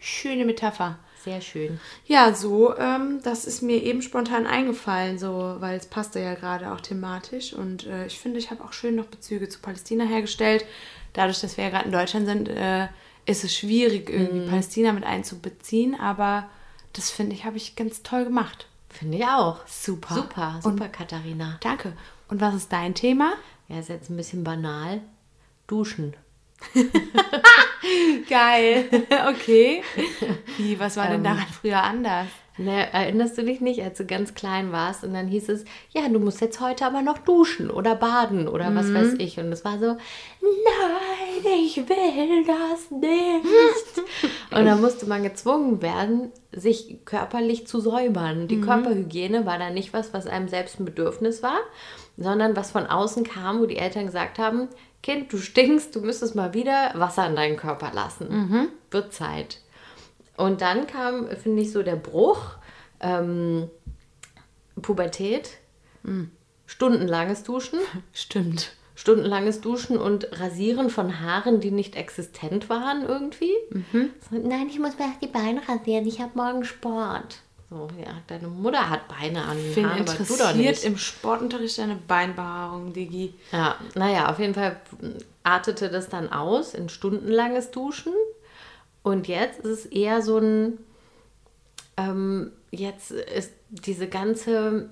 schöne 0.00 0.44
Metapher. 0.44 0.98
Sehr 1.28 1.40
schön. 1.40 1.80
Ja, 2.06 2.34
so, 2.34 2.76
ähm, 2.76 3.20
das 3.22 3.44
ist 3.44 3.62
mir 3.62 3.82
eben 3.82 4.02
spontan 4.02 4.46
eingefallen, 4.46 5.18
so, 5.18 5.56
weil 5.58 5.76
es 5.76 5.86
passte 5.86 6.20
ja 6.20 6.34
gerade 6.34 6.72
auch 6.72 6.80
thematisch. 6.80 7.52
Und 7.52 7.86
äh, 7.86 8.06
ich 8.06 8.18
finde, 8.18 8.38
ich 8.38 8.50
habe 8.50 8.64
auch 8.64 8.72
schön 8.72 8.94
noch 8.96 9.06
Bezüge 9.06 9.48
zu 9.48 9.60
Palästina 9.60 10.04
hergestellt. 10.04 10.64
Dadurch, 11.12 11.40
dass 11.40 11.56
wir 11.56 11.64
ja 11.64 11.70
gerade 11.70 11.86
in 11.86 11.92
Deutschland 11.92 12.26
sind, 12.26 12.48
äh, 12.48 12.88
ist 13.26 13.44
es 13.44 13.54
schwierig, 13.54 14.08
irgendwie 14.10 14.48
Palästina 14.48 14.92
mit 14.92 15.04
einzubeziehen. 15.04 15.94
Aber 15.98 16.48
das 16.92 17.10
finde 17.10 17.34
ich, 17.34 17.44
habe 17.44 17.56
ich 17.56 17.76
ganz 17.76 18.02
toll 18.02 18.24
gemacht. 18.24 18.66
Finde 18.88 19.18
ich 19.18 19.24
auch. 19.24 19.66
Super. 19.66 20.14
Super, 20.14 20.54
Und- 20.56 20.62
super, 20.62 20.88
Katharina. 20.88 21.58
Danke. 21.62 21.92
Und 22.28 22.40
was 22.40 22.54
ist 22.54 22.72
dein 22.72 22.94
Thema? 22.94 23.32
Ja, 23.68 23.78
ist 23.78 23.88
jetzt 23.90 24.10
ein 24.10 24.16
bisschen 24.16 24.44
banal. 24.44 25.00
Duschen. 25.66 26.14
Geil. 28.28 28.84
okay. 29.28 29.82
Wie, 30.56 30.78
was 30.78 30.96
war 30.96 31.08
denn 31.08 31.24
daran 31.24 31.46
früher 31.60 31.82
anders? 31.82 32.26
Ne, 32.60 32.92
erinnerst 32.92 33.38
du 33.38 33.44
dich 33.44 33.60
nicht, 33.60 33.80
als 33.82 33.98
du 33.98 34.04
ganz 34.04 34.34
klein 34.34 34.72
warst 34.72 35.04
und 35.04 35.14
dann 35.14 35.28
hieß 35.28 35.48
es, 35.48 35.64
ja, 35.90 36.08
du 36.08 36.18
musst 36.18 36.40
jetzt 36.40 36.60
heute 36.60 36.86
aber 36.86 37.02
noch 37.02 37.18
duschen 37.18 37.70
oder 37.70 37.94
baden 37.94 38.48
oder 38.48 38.74
was 38.74 38.92
weiß 38.92 39.14
ich. 39.18 39.38
Und 39.38 39.52
es 39.52 39.64
war 39.64 39.78
so, 39.78 39.86
nein, 39.86 41.52
ich 41.62 41.76
will 41.76 42.44
das 42.44 42.90
nicht. 42.90 44.10
und 44.50 44.64
dann 44.64 44.80
musste 44.80 45.06
man 45.06 45.22
gezwungen 45.22 45.82
werden, 45.82 46.32
sich 46.50 46.98
körperlich 47.04 47.68
zu 47.68 47.78
säubern. 47.78 48.48
Die 48.48 48.60
Körperhygiene 48.60 49.46
war 49.46 49.60
dann 49.60 49.74
nicht 49.74 49.92
was, 49.92 50.12
was 50.12 50.26
einem 50.26 50.48
selbst 50.48 50.80
ein 50.80 50.84
Bedürfnis 50.84 51.44
war, 51.44 51.60
sondern 52.18 52.56
was 52.56 52.72
von 52.72 52.86
außen 52.86 53.24
kam, 53.24 53.60
wo 53.60 53.66
die 53.66 53.78
Eltern 53.78 54.06
gesagt 54.06 54.38
haben, 54.38 54.68
Kind, 55.02 55.32
du 55.32 55.38
stinkst, 55.38 55.94
du 55.94 56.00
müsstest 56.00 56.34
mal 56.34 56.52
wieder 56.54 56.90
Wasser 56.94 57.26
in 57.26 57.36
deinen 57.36 57.56
Körper 57.56 57.92
lassen. 57.94 58.28
Wird 58.90 59.12
Zeit. 59.14 59.60
Und 60.36 60.60
dann 60.60 60.86
kam, 60.88 61.28
finde 61.36 61.62
ich, 61.62 61.70
so 61.72 61.82
der 61.82 61.96
Bruch, 61.96 62.56
ähm, 63.00 63.70
Pubertät, 64.82 65.58
stundenlanges 66.66 67.42
Duschen, 67.44 67.78
Stimmt. 68.12 68.72
stundenlanges 68.94 69.60
Duschen 69.60 69.96
und 69.98 70.40
Rasieren 70.40 70.90
von 70.90 71.20
Haaren, 71.20 71.60
die 71.60 71.70
nicht 71.70 71.94
existent 71.96 72.68
waren 72.68 73.02
irgendwie. 73.06 73.52
So, 74.30 74.36
nein, 74.36 74.68
ich 74.68 74.78
muss 74.80 74.98
mir 74.98 75.06
erst 75.06 75.22
die 75.22 75.28
Beine 75.28 75.60
rasieren, 75.68 76.06
ich 76.06 76.20
habe 76.20 76.32
morgen 76.34 76.64
Sport. 76.64 77.38
So, 77.70 77.88
ja, 78.02 78.22
deine 78.26 78.48
Mutter 78.48 78.88
hat 78.88 79.08
Beine 79.08 79.44
an 79.44 79.58
den 79.58 79.86
Haaren, 79.86 80.00
aber 80.08 80.14
du 80.14 80.36
doch 80.36 80.54
nicht. 80.54 80.84
im 80.84 80.96
Sportunterricht 80.96 81.76
deine 81.78 81.96
Beinbehaarung, 81.96 82.94
Digi? 82.94 83.34
Ja, 83.52 83.76
naja, 83.94 84.30
auf 84.30 84.38
jeden 84.38 84.54
Fall 84.54 84.80
artete 85.42 85.90
das 85.90 86.08
dann 86.08 86.32
aus 86.32 86.72
in 86.72 86.88
stundenlanges 86.88 87.70
Duschen. 87.70 88.14
Und 89.02 89.28
jetzt 89.28 89.60
ist 89.60 89.70
es 89.80 89.86
eher 89.86 90.22
so 90.22 90.38
ein, 90.38 90.78
ähm, 91.98 92.52
jetzt 92.70 93.10
ist 93.10 93.52
diese 93.68 94.08
ganze 94.08 94.88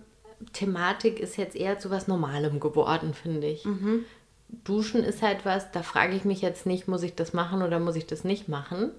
Thematik 0.53 1.19
ist 1.19 1.39
jetzt 1.39 1.57
eher 1.57 1.79
zu 1.79 1.91
was 1.91 2.09
Normalem 2.09 2.61
geworden, 2.61 3.15
finde 3.15 3.47
ich. 3.47 3.67
Duschen 4.65 5.03
ist 5.03 5.23
halt 5.23 5.45
was, 5.45 5.73
da 5.73 5.83
frage 5.83 6.15
ich 6.15 6.25
mich 6.25 6.43
jetzt 6.43 6.67
nicht, 6.67 6.89
muss 6.89 7.03
ich 7.03 7.15
das 7.15 7.33
machen 7.33 7.63
oder 7.63 7.81
muss 7.81 7.97
ich 7.97 8.07
das 8.07 8.23
nicht 8.23 8.49
machen. 8.49 8.91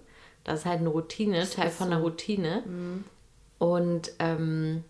Das 0.44 0.62
ist 0.62 0.66
halt 0.66 0.80
eine 0.80 0.90
Routine, 0.90 1.48
Teil 1.48 1.70
von 1.70 1.88
einer 1.88 2.02
Routine. 2.02 2.64
Und 3.60 4.12
ähm, 4.20 4.84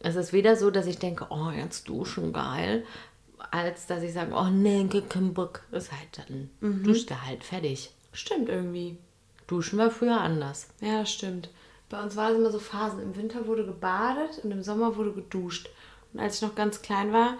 es 0.00 0.16
ist 0.16 0.32
weder 0.32 0.56
so, 0.56 0.70
dass 0.70 0.86
ich 0.86 0.98
denke, 0.98 1.26
oh, 1.30 1.50
jetzt 1.50 1.88
duschen, 1.88 2.32
geil, 2.32 2.84
als 3.50 3.86
dass 3.86 4.02
ich 4.02 4.12
sage, 4.12 4.32
oh 4.34 4.48
nee, 4.48 4.86
kein 5.08 5.34
Bock. 5.34 5.62
Ist 5.72 5.92
halt 5.92 6.18
dann, 6.18 6.82
duscht 6.82 7.10
er 7.10 7.26
halt, 7.26 7.44
fertig. 7.44 7.90
Stimmt 8.12 8.48
irgendwie. 8.48 8.98
Duschen 9.46 9.78
war 9.78 9.90
früher 9.90 10.20
anders. 10.20 10.68
Ja, 10.80 11.04
stimmt. 11.06 11.50
Bei 11.88 12.02
uns 12.02 12.16
war 12.16 12.30
es 12.30 12.38
immer 12.38 12.50
so 12.50 12.58
Phasen. 12.58 13.02
Im 13.02 13.16
Winter 13.16 13.46
wurde 13.46 13.66
gebadet 13.66 14.40
und 14.42 14.50
im 14.50 14.62
Sommer 14.62 14.96
wurde 14.96 15.12
geduscht. 15.12 15.68
Und 16.12 16.20
als 16.20 16.36
ich 16.36 16.42
noch 16.42 16.54
ganz 16.54 16.82
klein 16.82 17.12
war, 17.12 17.36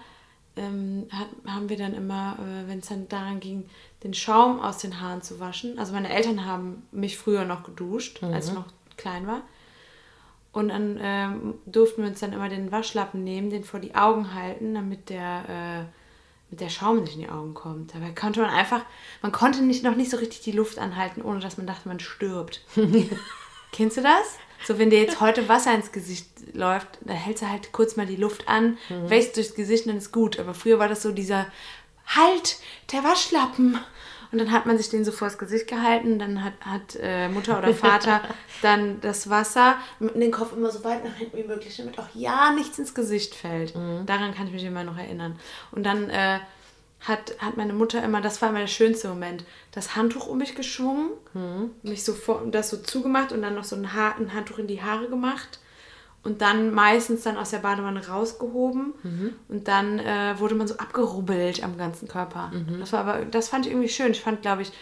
ähm, 0.56 1.06
hat, 1.10 1.28
haben 1.46 1.68
wir 1.68 1.78
dann 1.78 1.94
immer, 1.94 2.36
äh, 2.38 2.68
wenn 2.68 2.80
es 2.80 2.88
dann 2.88 3.08
daran 3.08 3.40
ging, 3.40 3.68
den 4.04 4.12
Schaum 4.12 4.60
aus 4.60 4.78
den 4.78 5.00
Haaren 5.00 5.22
zu 5.22 5.40
waschen. 5.40 5.78
Also 5.78 5.94
meine 5.94 6.12
Eltern 6.12 6.44
haben 6.44 6.86
mich 6.92 7.16
früher 7.16 7.44
noch 7.44 7.64
geduscht, 7.64 8.22
als 8.22 8.48
ich 8.48 8.54
noch 8.54 8.66
klein 8.96 9.26
war. 9.26 9.42
Und 10.52 10.68
dann 10.68 10.98
ähm, 11.00 11.54
durften 11.64 12.02
wir 12.02 12.10
uns 12.10 12.20
dann 12.20 12.34
immer 12.34 12.48
den 12.48 12.70
Waschlappen 12.70 13.24
nehmen, 13.24 13.50
den 13.50 13.64
vor 13.64 13.80
die 13.80 13.94
Augen 13.94 14.34
halten, 14.34 14.74
damit 14.74 15.08
der, 15.08 15.44
äh, 15.48 15.84
mit 16.50 16.60
der 16.60 16.68
Schaum 16.68 17.00
nicht 17.00 17.14
in 17.14 17.22
die 17.22 17.30
Augen 17.30 17.54
kommt. 17.54 17.94
Dabei 17.94 18.10
konnte 18.10 18.40
man 18.40 18.50
einfach, 18.50 18.82
man 19.22 19.32
konnte 19.32 19.62
nicht, 19.62 19.82
noch 19.82 19.96
nicht 19.96 20.10
so 20.10 20.18
richtig 20.18 20.42
die 20.42 20.52
Luft 20.52 20.78
anhalten, 20.78 21.22
ohne 21.22 21.40
dass 21.40 21.56
man 21.56 21.66
dachte, 21.66 21.88
man 21.88 22.00
stirbt. 22.00 22.62
Kennst 23.72 23.96
du 23.96 24.02
das? 24.02 24.38
So, 24.64 24.78
wenn 24.78 24.90
dir 24.90 25.00
jetzt 25.00 25.20
heute 25.20 25.48
Wasser 25.48 25.74
ins 25.74 25.90
Gesicht 25.90 26.28
läuft, 26.52 26.86
dann 27.00 27.16
hältst 27.16 27.42
du 27.42 27.48
halt 27.48 27.72
kurz 27.72 27.96
mal 27.96 28.06
die 28.06 28.16
Luft 28.16 28.46
an, 28.46 28.78
wächst 29.08 29.36
durchs 29.36 29.54
Gesicht, 29.54 29.88
dann 29.88 29.96
ist 29.96 30.12
gut. 30.12 30.38
Aber 30.38 30.54
früher 30.54 30.78
war 30.78 30.88
das 30.88 31.02
so 31.02 31.10
dieser 31.10 31.46
Halt, 32.06 32.58
der 32.92 33.02
Waschlappen. 33.02 33.78
Und 34.32 34.38
dann 34.38 34.50
hat 34.50 34.64
man 34.66 34.78
sich 34.78 34.88
den 34.88 35.04
so 35.04 35.12
vors 35.12 35.36
Gesicht 35.36 35.68
gehalten, 35.68 36.18
dann 36.18 36.42
hat, 36.42 36.54
hat 36.60 36.98
äh, 37.00 37.28
Mutter 37.28 37.58
oder 37.58 37.74
Vater 37.74 38.22
dann 38.62 39.00
das 39.02 39.28
Wasser 39.28 39.76
mit 40.00 40.16
den 40.16 40.32
Kopf 40.32 40.52
immer 40.56 40.70
so 40.70 40.82
weit 40.84 41.04
nach 41.04 41.14
hinten 41.14 41.36
wie 41.36 41.44
möglich, 41.44 41.76
damit 41.76 41.98
auch 41.98 42.08
ja 42.14 42.52
nichts 42.52 42.78
ins 42.78 42.94
Gesicht 42.94 43.34
fällt. 43.34 43.74
Daran 44.06 44.34
kann 44.34 44.46
ich 44.46 44.52
mich 44.54 44.64
immer 44.64 44.84
noch 44.84 44.96
erinnern. 44.96 45.38
Und 45.70 45.84
dann 45.84 46.08
äh, 46.08 46.38
hat, 47.00 47.36
hat 47.38 47.56
meine 47.56 47.74
Mutter 47.74 48.02
immer, 48.02 48.20
das 48.20 48.40
war 48.40 48.48
immer 48.48 48.60
der 48.60 48.68
schönste 48.68 49.08
Moment, 49.08 49.44
das 49.72 49.96
Handtuch 49.96 50.26
um 50.26 50.38
mich 50.38 50.54
geschwungen, 50.54 51.10
mich 51.82 52.04
so 52.04 52.14
vor, 52.14 52.42
das 52.50 52.70
so 52.70 52.78
zugemacht 52.78 53.32
und 53.32 53.42
dann 53.42 53.54
noch 53.54 53.64
so 53.64 53.76
ein, 53.76 53.92
Haar, 53.92 54.16
ein 54.16 54.32
Handtuch 54.32 54.58
in 54.58 54.66
die 54.66 54.82
Haare 54.82 55.08
gemacht 55.08 55.58
und 56.24 56.40
dann 56.40 56.72
meistens 56.72 57.22
dann 57.22 57.36
aus 57.36 57.50
der 57.50 57.58
Badewanne 57.58 58.06
rausgehoben 58.06 58.94
und 59.48 59.68
dann 59.68 59.98
äh, 59.98 60.38
wurde 60.38 60.54
man 60.54 60.68
so 60.68 60.76
abgerubbelt 60.76 61.62
am 61.64 61.76
ganzen 61.76 62.08
Körper. 62.08 62.52
Das 62.78 62.92
war 62.92 63.00
aber, 63.00 63.24
das 63.24 63.48
fand 63.48 63.66
ich 63.66 63.72
irgendwie 63.72 63.88
schön. 63.88 64.12
Ich 64.12 64.20
fand, 64.20 64.42
glaube 64.42 64.62
ich, 64.62 64.72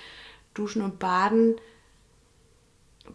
Duschen 0.55 0.83
und 0.83 0.99
Baden 0.99 1.57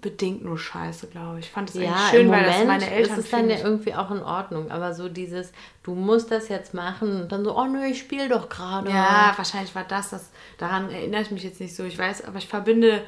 bedingt 0.01 0.43
nur 0.43 0.57
scheiße, 0.57 1.07
glaube 1.07 1.39
ich. 1.39 1.45
Ich 1.45 1.51
fand 1.51 1.69
das 1.69 1.75
Ja, 1.75 1.93
eigentlich 1.93 2.09
schön, 2.09 2.31
weil 2.31 2.41
Moment 2.41 2.59
das 2.59 2.67
meine 2.67 2.91
Eltern 2.91 3.19
ist 3.19 3.25
es 3.25 3.31
dann 3.31 3.49
ja 3.49 3.57
irgendwie 3.57 3.93
auch 3.93 4.11
in 4.11 4.21
Ordnung. 4.21 4.71
Aber 4.71 4.93
so 4.93 5.09
dieses, 5.09 5.51
du 5.83 5.95
musst 5.95 6.31
das 6.31 6.49
jetzt 6.49 6.73
machen 6.73 7.21
und 7.21 7.31
dann 7.31 7.43
so, 7.43 7.57
oh 7.57 7.65
nö, 7.65 7.85
ich 7.85 7.99
spiele 7.99 8.27
doch 8.29 8.49
gerade. 8.49 8.89
Ja, 8.89 9.33
wahrscheinlich 9.35 9.75
war 9.75 9.83
das 9.83 10.09
das. 10.09 10.31
Daran 10.57 10.89
erinnere 10.89 11.21
ich 11.21 11.31
mich 11.31 11.43
jetzt 11.43 11.59
nicht 11.59 11.75
so. 11.75 11.83
Ich 11.83 11.97
weiß, 11.97 12.25
aber 12.25 12.37
ich 12.37 12.47
verbinde 12.47 13.03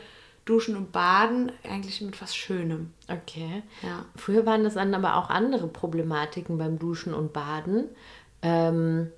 Duschen 0.48 0.76
und 0.76 0.92
Baden 0.92 1.52
eigentlich 1.64 2.02
mit 2.02 2.20
was 2.22 2.36
Schönem. 2.36 2.94
Okay. 3.08 3.64
Ja. 3.84 4.06
Früher 4.16 4.46
waren 4.46 4.64
das 4.64 4.76
dann 4.76 4.94
aber 4.94 5.18
auch 5.18 5.30
andere 5.30 5.68
Problematiken 5.68 6.58
beim 6.58 6.80
Duschen 6.80 7.14
und 7.14 7.34
Baden. 7.34 7.90
Ähm, 8.42 9.12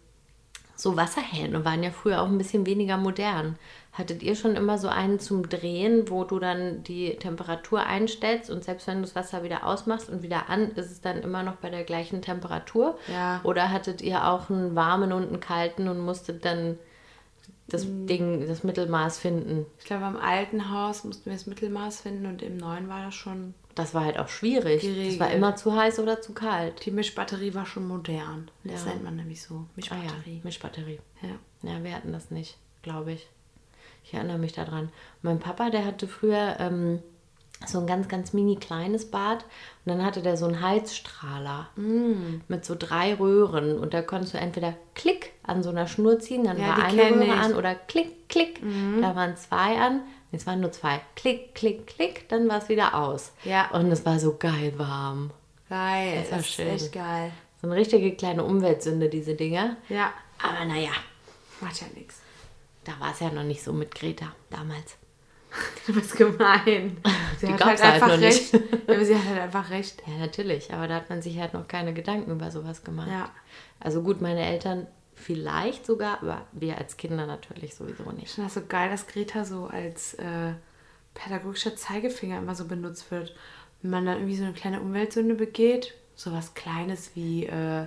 so 0.76 0.96
Wasserhähne 0.96 1.66
waren 1.66 1.84
ja 1.84 1.92
früher 1.92 2.22
auch 2.22 2.28
ein 2.28 2.38
bisschen 2.38 2.66
weniger 2.66 2.98
modern. 2.98 3.58
Hattet 3.92 4.24
ihr 4.24 4.36
schon 4.36 4.56
immer 4.56 4.78
so 4.78 4.88
einen 4.88 5.20
zum 5.20 5.50
Drehen, 5.50 6.10
wo 6.10 6.24
du 6.24 6.40
dann 6.40 6.84
die 6.84 7.18
Temperatur 7.18 7.86
einstellst 7.86 8.50
und 8.50 8.64
selbst 8.64 8.88
wenn 8.88 8.96
du 8.96 9.02
das 9.02 9.16
Wasser 9.16 9.44
wieder 9.44 9.66
ausmachst 9.66 10.10
und 10.10 10.24
wieder 10.24 10.50
an, 10.50 10.72
ist 10.72 10.90
es 10.90 11.02
dann 11.02 11.18
immer 11.18 11.44
noch 11.44 11.56
bei 11.56 11.70
der 11.70 11.84
gleichen 11.84 12.22
Temperatur? 12.22 12.98
Ja. 13.12 13.42
Oder 13.44 13.72
hattet 13.72 14.02
ihr 14.02 14.26
auch 14.26 14.50
einen 14.50 14.74
warmen 14.74 15.12
und 15.12 15.28
einen 15.28 15.42
kalten 15.42 15.90
und 15.90 16.00
musstet 16.00 16.46
dann 16.46 16.80
das 17.70 17.86
Mm. 17.86 18.08
Ding, 18.08 18.48
das 18.48 18.64
Mittelmaß 18.64 19.18
finden? 19.20 19.66
Ich 19.80 19.86
glaube, 19.86 20.06
im 20.06 20.18
alten 20.18 20.70
Haus 20.72 21.04
mussten 21.04 21.26
wir 21.26 21.34
das 21.34 21.46
Mittelmaß 21.48 22.02
finden 22.02 22.26
und 22.26 22.42
im 22.42 22.58
neuen 22.58 22.90
war 22.90 23.06
das 23.06 23.16
schon. 23.16 23.54
Das 23.76 23.94
war 23.94 24.04
halt 24.04 24.20
auch 24.20 24.28
schwierig. 24.28 24.82
Das 24.82 24.90
war 24.90 25.28
Geregelt. 25.28 25.34
immer 25.36 25.56
zu 25.56 25.74
heiß 25.76 26.00
oder 26.00 26.22
zu 26.22 26.34
kalt. 26.34 26.86
Die 26.86 26.92
Mischbatterie 26.92 27.54
war 27.54 27.66
schon 27.66 27.88
modern. 27.88 28.52
Das 28.66 28.84
Ja. 28.86 28.92
nennt 28.92 29.04
man 29.04 29.16
nämlich 29.16 29.42
so. 29.42 29.54
Ah 29.56 29.60
ja, 29.60 29.66
Mischbatterie. 29.76 30.42
Mischbatterie. 30.44 31.00
ja. 31.22 31.30
Ja, 31.72 31.84
wir 31.84 31.94
hatten 31.94 32.12
das 32.12 32.32
nicht, 32.32 32.58
glaube 32.82 33.14
ich. 33.14 33.28
Ich 34.04 34.14
erinnere 34.14 34.38
mich 34.38 34.54
daran. 34.54 34.90
Mein 35.22 35.40
Papa, 35.40 35.70
der 35.70 35.86
hatte 35.86 36.08
früher 36.08 36.56
ähm, 36.60 37.00
so 37.66 37.80
ein 37.80 37.88
ganz, 37.88 38.08
ganz 38.08 38.32
mini 38.34 38.56
kleines 38.56 39.12
Bad 39.12 39.44
und 39.86 39.92
dann 39.94 40.06
hatte 40.06 40.22
der 40.22 40.38
so 40.38 40.46
einen 40.46 40.62
Heizstrahler 40.62 41.70
Mm. 41.76 42.42
mit 42.48 42.64
so 42.66 42.76
drei 42.78 43.14
Röhren 43.16 43.78
und 43.80 43.94
da 43.94 44.02
konntest 44.02 44.34
du 44.34 44.38
entweder 44.38 44.74
klick 44.96 45.34
an 45.44 45.62
so 45.64 45.70
einer 45.70 45.88
Schnur 45.88 46.20
ziehen, 46.20 46.46
dann 46.46 46.60
Ja, 46.60 46.70
war 46.70 46.84
eine 46.86 47.02
Röhre 47.12 47.26
ich. 47.26 47.32
An 47.32 47.56
oder 47.56 47.76
klick, 47.76 48.30
klick, 48.30 48.62
da 49.02 49.16
waren 49.16 49.36
zwei 49.36 49.78
an. 49.80 50.02
Es 50.32 50.46
waren 50.46 50.60
nur 50.62 50.72
zwei. 50.72 51.02
Klick, 51.16 51.56
klick, 51.56 51.88
klick, 51.88 52.30
dann 52.30 52.48
war 52.48 52.60
es 52.60 52.70
wieder 52.70 52.94
aus. 52.94 53.32
Ja. 53.44 53.72
Und 53.72 53.92
es 53.92 54.06
war 54.06 54.20
so 54.20 54.36
geil 54.38 54.74
warm. 54.78 55.32
Geil. 55.70 56.20
Das 56.22 56.32
war 56.32 56.44
schön. 56.44 56.68
echt 56.68 56.92
geil. 56.94 57.32
So 57.62 57.68
eine 57.68 57.76
richtige 57.76 58.12
kleine 58.16 58.44
Umweltsünde, 58.44 59.10
diese 59.10 59.34
Dinger. 59.34 59.76
Ja. 59.90 60.14
Aber 60.42 60.66
naja, 60.66 60.92
Macht 61.62 61.82
ja 61.82 61.88
nichts. 61.96 62.22
da 62.86 62.92
war 63.00 63.12
es 63.12 63.20
ja 63.22 63.32
noch 63.32 63.44
nicht 63.44 63.64
so 63.64 63.74
mit 63.74 63.94
Greta 63.96 64.28
damals. 64.52 64.98
Du 65.88 65.94
bist 65.94 66.16
gemein. 66.16 66.98
Sie 67.40 67.48
Die 67.48 67.54
hat 67.54 67.66
halt 67.66 67.84
halt 67.84 67.94
einfach 68.04 68.18
nicht. 68.18 68.54
recht. 68.54 68.64
Ja, 68.88 69.04
sie 69.04 69.16
hat 69.16 69.26
halt 69.28 69.40
einfach 69.40 69.70
recht. 69.72 70.04
Ja, 70.06 70.18
natürlich, 70.20 70.72
aber 70.74 70.88
da 70.88 70.96
hat 70.96 71.10
man 71.10 71.22
sich 71.22 71.40
halt 71.40 71.54
noch 71.54 71.68
keine 71.68 71.94
Gedanken 71.94 72.32
über 72.32 72.52
sowas 72.52 72.84
gemacht. 72.84 73.08
Ja. 73.10 73.30
Also 73.80 74.04
gut, 74.04 74.22
meine 74.22 74.46
Eltern 74.46 74.86
vielleicht 75.16 75.86
sogar, 75.86 76.22
aber 76.22 76.46
wir 76.52 76.78
als 76.78 76.96
Kinder 76.98 77.26
natürlich 77.26 77.76
sowieso 77.76 78.04
Ich 78.10 78.14
nicht. 78.18 78.32
finde 78.34 78.48
das 78.48 78.54
so 78.54 78.62
geil, 78.68 78.90
dass 78.90 79.08
Greta 79.08 79.44
so 79.46 79.66
als 79.66 80.14
äh, 80.16 80.54
pädagogischer 81.16 81.76
Zeigefinger 81.76 82.38
immer 82.38 82.56
so 82.56 82.66
benutzt 82.66 83.10
wird. 83.12 83.36
Wenn 83.82 83.92
man 83.92 84.06
dann 84.06 84.18
irgendwie 84.18 84.38
so 84.38 84.44
eine 84.44 84.54
kleine 84.54 84.82
Umweltsünde 84.82 85.36
begeht, 85.36 85.96
so 86.16 86.32
was 86.32 86.54
Kleines 86.54 87.12
wie 87.16 87.46
äh, 87.48 87.86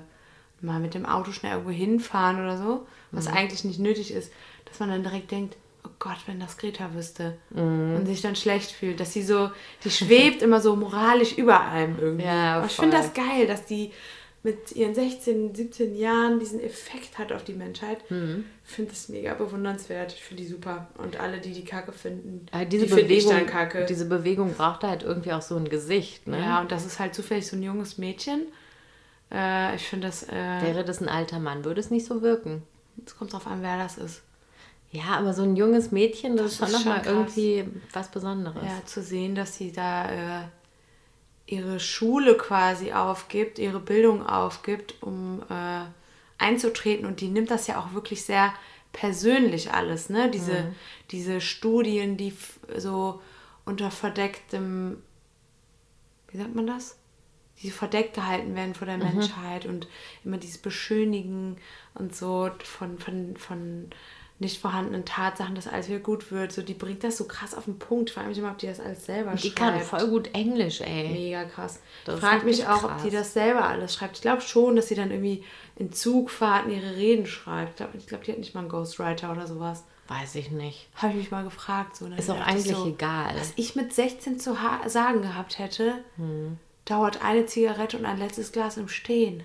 mal 0.60 0.80
mit 0.80 0.94
dem 0.94 1.06
Auto 1.06 1.32
schnell 1.32 1.52
irgendwo 1.52 1.70
hinfahren 1.70 2.40
oder 2.40 2.56
so, 2.58 2.86
was 3.12 3.26
eigentlich 3.28 3.64
nicht 3.64 3.78
nötig 3.78 4.12
ist, 4.12 4.32
dass 4.64 4.80
man 4.80 4.88
dann 4.88 5.02
direkt 5.02 5.30
denkt, 5.30 5.56
oh 5.84 5.90
Gott, 5.98 6.18
wenn 6.26 6.40
das 6.40 6.56
Greta 6.58 6.94
wüsste 6.94 7.38
und 7.50 8.06
sich 8.06 8.20
dann 8.22 8.36
schlecht 8.36 8.70
fühlt, 8.70 9.00
dass 9.00 9.12
sie 9.12 9.22
so, 9.22 9.50
die 9.84 9.90
schwebt 9.90 10.42
immer 10.42 10.60
so 10.60 10.76
moralisch 10.76 11.36
über 11.36 11.60
allem 11.60 11.98
irgendwie. 12.00 12.24
Ja, 12.24 12.58
Aber 12.58 12.66
ich 12.66 12.72
finde 12.72 12.96
das 12.96 13.12
geil, 13.14 13.46
dass 13.46 13.64
die 13.66 13.92
mit 14.44 14.72
ihren 14.72 14.92
16, 14.94 15.54
17 15.54 15.94
Jahren 15.94 16.40
diesen 16.40 16.60
Effekt 16.60 17.16
hat 17.18 17.30
auf 17.30 17.44
die 17.44 17.52
Menschheit. 17.52 17.98
Mhm. 18.10 18.44
Ich 18.66 18.72
finde 18.72 18.90
das 18.90 19.08
mega 19.08 19.34
bewundernswert. 19.34 20.12
Ich 20.14 20.22
finde 20.24 20.42
die 20.42 20.48
super. 20.48 20.88
Und 20.98 21.20
alle, 21.20 21.38
die 21.38 21.52
die 21.52 21.64
Kacke 21.64 21.92
finden, 21.92 22.46
Aber 22.50 22.64
diese 22.64 22.86
die 22.86 22.92
Bewegung, 22.92 23.30
dann 23.30 23.46
Kacke. 23.46 23.86
diese 23.86 24.06
Bewegung 24.06 24.54
brauchte 24.54 24.88
halt 24.88 25.04
irgendwie 25.04 25.32
auch 25.32 25.42
so 25.42 25.54
ein 25.56 25.68
Gesicht, 25.68 26.26
ne? 26.26 26.40
Ja, 26.40 26.60
und 26.60 26.72
das 26.72 26.84
ist 26.84 26.98
halt 26.98 27.14
zufällig 27.14 27.46
so 27.46 27.54
ein 27.56 27.62
junges 27.62 27.98
Mädchen. 27.98 28.46
Äh, 29.30 29.76
ich 29.76 29.86
finde 29.86 30.08
das, 30.08 30.24
äh, 30.28 30.32
Wäre 30.32 30.84
das 30.84 31.00
ein 31.00 31.08
alter 31.08 31.38
Mann, 31.38 31.64
würde 31.64 31.80
es 31.80 31.90
nicht 31.90 32.04
so 32.06 32.20
wirken. 32.20 32.64
es 33.06 33.16
kommt 33.16 33.32
drauf 33.32 33.46
an, 33.46 33.62
wer 33.62 33.78
das 33.78 33.96
ist. 33.96 34.22
Ja, 34.92 35.16
aber 35.18 35.34
so 35.34 35.42
ein 35.42 35.56
junges 35.56 35.90
Mädchen, 35.90 36.36
das, 36.36 36.58
Das 36.58 36.70
ist 36.70 36.82
schon 36.82 36.84
nochmal 36.84 37.02
irgendwie 37.04 37.64
was 37.92 38.10
Besonderes. 38.10 38.62
Ja, 38.62 38.84
zu 38.84 39.02
sehen, 39.02 39.34
dass 39.34 39.56
sie 39.56 39.72
da 39.72 40.42
äh, 40.42 40.44
ihre 41.46 41.80
Schule 41.80 42.36
quasi 42.36 42.92
aufgibt, 42.92 43.58
ihre 43.58 43.80
Bildung 43.80 44.26
aufgibt, 44.26 45.02
um 45.02 45.42
äh, 45.48 45.84
einzutreten. 46.38 47.06
Und 47.06 47.20
die 47.20 47.28
nimmt 47.28 47.50
das 47.50 47.66
ja 47.66 47.80
auch 47.80 47.94
wirklich 47.94 48.24
sehr 48.24 48.52
persönlich 48.92 49.72
alles, 49.72 50.10
ne? 50.10 50.30
Diese, 50.30 50.74
diese 51.10 51.40
Studien, 51.40 52.18
die 52.18 52.36
so 52.76 53.22
unter 53.64 53.90
verdecktem 53.90 54.98
wie 56.32 56.38
sagt 56.38 56.54
man 56.54 56.66
das? 56.66 56.96
Die 57.62 57.70
verdeckt 57.70 58.14
gehalten 58.14 58.56
werden 58.56 58.74
vor 58.74 58.86
der 58.86 58.96
Menschheit 58.98 59.66
und 59.66 59.86
immer 60.24 60.38
dieses 60.38 60.58
Beschönigen 60.58 61.58
und 61.94 62.16
so 62.16 62.50
von, 62.64 62.98
von, 62.98 63.36
von 63.36 63.90
nicht 64.42 64.60
vorhandenen 64.60 65.06
Tatsachen, 65.06 65.54
dass 65.54 65.66
alles 65.66 65.88
wieder 65.88 65.98
gut 66.00 66.30
wird. 66.30 66.52
So, 66.52 66.60
die 66.60 66.74
bringt 66.74 67.02
das 67.02 67.16
so 67.16 67.24
krass 67.24 67.54
auf 67.54 67.64
den 67.64 67.78
Punkt. 67.78 68.10
Ich 68.10 68.14
frage 68.14 68.28
mich 68.28 68.36
immer, 68.36 68.50
ob 68.50 68.58
die 68.58 68.66
das 68.66 68.78
alles 68.80 69.06
selber 69.06 69.32
Die 69.32 69.48
schreibt. 69.48 69.56
kann 69.56 69.80
voll 69.80 70.06
gut 70.08 70.30
Englisch, 70.34 70.82
ey. 70.82 71.08
Mega 71.08 71.44
krass. 71.44 71.80
Das 72.04 72.20
frage 72.20 72.44
mich 72.44 72.66
auch, 72.66 72.84
ob 72.84 72.96
die 72.98 73.08
krass. 73.08 73.20
das 73.20 73.32
selber 73.32 73.64
alles 73.64 73.94
schreibt. 73.94 74.16
Ich 74.16 74.22
glaube 74.22 74.42
schon, 74.42 74.76
dass 74.76 74.88
sie 74.88 74.94
dann 74.94 75.10
irgendwie 75.10 75.42
in 75.76 75.92
Zugfahrten 75.92 76.70
ihre 76.70 76.94
Reden 76.96 77.24
schreibt. 77.26 77.70
Ich 77.70 77.76
glaube, 77.76 77.96
ich 77.96 78.06
glaub, 78.06 78.22
die 78.24 78.32
hat 78.32 78.38
nicht 78.38 78.54
mal 78.54 78.60
einen 78.60 78.68
Ghostwriter 78.68 79.32
oder 79.32 79.46
sowas. 79.46 79.84
Weiß 80.08 80.34
ich 80.34 80.50
nicht. 80.50 80.88
Habe 80.96 81.12
ich 81.12 81.18
mich 81.20 81.30
mal 81.30 81.44
gefragt. 81.44 81.96
So. 81.96 82.06
Dann 82.06 82.18
Ist 82.18 82.28
auch 82.30 82.38
eigentlich 82.40 82.76
egal. 82.84 83.34
Was 83.38 83.52
ich 83.56 83.76
mit 83.76 83.94
16 83.94 84.38
zu 84.38 84.56
sagen 84.86 85.22
gehabt 85.22 85.58
hätte, 85.58 85.94
Hm. 86.16 86.58
dauert 86.84 87.24
eine 87.24 87.46
Zigarette 87.46 87.96
und 87.96 88.04
ein 88.04 88.18
letztes 88.18 88.52
Glas 88.52 88.76
im 88.76 88.88
Stehen. 88.88 89.44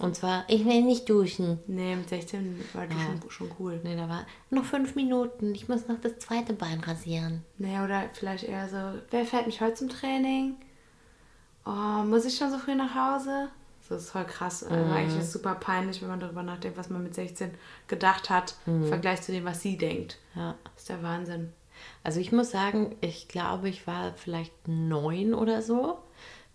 Und 0.00 0.16
zwar, 0.16 0.44
ich 0.48 0.64
will 0.64 0.82
nicht 0.82 1.08
duschen. 1.08 1.58
Nee, 1.66 1.96
mit 1.96 2.08
16 2.08 2.64
war 2.72 2.86
die 2.86 2.94
schon, 2.94 3.30
schon 3.30 3.50
cool. 3.58 3.80
Nee, 3.82 3.96
da 3.96 4.08
war 4.08 4.26
noch 4.50 4.64
fünf 4.64 4.94
Minuten. 4.94 5.54
Ich 5.54 5.68
muss 5.68 5.88
noch 5.88 6.00
das 6.00 6.18
zweite 6.18 6.52
Bein 6.52 6.80
rasieren. 6.80 7.44
Nee, 7.58 7.80
oder 7.80 8.04
vielleicht 8.12 8.44
eher 8.44 8.68
so, 8.68 9.00
wer 9.10 9.24
fährt 9.24 9.46
mich 9.46 9.60
heute 9.60 9.74
zum 9.74 9.88
Training? 9.88 10.56
Oh, 11.66 12.04
muss 12.04 12.24
ich 12.24 12.36
schon 12.36 12.50
so 12.50 12.58
früh 12.58 12.74
nach 12.74 12.94
Hause? 12.94 13.48
So, 13.88 13.94
das 13.94 14.04
ist 14.04 14.10
voll 14.10 14.24
krass. 14.24 14.64
Also 14.64 14.92
eigentlich 14.92 15.18
ist 15.18 15.26
es 15.26 15.32
super 15.32 15.54
peinlich, 15.54 16.00
wenn 16.00 16.08
man 16.08 16.20
darüber 16.20 16.42
nachdenkt, 16.42 16.78
was 16.78 16.88
man 16.88 17.02
mit 17.02 17.14
16 17.14 17.50
gedacht 17.86 18.30
hat, 18.30 18.56
im 18.66 18.86
Vergleich 18.86 19.20
zu 19.22 19.32
dem, 19.32 19.44
was 19.44 19.60
sie 19.60 19.76
denkt. 19.76 20.18
Ja. 20.34 20.54
Das 20.64 20.82
ist 20.82 20.88
der 20.88 21.02
Wahnsinn. 21.02 21.52
Also 22.02 22.20
ich 22.20 22.32
muss 22.32 22.50
sagen, 22.50 22.96
ich 23.00 23.28
glaube, 23.28 23.68
ich 23.68 23.86
war 23.86 24.14
vielleicht 24.14 24.52
neun 24.66 25.34
oder 25.34 25.60
so. 25.60 25.98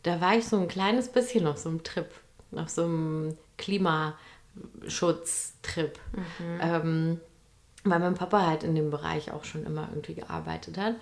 Da 0.04 0.22
war 0.22 0.36
ich 0.36 0.48
so 0.48 0.58
ein 0.58 0.68
kleines 0.68 1.10
bisschen 1.10 1.46
auf 1.46 1.58
so 1.58 1.70
einem 1.70 1.84
Trip, 1.84 2.10
auf 2.56 2.70
so 2.70 2.84
einem 2.84 3.38
Klimaschutztrip. 3.58 6.00
Ähm, 6.62 7.20
weil 7.84 8.00
mein 8.00 8.16
Papa 8.16 8.46
halt 8.46 8.64
in 8.64 8.76
dem 8.76 8.90
Bereich 8.90 9.32
auch 9.32 9.46
schon 9.46 9.66
immer 9.66 9.88
irgendwie 9.90 10.16
gearbeitet 10.16 10.78
hat. 10.78 10.96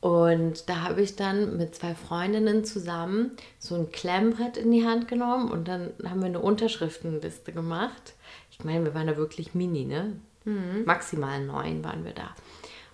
Und 0.00 0.68
da 0.68 0.82
habe 0.82 1.00
ich 1.00 1.16
dann 1.16 1.56
mit 1.56 1.74
zwei 1.74 1.94
Freundinnen 1.94 2.64
zusammen 2.64 3.30
so 3.58 3.74
ein 3.74 3.90
Klemmbrett 3.90 4.58
in 4.58 4.70
die 4.70 4.86
Hand 4.86 5.08
genommen 5.08 5.50
und 5.50 5.66
dann 5.66 5.92
haben 6.04 6.20
wir 6.20 6.26
eine 6.26 6.40
Unterschriftenliste 6.40 7.52
gemacht. 7.52 8.12
Ich 8.50 8.62
meine, 8.64 8.84
wir 8.84 8.94
waren 8.94 9.06
da 9.06 9.16
wirklich 9.16 9.54
mini, 9.54 9.86
ne? 9.86 10.12
Maximal 10.84 11.42
neun 11.42 11.82
waren 11.84 12.04
wir 12.04 12.12
da. 12.12 12.34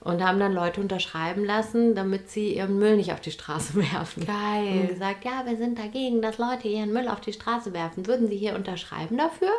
Und 0.02 0.24
haben 0.24 0.40
dann 0.40 0.54
Leute 0.54 0.80
unterschreiben 0.80 1.44
lassen, 1.44 1.94
damit 1.94 2.30
sie 2.30 2.54
ihren 2.54 2.78
Müll 2.78 2.96
nicht 2.96 3.12
auf 3.12 3.20
die 3.20 3.30
Straße 3.32 3.74
werfen. 3.92 4.26
Geil. 4.26 4.80
Und 4.82 4.88
gesagt, 4.88 5.24
ja, 5.24 5.42
wir 5.44 5.56
sind 5.56 5.78
dagegen, 5.78 6.22
dass 6.22 6.38
Leute 6.38 6.68
ihren 6.68 6.92
Müll 6.92 7.06
auf 7.08 7.20
die 7.20 7.32
Straße 7.34 7.72
werfen. 7.74 8.06
Würden 8.06 8.28
Sie 8.28 8.36
hier 8.38 8.54
unterschreiben 8.54 9.18
dafür? 9.18 9.50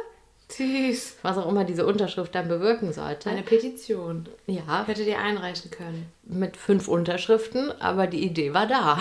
Süß. 0.49 1.17
Was 1.21 1.37
auch 1.37 1.47
immer 1.47 1.63
diese 1.63 1.85
Unterschrift 1.85 2.35
dann 2.35 2.49
bewirken 2.49 2.91
sollte. 2.91 3.29
Eine 3.29 3.41
Petition. 3.43 4.27
ja, 4.47 4.85
Hättet 4.85 5.07
ihr 5.07 5.19
einreichen 5.19 5.71
können. 5.71 6.11
mit 6.23 6.57
fünf 6.57 6.87
Unterschriften, 6.89 7.71
aber 7.79 8.05
die 8.07 8.21
Idee 8.25 8.53
war 8.53 8.67
da. 8.67 8.97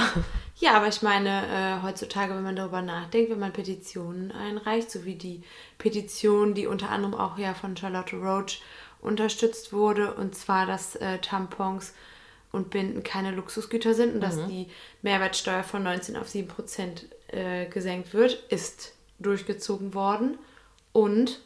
Ja, 0.61 0.75
aber 0.75 0.87
ich 0.89 1.03
meine, 1.03 1.29
äh, 1.29 1.83
heutzutage, 1.83 2.35
wenn 2.37 2.45
man 2.45 2.55
darüber 2.55 2.83
nachdenkt, 2.83 3.31
wenn 3.33 3.41
man 3.41 3.53
Petitionen 3.53 4.31
einreicht, 4.31 4.91
so 4.93 5.05
wie 5.05 5.17
die 5.17 5.43
Petition, 5.79 6.55
die 6.55 6.67
unter 6.69 6.91
anderem 6.91 7.15
auch 7.15 7.37
ja 7.39 7.55
von 7.55 7.77
Charlotte 7.77 8.15
Roach 8.17 8.61
unterstützt 9.03 9.73
wurde, 9.73 10.15
und 10.15 10.35
zwar, 10.35 10.67
dass 10.67 10.97
äh, 10.97 11.19
Tampons 11.19 11.95
und 12.53 12.71
Binden 12.71 13.03
keine 13.03 13.31
Luxusgüter 13.31 13.95
sind 13.95 14.15
und 14.15 14.21
dass 14.21 14.37
die 14.49 14.69
Mehrwertsteuer 15.03 15.63
von 15.63 15.83
19 15.83 16.17
auf 16.17 16.29
7 16.29 16.49
Prozent 16.49 17.07
äh, 17.29 17.67
gesenkt 17.67 18.13
wird, 18.13 18.45
ist 18.49 18.93
durchgezogen 19.19 19.95
worden 19.95 20.39
und 20.93 21.41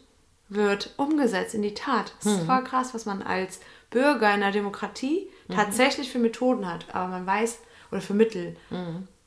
wird 0.48 0.94
umgesetzt 0.96 1.54
in 1.54 1.62
die 1.62 1.74
Tat. 1.74 2.14
Das 2.22 2.32
ist 2.32 2.46
voll 2.46 2.64
krass, 2.64 2.94
was 2.94 3.04
man 3.06 3.22
als 3.22 3.60
Bürger 3.90 4.28
in 4.28 4.42
einer 4.42 4.52
Demokratie 4.52 5.28
tatsächlich 5.56 6.10
für 6.10 6.18
Methoden 6.18 6.66
hat. 6.70 6.86
Aber 6.94 7.08
man 7.08 7.26
weiß, 7.26 7.58
oder 7.90 8.00
für 8.00 8.14
Mittel, 8.14 8.56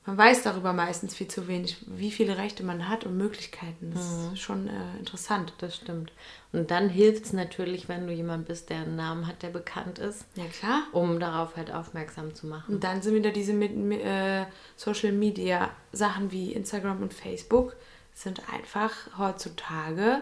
man 0.07 0.17
weiß 0.17 0.41
darüber 0.41 0.71
meistens 0.73 1.13
viel 1.13 1.27
zu 1.27 1.47
wenig, 1.47 1.77
wie 1.85 2.11
viele 2.11 2.37
Rechte 2.37 2.63
man 2.63 2.87
hat 2.89 3.03
und 3.05 3.17
Möglichkeiten. 3.17 3.91
Das 3.93 4.33
ist 4.33 4.39
schon 4.39 4.67
äh, 4.67 4.97
interessant. 4.97 5.53
Das 5.59 5.75
stimmt. 5.75 6.11
Und 6.53 6.71
dann 6.71 6.87
hilft 6.89 7.25
es 7.25 7.33
natürlich, 7.33 7.89
wenn 7.89 8.07
du 8.07 8.13
jemand 8.13 8.47
bist, 8.47 8.69
der 8.69 8.77
einen 8.77 8.95
Namen 8.95 9.27
hat, 9.27 9.43
der 9.43 9.49
bekannt 9.49 9.99
ist, 9.99 10.25
Ja, 10.35 10.45
klar. 10.45 10.83
um 10.93 11.19
darauf 11.19 11.57
halt 11.57 11.71
aufmerksam 11.73 12.33
zu 12.33 12.47
machen. 12.47 12.75
Und 12.75 12.83
dann 12.85 13.01
sind 13.01 13.13
wieder 13.15 13.31
diese 13.31 13.51
mit, 13.53 13.73
äh, 14.01 14.45
Social 14.77 15.11
Media 15.11 15.69
Sachen 15.91 16.31
wie 16.31 16.53
Instagram 16.53 17.01
und 17.03 17.13
Facebook 17.13 17.75
sind 18.13 18.41
einfach 18.51 18.91
heutzutage 19.17 20.21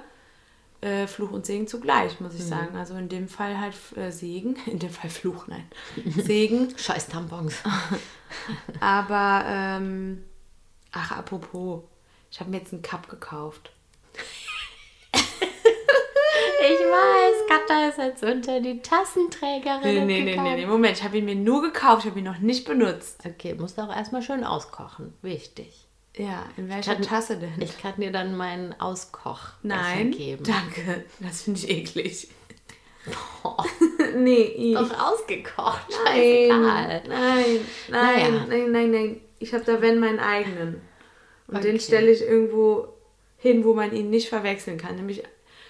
äh, 0.82 1.08
Fluch 1.08 1.32
und 1.32 1.46
Segen 1.46 1.68
zugleich, 1.68 2.20
muss 2.20 2.36
ich 2.36 2.44
sagen. 2.44 2.76
Also 2.76 2.96
in 2.96 3.10
dem 3.10 3.28
Fall 3.28 3.60
halt 3.60 3.76
äh, 3.96 4.12
Segen, 4.12 4.56
in 4.66 4.80
dem 4.80 4.90
Fall 4.90 5.10
Fluch, 5.10 5.48
nein. 5.48 5.66
Segen. 6.06 6.74
Scheiß 6.78 7.08
Tampons. 7.08 7.56
Aber, 8.80 9.46
ähm, 9.48 10.24
ach, 10.92 11.12
apropos, 11.12 11.84
ich 12.32 12.40
habe 12.40 12.52
mir 12.52 12.58
jetzt 12.58 12.74
einen 12.74 12.82
Cup 12.82 13.10
gekauft. 13.10 13.72
Ich 16.68 16.80
weiß, 16.80 17.48
Katha 17.48 17.90
ist 17.90 17.98
jetzt 18.00 18.24
unter 18.24 18.60
die 18.60 18.82
Tassenträgerin 18.82 19.82
Nee, 19.82 20.06
nee, 20.06 20.22
nee, 20.22 20.42
nee, 20.42 20.56
nee, 20.56 20.66
Moment, 20.66 20.98
ich 20.98 21.04
habe 21.04 21.18
ihn 21.18 21.26
mir 21.26 21.36
nur 21.36 21.62
gekauft, 21.62 22.04
ich 22.04 22.10
habe 22.10 22.20
ihn 22.20 22.26
noch 22.26 22.40
nicht 22.40 22.66
benutzt. 22.66 23.22
Okay, 23.24 23.54
musst 23.54 23.78
du 23.78 23.84
auch 23.84 23.96
erstmal 23.96 24.24
schön 24.24 24.44
auskochen. 24.44 25.14
Wichtig. 25.22 25.85
Ja, 26.18 26.46
in 26.58 26.70
welcher 26.70 26.94
kann- 26.96 27.04
Tasse 27.04 27.38
denn? 27.38 27.54
Ich 27.60 27.78
kann 27.82 27.94
dir 27.98 28.12
dann 28.12 28.38
meinen 28.38 28.80
Auskoch 28.80 29.40
Nein, 29.64 30.12
geben. 30.12 30.44
danke. 30.44 31.04
Das 31.20 31.42
finde 31.44 31.60
ich 31.60 31.70
eklig. 31.70 32.28
nee, 34.16 34.44
ich. 34.44 34.74
Doch 34.76 34.92
ausgekocht. 35.00 35.88
Nein, 36.06 36.16
Scheißegal. 36.16 36.58
nein, 36.58 37.02
nein, 37.08 37.60
Naja. 37.90 38.30
nein, 38.48 38.72
nein, 38.72 38.92
nein. 38.92 39.22
Ich 39.40 39.54
habe 39.54 39.64
da 39.66 39.82
wenn 39.82 40.00
meinen 40.00 40.20
eigenen. 40.20 40.82
Und 41.48 41.64
den 41.64 41.76
Okay. 41.76 41.84
stelle 41.84 42.12
ich 42.12 42.22
irgendwo 42.22 42.88
hin, 43.38 43.64
wo 43.64 43.74
man 43.74 43.94
ihn 43.94 44.10
nicht 44.10 44.30
verwechseln 44.30 44.78
kann. 44.78 44.96
Nämlich 44.96 45.22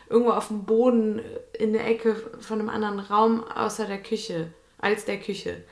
irgendwo 0.10 0.31
auf 0.31 0.47
dem 0.47 0.63
Boden 0.65 1.21
in 1.53 1.73
der 1.73 1.86
Ecke 1.88 2.15
von 2.39 2.60
einem 2.60 2.69
anderen 2.69 2.99
Raum 2.99 3.43
außer 3.43 3.86
der 3.86 4.01
Küche. 4.01 4.53
Als 4.77 5.03
der 5.05 5.19
Küche. 5.19 5.63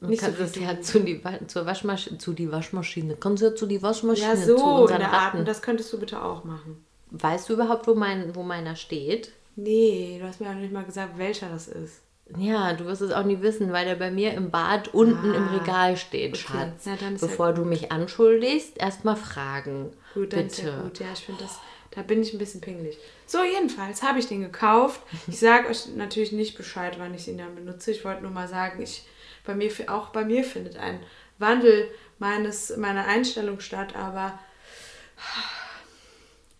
Du 0.00 0.06
Nicht 0.08 0.20
so 0.20 0.26
kannst 0.26 0.40
es 0.40 0.52
viel 0.52 0.62
ja 0.62 0.80
zu 0.80 1.00
die, 1.00 1.22
zur 1.46 1.66
Waschmaschine, 1.66 2.18
zu 2.18 2.32
die 2.32 2.50
Waschmaschine. 2.50 3.16
Kannst 3.16 3.42
du 3.42 3.46
ja 3.48 3.54
zu 3.54 3.66
die 3.66 3.82
Waschmaschine, 3.82 4.28
Ja, 4.28 4.34
zu 4.36 4.56
so 4.58 4.76
in 4.76 4.82
unseren 4.82 4.98
der 4.98 5.10
Art. 5.12 5.26
Ratten. 5.26 5.38
Und 5.38 5.48
das 5.48 5.62
könntest 5.62 5.92
du 5.92 5.98
bitte 6.00 6.22
auch 6.22 6.44
machen. 6.44 6.84
Weißt 7.10 7.48
du 7.48 7.52
überhaupt, 7.54 7.86
wo, 7.86 7.94
mein, 7.94 8.34
wo 8.34 8.42
meiner 8.42 8.74
steht? 8.74 9.32
Nee, 9.54 10.18
du 10.20 10.26
hast 10.26 10.40
mir 10.40 10.48
auch 10.48 10.54
nicht 10.54 10.72
mal 10.72 10.84
gesagt, 10.84 11.18
welcher 11.18 11.48
das 11.50 11.68
ist. 11.68 12.00
Ja, 12.38 12.72
du 12.72 12.86
wirst 12.86 13.02
es 13.02 13.12
auch 13.12 13.24
nie 13.24 13.42
wissen, 13.42 13.72
weil 13.72 13.84
der 13.84 13.96
bei 13.96 14.10
mir 14.10 14.32
im 14.32 14.50
Bad 14.50 14.94
unten 14.94 15.34
im 15.34 15.48
Ah, 15.48 15.56
Regal 15.58 15.96
steht, 15.98 16.32
okay. 16.34 16.42
Schatz. 16.42 16.86
Ja 16.86 16.94
Bevor 17.20 17.52
du 17.52 17.64
mich 17.64 17.92
anschuldigst, 17.92 18.78
erstmal 18.78 19.16
fragen. 19.16 19.90
Gut, 20.14 20.32
dann 20.32 20.44
Bitte. 20.44 20.52
ist 20.52 20.62
ja 20.62 20.80
gut. 20.80 20.98
Ja, 21.00 21.06
ich 21.12 21.20
finde 21.20 21.42
das, 21.42 21.58
da 21.90 22.00
bin 22.02 22.22
ich 22.22 22.32
ein 22.32 22.38
bisschen 22.38 22.62
pingelig. 22.62 22.96
So, 23.26 23.38
jedenfalls 23.44 24.02
habe 24.02 24.18
ich 24.18 24.28
den 24.28 24.40
gekauft. 24.40 25.00
Ich 25.26 25.38
sage 25.40 25.68
euch 25.68 25.88
natürlich 25.94 26.32
nicht 26.32 26.56
Bescheid, 26.56 26.94
wann 26.98 27.12
ich 27.12 27.28
ihn 27.28 27.36
dann 27.38 27.54
benutze. 27.54 27.90
Ich 27.90 28.04
wollte 28.04 28.22
nur 28.22 28.30
mal 28.30 28.48
sagen, 28.48 28.80
ich, 28.80 29.04
bei 29.44 29.54
mir, 29.54 29.70
auch 29.88 30.08
bei 30.08 30.24
mir 30.24 30.44
findet 30.44 30.76
ein 30.76 31.00
Wandel 31.38 31.90
meines, 32.18 32.76
meiner 32.76 33.06
Einstellung 33.06 33.60
statt, 33.60 33.96
aber 33.96 34.38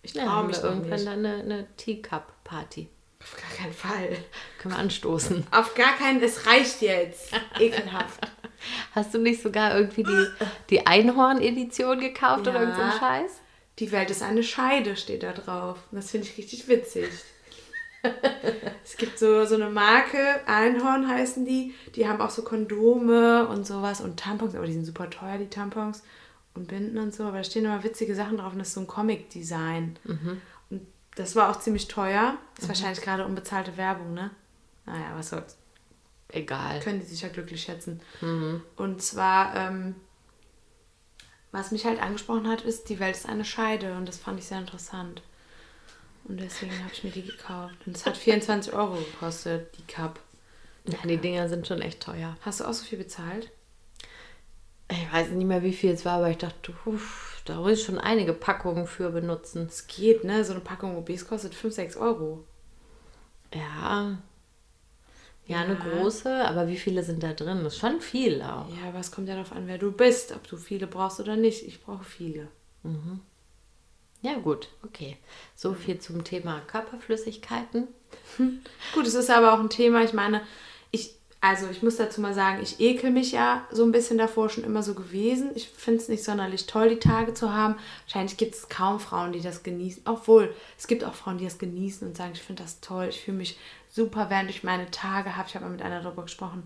ich 0.03 0.14
Ja, 0.14 0.25
traue 0.25 0.33
haben 0.35 0.47
mich 0.49 0.57
wir 0.57 0.64
irgendwann 0.64 0.90
nicht. 0.90 1.07
dann 1.07 1.25
eine, 1.27 1.42
eine 1.42 1.66
Teacup-Party. 1.77 2.88
Auf 3.23 3.37
gar 3.37 3.51
keinen 3.57 3.73
Fall. 3.73 4.16
Können 4.59 4.75
wir 4.75 4.79
anstoßen. 4.81 5.47
Auf 5.53 5.75
gar 5.75 5.97
keinen, 5.97 6.21
es 6.23 6.47
reicht 6.47 6.83
jetzt. 6.83 7.33
Ekelhaft. 7.59 8.21
Hast 8.95 9.14
du 9.14 9.18
nicht 9.18 9.42
sogar 9.42 9.77
irgendwie 9.77 10.03
die, 10.03 10.27
die 10.71 10.87
Einhorn-Edition 10.87 12.01
gekauft 12.01 12.42
oder 12.42 12.55
Ja. 12.55 12.61
irgend 12.62 12.77
so 12.77 12.83
ein 12.83 12.92
Scheiß? 12.99 13.33
Die 13.79 13.90
Welt 13.92 14.11
ist 14.11 14.23
eine 14.23 14.42
Scheide, 14.42 14.97
steht 14.97 15.23
da 15.23 15.33
drauf. 15.33 15.79
Und 15.90 15.97
das 15.97 16.11
finde 16.11 16.27
ich 16.29 16.37
richtig 16.37 16.66
witzig. 16.68 17.09
es 18.84 18.96
gibt 18.96 19.18
so, 19.18 19.44
so 19.44 19.54
eine 19.54 19.70
Marke, 19.70 20.40
Einhorn 20.46 21.08
heißen 21.08 21.44
die, 21.44 21.74
die 21.94 22.08
haben 22.08 22.20
auch 22.20 22.30
so 22.30 22.42
Kondome 22.42 23.46
und 23.48 23.66
sowas 23.66 24.00
und 24.00 24.18
Tampons, 24.18 24.54
aber 24.54 24.66
die 24.66 24.72
sind 24.72 24.84
super 24.84 25.08
teuer, 25.08 25.38
die 25.38 25.48
Tampons 25.48 26.02
und 26.54 26.68
Binden 26.68 26.98
und 26.98 27.14
so, 27.14 27.24
aber 27.24 27.38
da 27.38 27.44
stehen 27.44 27.64
immer 27.64 27.82
witzige 27.84 28.14
Sachen 28.14 28.38
drauf 28.38 28.52
und 28.52 28.58
das 28.58 28.68
ist 28.68 28.74
so 28.74 28.80
ein 28.80 28.86
Comic-Design. 28.86 29.98
Und 30.70 30.86
das 31.14 31.36
war 31.36 31.50
auch 31.50 31.58
ziemlich 31.60 31.88
teuer. 31.88 32.36
Ist 32.58 32.68
wahrscheinlich 32.68 33.02
gerade 33.02 33.24
unbezahlte 33.24 33.76
Werbung, 33.76 34.14
ne? 34.14 34.30
Naja, 34.84 35.12
was 35.14 35.30
soll's. 35.30 35.56
Egal. 36.28 36.80
Können 36.80 37.00
die 37.00 37.06
sich 37.06 37.22
ja 37.22 37.28
glücklich 37.28 37.62
schätzen. 37.62 38.00
Und 38.76 39.02
zwar, 39.02 39.54
ähm, 39.54 39.94
was 41.52 41.70
mich 41.70 41.84
halt 41.84 42.02
angesprochen 42.02 42.48
hat, 42.48 42.62
ist, 42.62 42.88
die 42.88 42.98
Welt 42.98 43.14
ist 43.14 43.28
eine 43.28 43.44
Scheide 43.44 43.94
und 43.96 44.08
das 44.08 44.16
fand 44.18 44.38
ich 44.38 44.46
sehr 44.46 44.58
interessant. 44.58 45.22
Und 46.24 46.40
deswegen 46.40 46.78
habe 46.78 46.92
ich 46.92 47.04
mir 47.04 47.11
die 47.11 47.22
gekauft. 47.24 47.74
Und 47.87 47.96
es 47.96 48.06
hat 48.06 48.16
24 48.16 48.72
Euro 48.72 48.94
gekostet, 48.94 49.76
die 49.76 49.92
Cup. 49.92 50.20
Ja, 50.87 50.98
die 51.04 51.16
Dinger 51.16 51.48
sind 51.48 51.66
schon 51.66 51.80
echt 51.80 52.00
teuer. 52.00 52.37
Hast 52.42 52.61
du 52.61 52.64
auch 52.64 52.72
so 52.72 52.85
viel 52.85 52.98
bezahlt? 52.98 53.50
Ich 54.90 55.12
weiß 55.12 55.30
nicht 55.30 55.46
mehr, 55.46 55.62
wie 55.62 55.72
viel 55.72 55.92
es 55.92 56.04
war, 56.04 56.18
aber 56.18 56.30
ich 56.30 56.38
dachte, 56.38 56.72
uff, 56.85 57.40
da 57.44 57.56
muss 57.56 57.78
ich 57.78 57.85
schon 57.85 57.98
einige 57.98 58.32
Packungen 58.35 58.87
für 58.87 59.11
benutzen. 59.11 59.66
Es 59.66 59.87
geht, 59.87 60.24
ne? 60.24 60.44
So 60.44 60.52
eine 60.52 60.61
Packung 60.61 60.96
OBs 60.96 61.26
kostet 61.26 61.54
5, 61.54 61.74
6 61.74 61.96
Euro. 61.96 62.44
Ja. 63.54 64.18
Ja, 65.46 65.61
eine 65.61 65.74
Ja. 65.74 65.80
große, 65.80 66.46
aber 66.46 66.68
wie 66.68 66.76
viele 66.76 67.02
sind 67.02 67.22
da 67.22 67.32
drin? 67.32 67.64
Das 67.64 67.74
ist 67.74 67.80
schon 67.80 68.00
viel 68.00 68.42
auch. 68.42 68.68
Ja, 68.68 68.88
aber 68.88 69.00
es 69.00 69.11
kommt 69.11 69.28
ja 69.28 69.35
darauf 69.35 69.52
an, 69.52 69.66
wer 69.66 69.78
du 69.78 69.92
bist, 69.92 70.32
ob 70.32 70.46
du 70.46 70.56
viele 70.56 70.87
brauchst 70.87 71.20
oder 71.20 71.37
nicht. 71.37 71.66
Ich 71.66 71.82
brauche 71.82 72.04
viele. 72.04 72.48
Ja, 74.22 74.35
gut, 74.35 74.68
okay. 74.85 75.16
So 75.56 75.74
viel 75.74 75.98
zum 75.98 76.22
Thema 76.22 76.61
Körperflüssigkeiten. 76.68 77.88
Gut, 78.94 79.06
es 79.06 79.14
ist 79.14 79.30
aber 79.30 79.52
auch 79.52 79.58
ein 79.58 79.68
Thema, 79.68 80.04
ich 80.04 80.12
meine, 80.12 80.42
ich, 80.92 81.16
also 81.40 81.68
ich 81.68 81.82
muss 81.82 81.96
dazu 81.96 82.20
mal 82.20 82.32
sagen, 82.32 82.62
ich 82.62 82.78
ekel 82.78 83.11
mich 83.11 83.32
ja 83.32 83.66
so 83.72 83.82
ein 83.82 83.90
bisschen 83.90 84.18
davor 84.18 84.48
schon 84.48 84.62
immer 84.62 84.85
so 84.85 84.94
gewesen. 84.94 85.50
Ich 85.56 85.68
finde 85.68 86.00
es 86.00 86.08
nicht 86.08 86.22
sonderlich 86.22 86.66
toll, 86.66 86.90
die 86.90 86.98
Tage 87.00 87.35
zu 87.35 87.52
haben. 87.52 87.74
Wahrscheinlich 88.04 88.37
gibt 88.37 88.54
es 88.54 88.68
kaum 88.68 89.00
Frauen, 89.00 89.32
die 89.32 89.40
das 89.40 89.64
genießen. 89.64 90.02
Obwohl, 90.06 90.54
es 90.78 90.87
gibt 90.87 91.02
auch 91.02 91.14
Frauen, 91.14 91.38
die 91.38 91.44
das 91.44 91.58
genießen 91.58 92.06
und 92.06 92.16
sagen, 92.16 92.32
ich 92.35 92.42
finde 92.42 92.62
das 92.62 92.80
toll, 92.80 93.06
ich 93.11 93.20
fühle 93.20 93.38
mich 93.38 93.58
super, 93.90 94.30
während 94.30 94.50
ich 94.50 94.62
meine 94.62 94.88
Tage 94.92 95.37
habe. 95.37 95.48
Ich 95.48 95.56
habe 95.56 95.64
mal 95.64 95.72
mit 95.72 95.82
einer 95.82 96.00
darüber 96.00 96.22
gesprochen, 96.22 96.62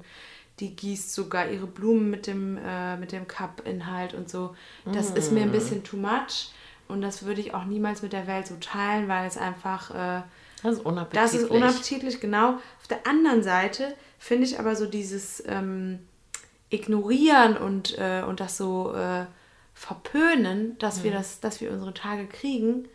die 0.61 0.77
gießt 0.77 1.15
sogar 1.15 1.49
ihre 1.49 1.67
Blumen 1.67 2.11
mit 2.11 2.27
dem, 2.27 2.59
äh, 2.59 2.99
mit 2.99 3.13
dem 3.13 3.27
Cup-Inhalt 3.27 4.13
und 4.13 4.29
so. 4.29 4.55
Das 4.93 5.11
ist 5.11 5.33
mir 5.33 5.43
ein 5.43 5.53
bisschen 5.53 5.85
too 5.85 5.97
much. 5.97 6.51
Und 6.89 7.03
das 7.03 7.25
würde 7.25 7.41
ich 7.41 7.55
auch 7.55 7.65
niemals 7.65 8.03
mit 8.03 8.13
der 8.13 8.27
Welt 8.27 8.47
so 8.47 8.57
teilen, 8.61 9.09
weil 9.09 9.27
es 9.27 9.37
einfach... 9.37 9.91
Äh, 9.91 10.23
Das 10.63 10.75
ist 10.75 10.85
unappetitlich. 10.87 11.23
das 11.23 11.35
ist 11.35 11.51
unappetitlich, 11.51 12.21
genau. 12.21 12.51
Auf 12.81 12.87
der 12.89 13.07
anderen 13.07 13.43
Seite 13.43 13.95
finde 14.19 14.45
ich 14.47 14.59
aber 14.59 14.75
so 14.77 14.87
dieses 14.87 15.43
ähm, 15.47 15.99
Ignorieren 16.71 17.57
und, 17.57 17.97
äh, 17.99 18.23
und 18.27 18.41
das 18.41 18.57
so 18.57 18.93
äh, 18.95 19.25
Verpönen, 19.75 20.79
dass, 20.79 20.99
Mhm. 20.99 21.05
wir 21.05 21.13
das, 21.13 21.41
dass 21.41 21.61
wir 21.61 21.71
unsere 21.71 21.93
Tage 21.95 22.27
kriegen, 22.27 22.89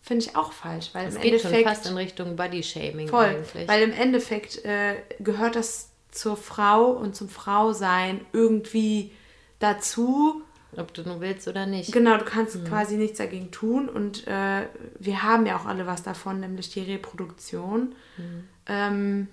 finde 0.00 0.24
ich 0.24 0.36
auch 0.36 0.52
falsch. 0.52 0.90
Weil 0.92 1.08
Es 1.08 1.16
im 1.16 1.22
geht 1.22 1.40
schon 1.40 1.50
Endeffekt. 1.52 1.68
fast 1.76 1.86
in 1.90 1.96
Richtung 1.96 2.36
Body-Shaming 2.36 3.08
voll. 3.08 3.24
eigentlich. 3.24 3.66
Weil 3.68 3.82
im 3.82 3.92
Endeffekt 3.92 4.64
äh, 4.64 4.96
gehört 5.18 5.56
das 5.56 5.90
zur 6.10 6.36
Frau 6.36 6.90
und 6.92 7.14
zum 7.16 7.28
Frausein 7.28 8.20
irgendwie 8.32 9.12
dazu. 9.58 10.42
Ob 10.76 10.92
du 10.92 11.02
nur 11.02 11.20
willst 11.20 11.48
oder 11.48 11.64
nicht. 11.66 11.92
Genau, 11.92 12.18
du 12.18 12.24
kannst 12.24 12.56
Mhm. 12.56 12.64
quasi 12.64 12.96
nichts 12.96 13.18
dagegen 13.18 13.50
tun 13.50 13.88
und 13.88 14.26
äh, 14.26 14.66
wir 14.98 15.22
haben 15.22 15.46
ja 15.46 15.56
auch 15.58 15.64
alle 15.66 15.86
was 15.86 16.02
davon, 16.02 16.40
nämlich 16.40 16.68
die 16.70 16.80
Reproduktion. 16.82 17.94
Mhm. 18.18 18.48
Ähm, 18.66 19.28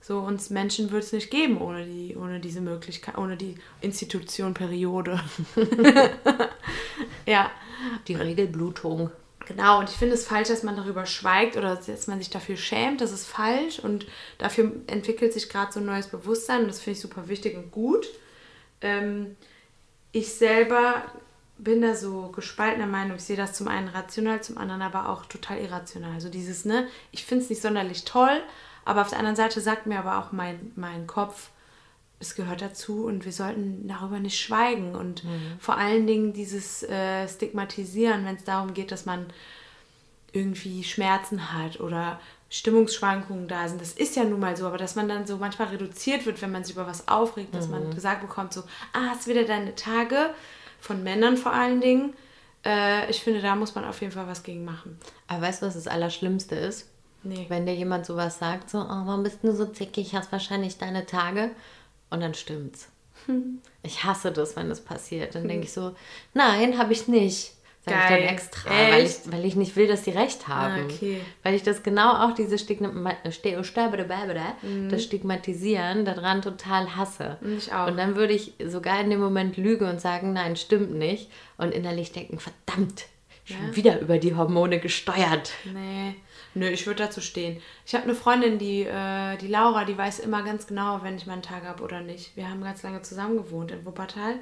so 0.00 0.20
uns 0.20 0.48
Menschen 0.50 0.90
wird 0.92 1.02
es 1.04 1.12
nicht 1.12 1.30
geben 1.30 1.60
ohne 1.60 1.84
die, 1.84 2.16
ohne 2.16 2.40
diese 2.40 2.60
Möglichkeit, 2.60 3.18
ohne 3.18 3.36
die 3.36 3.56
Institution 3.80 4.54
Periode. 4.54 5.20
ja, 7.26 7.50
Die 8.08 8.14
Regelblutung. 8.14 9.10
genau. 9.46 9.78
Und 9.80 9.90
ich 9.90 9.96
finde 9.96 10.14
es 10.14 10.26
falsch, 10.26 10.48
dass 10.48 10.62
man 10.62 10.76
darüber 10.76 11.06
schweigt 11.06 11.56
oder 11.56 11.76
dass 11.76 12.06
man 12.06 12.18
sich 12.18 12.30
dafür 12.30 12.56
schämt. 12.56 13.00
Das 13.00 13.12
ist 13.12 13.26
falsch 13.26 13.78
und 13.80 14.06
dafür 14.38 14.72
entwickelt 14.86 15.32
sich 15.32 15.48
gerade 15.48 15.72
so 15.72 15.80
ein 15.80 15.86
neues 15.86 16.06
Bewusstsein 16.06 16.60
und 16.62 16.68
das 16.68 16.80
finde 16.80 16.96
ich 16.96 17.00
super 17.02 17.28
wichtig 17.28 17.56
und 17.56 17.70
gut. 17.70 18.06
Ähm, 18.80 19.36
ich 20.12 20.32
selber 20.34 21.04
bin 21.58 21.82
da 21.82 21.94
so 21.94 22.28
gespaltener 22.28 22.86
Meinung. 22.86 23.16
Ich 23.16 23.24
sehe 23.24 23.36
das 23.36 23.52
zum 23.52 23.68
einen 23.68 23.88
rational, 23.88 24.42
zum 24.42 24.58
anderen 24.58 24.82
aber 24.82 25.08
auch 25.08 25.26
total 25.26 25.58
irrational. 25.58 26.12
Also 26.14 26.28
dieses, 26.28 26.64
ne, 26.64 26.88
ich 27.12 27.24
finde 27.24 27.44
es 27.44 27.50
nicht 27.50 27.62
sonderlich 27.62 28.04
toll, 28.04 28.42
aber 28.84 29.02
auf 29.02 29.10
der 29.10 29.18
anderen 29.18 29.36
Seite 29.36 29.60
sagt 29.60 29.86
mir 29.86 29.98
aber 29.98 30.18
auch 30.18 30.32
mein, 30.32 30.72
mein 30.74 31.06
Kopf, 31.06 31.50
es 32.18 32.34
gehört 32.34 32.60
dazu 32.60 33.04
und 33.04 33.24
wir 33.24 33.32
sollten 33.32 33.88
darüber 33.88 34.18
nicht 34.20 34.38
schweigen. 34.38 34.94
Und 34.94 35.22
vor 35.58 35.78
allen 35.78 36.06
Dingen 36.06 36.32
dieses 36.32 36.82
äh, 36.82 37.26
Stigmatisieren, 37.26 38.26
wenn 38.26 38.36
es 38.36 38.44
darum 38.44 38.74
geht, 38.74 38.92
dass 38.92 39.06
man 39.06 39.26
irgendwie 40.32 40.84
Schmerzen 40.84 41.52
hat 41.52 41.80
oder 41.80 42.20
Stimmungsschwankungen 42.50 43.46
da 43.46 43.68
sind. 43.68 43.80
Das 43.80 43.92
ist 43.92 44.16
ja 44.16 44.24
nun 44.24 44.40
mal 44.40 44.56
so, 44.56 44.66
aber 44.66 44.76
dass 44.76 44.96
man 44.96 45.08
dann 45.08 45.26
so 45.26 45.36
manchmal 45.36 45.68
reduziert 45.68 46.26
wird, 46.26 46.42
wenn 46.42 46.50
man 46.50 46.64
sich 46.64 46.74
über 46.74 46.86
was 46.86 47.06
aufregt, 47.08 47.54
dass 47.54 47.68
man 47.68 47.94
gesagt 47.94 48.22
bekommt, 48.22 48.52
so, 48.52 48.62
ah, 48.92 49.10
hast 49.10 49.28
wieder 49.28 49.44
deine 49.44 49.76
Tage, 49.76 50.34
von 50.80 51.02
Männern 51.02 51.36
vor 51.36 51.52
allen 51.52 51.80
Dingen. 51.80 52.14
Äh, 52.64 53.08
ich 53.10 53.20
finde, 53.20 53.40
da 53.40 53.54
muss 53.54 53.74
man 53.74 53.84
auf 53.84 54.00
jeden 54.00 54.12
Fall 54.12 54.26
was 54.26 54.42
gegen 54.42 54.64
machen. 54.64 54.98
Aber 55.28 55.42
weißt 55.42 55.62
du, 55.62 55.66
was 55.66 55.74
das 55.74 55.86
Allerschlimmste 55.86 56.56
ist? 56.56 56.88
Nee. 57.22 57.46
Wenn 57.48 57.66
dir 57.66 57.74
jemand 57.74 58.04
sowas 58.04 58.38
sagt, 58.38 58.70
so, 58.70 58.78
oh, 58.78 59.02
warum 59.04 59.22
bist 59.22 59.38
du 59.42 59.54
so 59.54 59.66
zickig, 59.66 60.14
hast 60.14 60.32
wahrscheinlich 60.32 60.78
deine 60.78 61.06
Tage 61.06 61.50
und 62.10 62.20
dann 62.20 62.34
stimmt's. 62.34 62.88
Ich 63.82 64.04
hasse 64.04 64.32
das, 64.32 64.56
wenn 64.56 64.68
das 64.68 64.80
passiert. 64.80 65.34
Dann 65.34 65.48
denke 65.48 65.64
ich 65.64 65.72
so, 65.72 65.94
nein, 66.34 66.78
habe 66.78 66.92
ich 66.92 67.08
nicht. 67.08 67.54
Sag 67.86 67.94
ich 67.94 68.08
dann 68.10 68.28
extra, 68.34 68.70
weil 68.70 69.06
ich, 69.06 69.16
weil 69.32 69.44
ich 69.46 69.56
nicht 69.56 69.74
will, 69.74 69.86
dass 69.88 70.02
die 70.02 70.10
recht 70.10 70.48
haben. 70.48 70.82
Ah, 70.82 70.84
okay. 70.84 71.20
Weil 71.42 71.54
ich 71.54 71.62
das 71.62 71.82
genau 71.82 72.12
auch, 72.12 72.34
diese 72.34 72.58
Stigma 72.58 73.16
Sterbebebebe, 73.62 74.38
Mhm. 74.62 74.90
das 74.90 75.02
Stigmatisieren 75.04 76.04
daran 76.04 76.42
total 76.42 76.94
hasse. 76.96 77.38
Ich 77.56 77.72
auch. 77.72 77.86
Und 77.86 77.96
dann 77.96 78.16
würde 78.16 78.34
ich 78.34 78.52
sogar 78.66 79.00
in 79.00 79.08
dem 79.08 79.20
Moment 79.20 79.56
lügen 79.56 79.88
und 79.88 80.00
sagen, 80.00 80.34
nein, 80.34 80.56
stimmt 80.56 80.92
nicht. 80.92 81.30
Und 81.56 81.72
innerlich 81.72 82.12
denken, 82.12 82.38
verdammt, 82.38 83.06
schon 83.46 83.74
wieder 83.74 83.98
über 84.00 84.18
die 84.18 84.34
Hormone 84.34 84.78
gesteuert. 84.78 85.52
Nee, 85.64 86.16
nö, 86.54 86.68
ich 86.68 86.86
würde 86.86 87.04
dazu 87.04 87.22
stehen. 87.22 87.62
Ich 87.86 87.94
habe 87.94 88.04
eine 88.04 88.14
Freundin, 88.14 88.58
die, 88.58 88.82
äh, 88.82 89.36
die 89.38 89.48
Laura, 89.48 89.86
die 89.86 89.96
weiß 89.96 90.18
immer 90.20 90.42
ganz 90.42 90.66
genau, 90.66 91.00
wenn 91.02 91.16
ich 91.16 91.26
meinen 91.26 91.42
Tag 91.42 91.64
habe 91.64 91.82
oder 91.82 92.02
nicht. 92.02 92.36
Wir 92.36 92.48
haben 92.50 92.62
ganz 92.62 92.82
lange 92.82 93.00
zusammen 93.00 93.38
gewohnt 93.38 93.70
in 93.70 93.86
Wuppertal. 93.86 94.34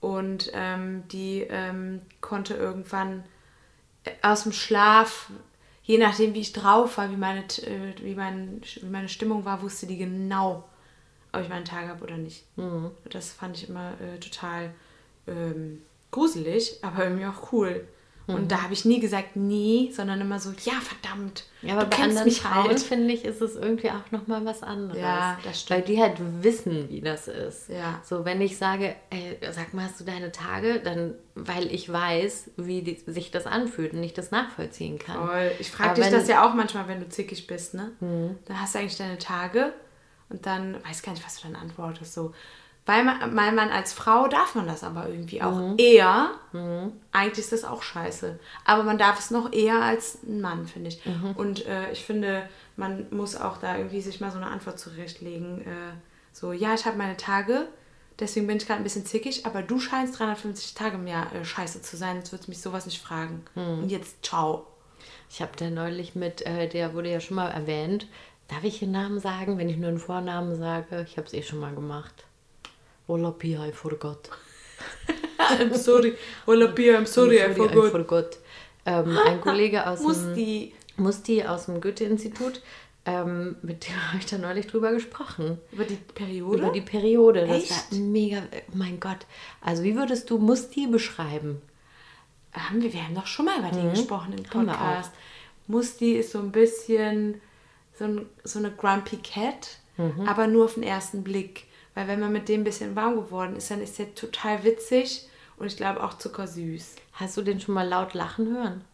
Und 0.00 0.50
ähm, 0.54 1.06
die 1.08 1.46
ähm, 1.48 2.00
konnte 2.20 2.54
irgendwann 2.54 3.24
äh, 4.04 4.12
aus 4.22 4.44
dem 4.44 4.52
Schlaf, 4.52 5.30
je 5.82 5.98
nachdem 5.98 6.34
wie 6.34 6.40
ich 6.40 6.52
drauf 6.52 6.96
war, 6.96 7.10
wie 7.10 7.16
meine, 7.16 7.40
äh, 7.40 7.94
wie 8.02 8.14
mein, 8.14 8.62
wie 8.80 8.88
meine 8.88 9.08
Stimmung 9.08 9.44
war, 9.44 9.62
wusste 9.62 9.86
die 9.86 9.98
genau, 9.98 10.64
ob 11.32 11.42
ich 11.42 11.48
meinen 11.48 11.64
Tag 11.64 11.88
habe 11.88 12.02
oder 12.02 12.16
nicht. 12.16 12.44
Das 13.10 13.30
fand 13.30 13.56
ich 13.56 13.68
immer 13.68 13.92
äh, 14.00 14.18
total 14.18 14.72
ähm, 15.26 15.82
gruselig, 16.10 16.78
aber 16.82 17.04
irgendwie 17.04 17.26
auch 17.26 17.52
cool. 17.52 17.86
Und 18.34 18.52
da 18.52 18.62
habe 18.62 18.72
ich 18.72 18.84
nie 18.84 19.00
gesagt, 19.00 19.36
nie, 19.36 19.92
sondern 19.92 20.20
immer 20.20 20.38
so, 20.38 20.50
ja, 20.64 20.74
verdammt. 20.80 21.44
Ja, 21.62 21.74
aber 21.74 21.84
du 21.84 21.96
bei 21.96 22.02
anderen 22.02 22.24
mich 22.24 22.40
Frauen, 22.40 22.68
halt. 22.68 22.80
finde 22.80 23.12
ich, 23.12 23.24
ist 23.24 23.40
es 23.40 23.56
irgendwie 23.56 23.90
auch 23.90 24.10
nochmal 24.10 24.44
was 24.44 24.62
anderes. 24.62 25.00
Ja, 25.00 25.38
das 25.44 25.60
stimmt. 25.60 25.80
Weil 25.80 25.86
die 25.86 26.00
halt 26.00 26.16
wissen, 26.42 26.88
wie 26.88 27.00
das 27.00 27.28
ist. 27.28 27.68
Ja. 27.68 28.00
So, 28.04 28.24
wenn 28.24 28.40
ich 28.40 28.56
sage, 28.56 28.94
ey, 29.10 29.38
sag 29.52 29.74
mal, 29.74 29.84
hast 29.84 30.00
du 30.00 30.04
deine 30.04 30.32
Tage? 30.32 30.80
Dann, 30.80 31.14
weil 31.34 31.72
ich 31.72 31.90
weiß, 31.92 32.50
wie 32.56 32.82
die, 32.82 33.02
sich 33.06 33.30
das 33.30 33.46
anfühlt 33.46 33.92
und 33.92 34.02
ich 34.02 34.14
das 34.14 34.30
nachvollziehen 34.30 34.98
kann. 34.98 35.28
Voll. 35.28 35.52
Ich 35.58 35.70
frage 35.70 36.00
dich 36.00 36.10
das 36.10 36.28
ja 36.28 36.48
auch 36.48 36.54
manchmal, 36.54 36.88
wenn 36.88 37.00
du 37.00 37.08
zickig 37.08 37.46
bist, 37.46 37.74
ne? 37.74 37.92
Dann 38.00 38.60
hast 38.60 38.74
du 38.74 38.78
eigentlich 38.78 38.96
deine 38.96 39.18
Tage 39.18 39.72
und 40.28 40.46
dann 40.46 40.76
weiß 40.84 41.02
gar 41.02 41.12
nicht, 41.12 41.24
was 41.24 41.40
du 41.40 41.48
dann 41.48 41.56
antwortest. 41.56 42.14
So. 42.14 42.32
Weil 42.90 43.04
man, 43.04 43.36
weil 43.36 43.52
man 43.52 43.68
als 43.70 43.92
Frau 43.92 44.26
darf 44.26 44.56
man 44.56 44.66
das 44.66 44.82
aber 44.82 45.08
irgendwie 45.08 45.40
auch 45.42 45.78
eher. 45.78 46.30
Eigentlich 47.12 47.38
ist 47.38 47.52
das 47.52 47.62
auch 47.64 47.84
scheiße. 47.84 48.36
Aber 48.64 48.82
man 48.82 48.98
darf 48.98 49.20
es 49.20 49.30
noch 49.30 49.52
eher 49.52 49.80
als 49.80 50.18
ein 50.24 50.40
Mann, 50.40 50.66
finde 50.66 50.88
ich. 50.88 51.00
Und 51.36 51.66
äh, 51.66 51.92
ich 51.92 52.04
finde, 52.04 52.48
man 52.76 53.06
muss 53.10 53.36
auch 53.36 53.58
da 53.58 53.76
irgendwie 53.76 54.00
sich 54.00 54.20
mal 54.20 54.32
so 54.32 54.38
eine 54.38 54.48
Antwort 54.48 54.80
zurechtlegen. 54.80 55.60
Äh, 55.60 55.92
so, 56.32 56.52
ja, 56.52 56.74
ich 56.74 56.84
habe 56.84 56.98
meine 56.98 57.16
Tage, 57.16 57.68
deswegen 58.18 58.48
bin 58.48 58.56
ich 58.56 58.66
gerade 58.66 58.80
ein 58.80 58.84
bisschen 58.84 59.06
zickig, 59.06 59.46
aber 59.46 59.62
du 59.62 59.78
scheinst 59.78 60.18
350 60.18 60.74
Tage 60.74 60.96
im 60.96 61.06
Jahr 61.06 61.32
äh, 61.32 61.44
scheiße 61.44 61.82
zu 61.82 61.96
sein, 61.96 62.16
jetzt 62.16 62.32
würdest 62.32 62.48
du 62.48 62.50
mich 62.50 62.60
sowas 62.60 62.86
nicht 62.86 63.00
fragen. 63.00 63.44
Und 63.82 63.88
jetzt 63.90 64.24
ciao. 64.26 64.66
Ich 65.30 65.40
habe 65.40 65.52
da 65.56 65.70
neulich 65.70 66.16
mit, 66.16 66.44
äh, 66.44 66.68
der 66.68 66.92
wurde 66.94 67.12
ja 67.12 67.20
schon 67.20 67.36
mal 67.36 67.50
erwähnt. 67.50 68.08
Darf 68.48 68.64
ich 68.64 68.80
den 68.80 68.90
Namen 68.90 69.20
sagen, 69.20 69.58
wenn 69.58 69.68
ich 69.68 69.76
nur 69.76 69.90
einen 69.90 69.98
Vornamen 70.00 70.56
sage? 70.56 71.06
Ich 71.08 71.16
habe 71.18 71.28
es 71.28 71.34
eh 71.34 71.42
schon 71.44 71.60
mal 71.60 71.72
gemacht. 71.72 72.24
Olapia, 73.10 73.66
I 73.66 73.72
forgot. 73.72 74.30
I'm 75.38 75.74
sorry. 75.74 76.14
Olapia, 76.46 76.96
I'm 76.98 77.06
sorry, 77.06 77.40
I 77.40 77.50
I 77.50 77.54
forgot. 77.54 77.90
forgot. 77.90 78.38
Ähm, 78.86 79.18
ein 79.26 79.40
Kollege 79.46 79.86
aus 79.86 80.00
Muss 80.00 80.18
dem, 80.34 80.72
Musti 80.96 81.42
aus 81.44 81.66
dem 81.66 81.80
Goethe-Institut, 81.80 82.62
ähm, 83.04 83.56
mit 83.62 83.86
dem 83.86 83.94
habe 84.08 84.18
ich 84.18 84.26
da 84.26 84.38
neulich 84.38 84.66
drüber 84.66 84.92
gesprochen. 84.92 85.58
über 85.72 85.84
die 85.84 85.96
Periode? 85.96 86.58
Über 86.62 86.72
die 86.72 86.80
Periode. 86.82 87.46
Das 87.46 87.56
Echt? 87.64 87.70
war 87.92 87.98
mega, 87.98 88.42
oh 88.52 88.76
mein 88.76 89.00
Gott. 89.00 89.26
Also 89.60 89.82
wie 89.82 89.96
würdest 89.96 90.30
du 90.30 90.38
Musti 90.38 90.86
beschreiben? 90.86 91.60
haben 92.52 92.82
wir, 92.82 92.92
wir 92.92 93.04
haben 93.04 93.14
doch 93.14 93.26
schon 93.28 93.44
mal 93.46 93.60
über 93.60 93.70
die 93.70 93.88
gesprochen 93.90 94.32
im 94.32 94.40
Mhm. 94.40 94.66
Podcast. 94.66 95.12
Musti 95.68 96.14
ist 96.14 96.32
so 96.32 96.40
ein 96.40 96.50
bisschen 96.50 97.40
so, 97.96 98.04
ein, 98.06 98.26
so 98.42 98.58
eine 98.58 98.72
Grumpy 98.72 99.18
Cat, 99.18 99.78
Mhm. 99.96 100.26
aber 100.26 100.46
nur 100.48 100.64
auf 100.64 100.74
den 100.74 100.82
ersten 100.82 101.22
Blick. 101.22 101.66
Weil 101.94 102.08
wenn 102.08 102.20
man 102.20 102.32
mit 102.32 102.48
dem 102.48 102.60
ein 102.60 102.64
bisschen 102.64 102.96
warm 102.96 103.16
geworden 103.16 103.56
ist, 103.56 103.70
dann 103.70 103.80
ist 103.80 103.98
er 103.98 104.14
total 104.14 104.64
witzig 104.64 105.28
und 105.56 105.66
ich 105.66 105.76
glaube 105.76 106.02
auch 106.02 106.14
zuckersüß. 106.14 106.96
Hast 107.12 107.36
du 107.36 107.42
den 107.42 107.60
schon 107.60 107.74
mal 107.74 107.88
laut 107.88 108.14
lachen 108.14 108.54
hören? 108.54 108.84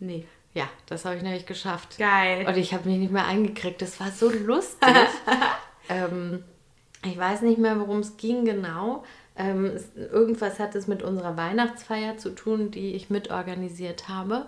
Nee. 0.00 0.26
Ja, 0.54 0.68
das 0.86 1.04
habe 1.04 1.16
ich 1.16 1.22
nämlich 1.22 1.46
geschafft. 1.46 1.98
Geil. 1.98 2.46
Und 2.46 2.56
ich 2.56 2.72
habe 2.72 2.88
mich 2.88 2.98
nicht 2.98 3.12
mehr 3.12 3.26
eingekriegt. 3.26 3.82
Das 3.82 4.00
war 4.00 4.10
so 4.10 4.30
lustig. 4.30 4.88
ähm, 5.88 6.42
ich 7.04 7.16
weiß 7.16 7.42
nicht 7.42 7.58
mehr, 7.58 7.78
worum 7.78 8.00
es 8.00 8.16
ging 8.16 8.44
genau. 8.44 9.04
Ähm, 9.36 9.66
es, 9.66 9.94
irgendwas 9.94 10.58
hat 10.58 10.74
es 10.74 10.88
mit 10.88 11.02
unserer 11.02 11.36
Weihnachtsfeier 11.36 12.16
zu 12.16 12.30
tun, 12.30 12.70
die 12.70 12.94
ich 12.94 13.10
mitorganisiert 13.10 14.08
habe. 14.08 14.46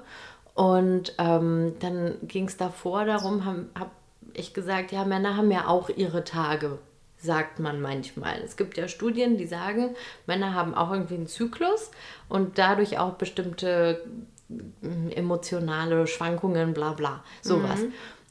Und 0.55 1.15
ähm, 1.19 1.75
dann 1.79 2.17
ging 2.23 2.49
es 2.49 2.57
davor 2.57 3.05
darum, 3.05 3.45
habe 3.45 3.67
hab 3.79 3.93
ich 4.35 4.53
gesagt, 4.53 4.91
ja, 4.93 5.05
Männer 5.05 5.37
haben 5.37 5.51
ja 5.51 5.69
auch 5.69 5.91
ihre 5.91 6.25
Tage, 6.25 6.79
sagt 7.21 7.59
man 7.59 7.81
manchmal. 7.81 8.41
Es 8.45 8.57
gibt 8.57 8.77
ja 8.77 8.89
Studien, 8.89 9.37
die 9.37 9.47
sagen, 9.47 9.95
Männer 10.27 10.55
haben 10.55 10.75
auch 10.75 10.93
irgendwie 10.93 11.15
einen 11.15 11.27
Zyklus 11.27 11.91
und 12.29 12.59
dadurch 12.59 12.99
auch 12.99 13.15
bestimmte 13.15 14.05
mm, 14.49 15.11
emotionale 15.11 16.07
Schwankungen, 16.07 16.73
bla 16.73 16.93
bla, 16.93 17.23
sowas. 17.43 17.81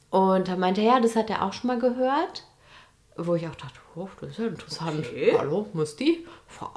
Und 0.09 0.47
da 0.47 0.55
meinte 0.55 0.81
er, 0.81 0.93
ja, 0.93 0.99
das 0.99 1.15
hat 1.15 1.29
er 1.29 1.43
auch 1.43 1.53
schon 1.53 1.67
mal 1.67 1.79
gehört. 1.79 2.45
Wo 3.15 3.35
ich 3.35 3.47
auch 3.47 3.55
dachte, 3.55 3.79
oh, 3.95 4.09
das 4.21 4.31
ist 4.31 4.39
ja 4.39 4.47
interessant. 4.47 5.05
Okay. 5.05 5.35
Hallo, 5.37 5.67
Musti? 5.73 6.25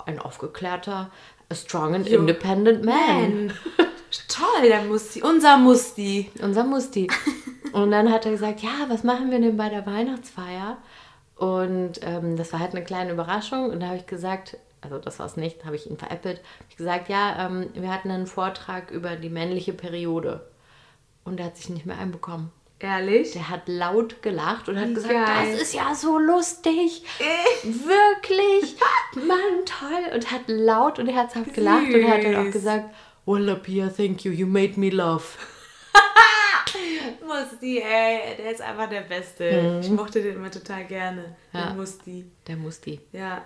Ein 0.06 0.18
aufgeklärter, 0.18 1.10
a 1.48 1.54
strong 1.54 1.94
and 1.94 2.08
independent 2.08 2.84
man. 2.84 3.46
Man. 3.46 3.52
Toll, 4.28 4.68
der 4.68 4.82
Musti. 4.82 5.22
Unser 5.22 5.56
Musti. 5.56 6.30
Unser 6.42 6.64
Musti. 6.64 7.08
Und 7.72 7.90
dann 7.90 8.12
hat 8.12 8.26
er 8.26 8.32
gesagt, 8.32 8.60
ja, 8.60 8.70
was 8.88 9.02
machen 9.02 9.30
wir 9.30 9.40
denn 9.40 9.56
bei 9.56 9.70
der 9.70 9.86
Weihnachtsfeier? 9.86 10.76
Und 11.37 12.01
ähm, 12.03 12.37
das 12.37 12.53
war 12.53 12.61
halt 12.61 12.72
eine 12.74 12.85
kleine 12.85 13.12
Überraschung. 13.12 13.70
Und 13.70 13.80
da 13.80 13.87
habe 13.87 13.97
ich 13.97 14.07
gesagt, 14.07 14.57
also 14.80 14.99
das 14.99 15.18
war 15.18 15.26
es 15.26 15.37
nicht, 15.37 15.64
habe 15.64 15.76
ich 15.76 15.89
ihn 15.91 15.97
veräppelt. 15.97 16.39
Hab 16.61 16.66
ich 16.70 16.76
gesagt, 16.76 17.09
ja, 17.09 17.47
ähm, 17.47 17.68
wir 17.74 17.93
hatten 17.93 18.11
einen 18.11 18.26
Vortrag 18.26 18.91
über 18.91 19.16
die 19.16 19.30
männliche 19.30 19.72
Periode. 19.72 20.47
Und 21.24 21.39
er 21.41 21.47
hat 21.47 21.57
sich 21.57 21.68
nicht 21.70 21.87
mehr 21.87 21.99
einbekommen. 21.99 22.51
Ehrlich? 22.80 23.33
Der 23.33 23.49
hat 23.49 23.62
laut 23.66 24.22
gelacht 24.22 24.68
und 24.68 24.76
hat 24.76 24.89
Wie 24.89 24.95
gesagt, 24.95 25.12
geil. 25.14 25.53
das 25.53 25.62
ist 25.62 25.72
ja 25.74 25.95
so 25.95 26.18
lustig. 26.18 27.05
Wirklich. 27.62 28.76
Mann, 29.14 29.64
toll. 29.64 30.14
Und 30.14 30.33
hat 30.33 30.43
laut 30.49 30.99
und 30.99 31.07
herzhaft 31.07 31.55
gelacht 31.55 31.95
und 31.95 32.09
hat 32.11 32.24
dann 32.24 32.35
auch 32.37 32.45
Süß. 32.47 32.53
gesagt, 32.53 32.95
Well, 33.24 33.55
Pia, 33.55 33.89
thank 33.89 34.24
you. 34.24 34.33
You 34.33 34.47
made 34.49 34.78
me 34.80 34.91
laugh. 34.91 35.39
Musti, 37.26 37.80
ey, 37.80 38.36
der 38.36 38.52
ist 38.52 38.60
einfach 38.60 38.88
der 38.88 39.02
Beste. 39.02 39.80
Ich 39.82 39.90
mochte 39.90 40.22
den 40.22 40.36
immer 40.36 40.50
total 40.50 40.84
gerne. 40.86 41.36
Ja. 41.52 41.68
Den 41.68 41.76
Musti. 41.76 42.24
Der 42.46 42.56
Musti. 42.56 43.00
Ja, 43.12 43.44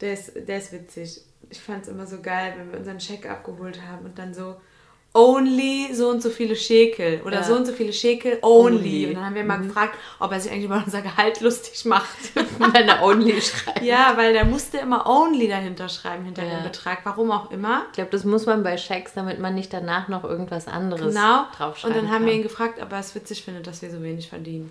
der 0.00 0.12
ist, 0.12 0.32
der 0.34 0.58
ist 0.58 0.72
witzig. 0.72 1.20
Ich 1.50 1.60
fand 1.60 1.82
es 1.84 1.88
immer 1.88 2.06
so 2.06 2.20
geil, 2.20 2.54
wenn 2.56 2.72
wir 2.72 2.78
unseren 2.78 3.00
Scheck 3.00 3.28
abgeholt 3.28 3.80
haben 3.82 4.04
und 4.04 4.18
dann 4.18 4.34
so 4.34 4.56
only 5.16 5.88
so 5.94 6.08
und 6.10 6.22
so 6.22 6.30
viele 6.30 6.54
Schekel 6.54 7.20
oder 7.24 7.36
Ja. 7.36 7.42
so 7.44 7.54
und 7.54 7.66
so 7.66 7.72
viele 7.72 7.92
Schekel 7.92 8.38
only. 8.42 8.76
Only. 8.76 9.06
Und 9.06 9.14
dann 9.14 9.24
haben 9.26 9.34
wir 9.34 9.44
mal 9.44 9.56
gefragt, 9.60 9.96
ob 10.18 10.30
er 10.32 10.40
sich 10.40 10.52
eigentlich 10.52 10.64
über 10.66 10.82
unser 10.84 11.00
Gehalt 11.02 11.40
lustig 11.40 11.84
macht. 11.86 12.16
Wenn 12.58 12.88
er 12.88 13.02
only 13.02 13.40
schreibt. 13.40 13.82
ja, 13.82 14.12
weil 14.16 14.32
der 14.32 14.44
musste 14.44 14.78
immer 14.78 15.06
only 15.06 15.48
dahinter 15.48 15.88
schreiben, 15.88 16.24
hinter 16.24 16.44
Ja. 16.44 16.56
dem 16.58 16.64
Betrag. 16.64 16.98
Warum 17.04 17.30
auch 17.30 17.50
immer. 17.50 17.84
Ich 17.88 17.92
glaube, 17.94 18.10
das 18.10 18.24
muss 18.24 18.46
man 18.46 18.62
bei 18.62 18.76
Schecks, 18.76 19.12
damit 19.14 19.38
man 19.40 19.54
nicht 19.54 19.72
danach 19.72 20.08
noch 20.08 20.24
irgendwas 20.24 20.68
anderes 20.68 21.14
Genau. 21.14 21.40
Und 21.40 21.46
draufschreiben 21.58 21.96
dann 21.96 22.06
haben 22.08 22.18
kann. 22.18 22.26
wir 22.26 22.32
ihn 22.34 22.42
gefragt, 22.42 22.80
ob 22.82 22.92
er 22.92 23.00
es 23.00 23.14
witzig 23.14 23.42
findet, 23.44 23.66
dass 23.66 23.82
wir 23.82 23.90
so 23.90 24.02
wenig 24.02 24.28
verdienen. 24.28 24.70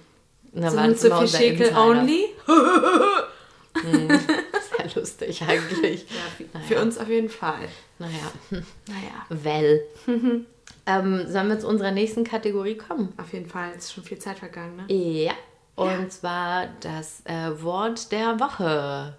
Und 0.53 0.63
waren 0.63 0.73
Sind 0.73 0.91
es 0.93 1.01
so 1.01 1.15
viel 1.17 1.27
Schekel 1.27 1.75
only? 1.77 2.25
Sehr 4.89 5.01
lustig 5.01 5.41
eigentlich. 5.43 6.05
Ja, 6.09 6.45
Naja. 6.53 6.65
Für 6.65 6.81
uns 6.81 6.97
auf 6.97 7.07
jeden 7.09 7.29
Fall. 7.29 7.67
Naja. 7.99 8.31
Naja, 8.51 9.25
well. 9.29 9.81
ähm, 10.85 11.25
sollen 11.27 11.49
wir 11.49 11.59
zu 11.59 11.67
unserer 11.67 11.91
nächsten 11.91 12.23
Kategorie 12.23 12.75
kommen? 12.77 13.13
auf 13.17 13.33
jeden 13.33 13.49
Fall. 13.49 13.71
Es 13.77 13.85
ist 13.85 13.93
schon 13.93 14.03
viel 14.03 14.19
Zeit 14.19 14.39
vergangen, 14.39 14.75
ne? 14.75 14.93
Ja. 14.93 15.33
Und 15.75 16.11
zwar 16.11 16.67
das 16.79 17.21
äh, 17.25 17.61
Wort 17.61 18.11
der 18.11 18.39
Woche. 18.39 19.17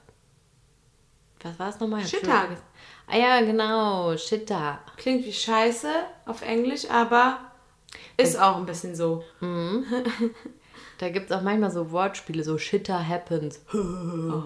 Was 1.43 1.59
war 1.59 1.69
es 1.69 1.81
nochmal? 1.81 2.01
Vergessen. 2.03 2.57
Ah 3.07 3.17
ja, 3.17 3.41
genau. 3.41 4.17
Shitter. 4.17 4.81
Klingt 4.97 5.25
wie 5.25 5.33
Scheiße 5.33 5.89
auf 6.25 6.43
Englisch, 6.43 6.91
aber 6.91 7.39
ist 8.17 8.39
auch 8.41 8.57
ein 8.57 8.67
bisschen 8.67 8.97
so. 8.97 9.23
Da 10.99 11.11
gibt 11.11 11.31
es 11.31 11.37
auch 11.37 11.43
manchmal 11.43 11.71
so 11.71 11.91
Wortspiele, 11.91 12.43
so 12.43 12.59
Shitter 12.59 13.07
happens. 13.07 13.61
Oh 13.75 13.77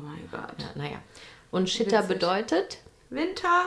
mein 0.03 0.29
Gott. 0.31 0.55
Ja, 0.59 0.67
naja. 0.75 0.97
Und 1.51 1.69
Shitter 1.71 2.05
Witzig. 2.05 2.09
bedeutet? 2.19 2.79
Winter 3.11 3.67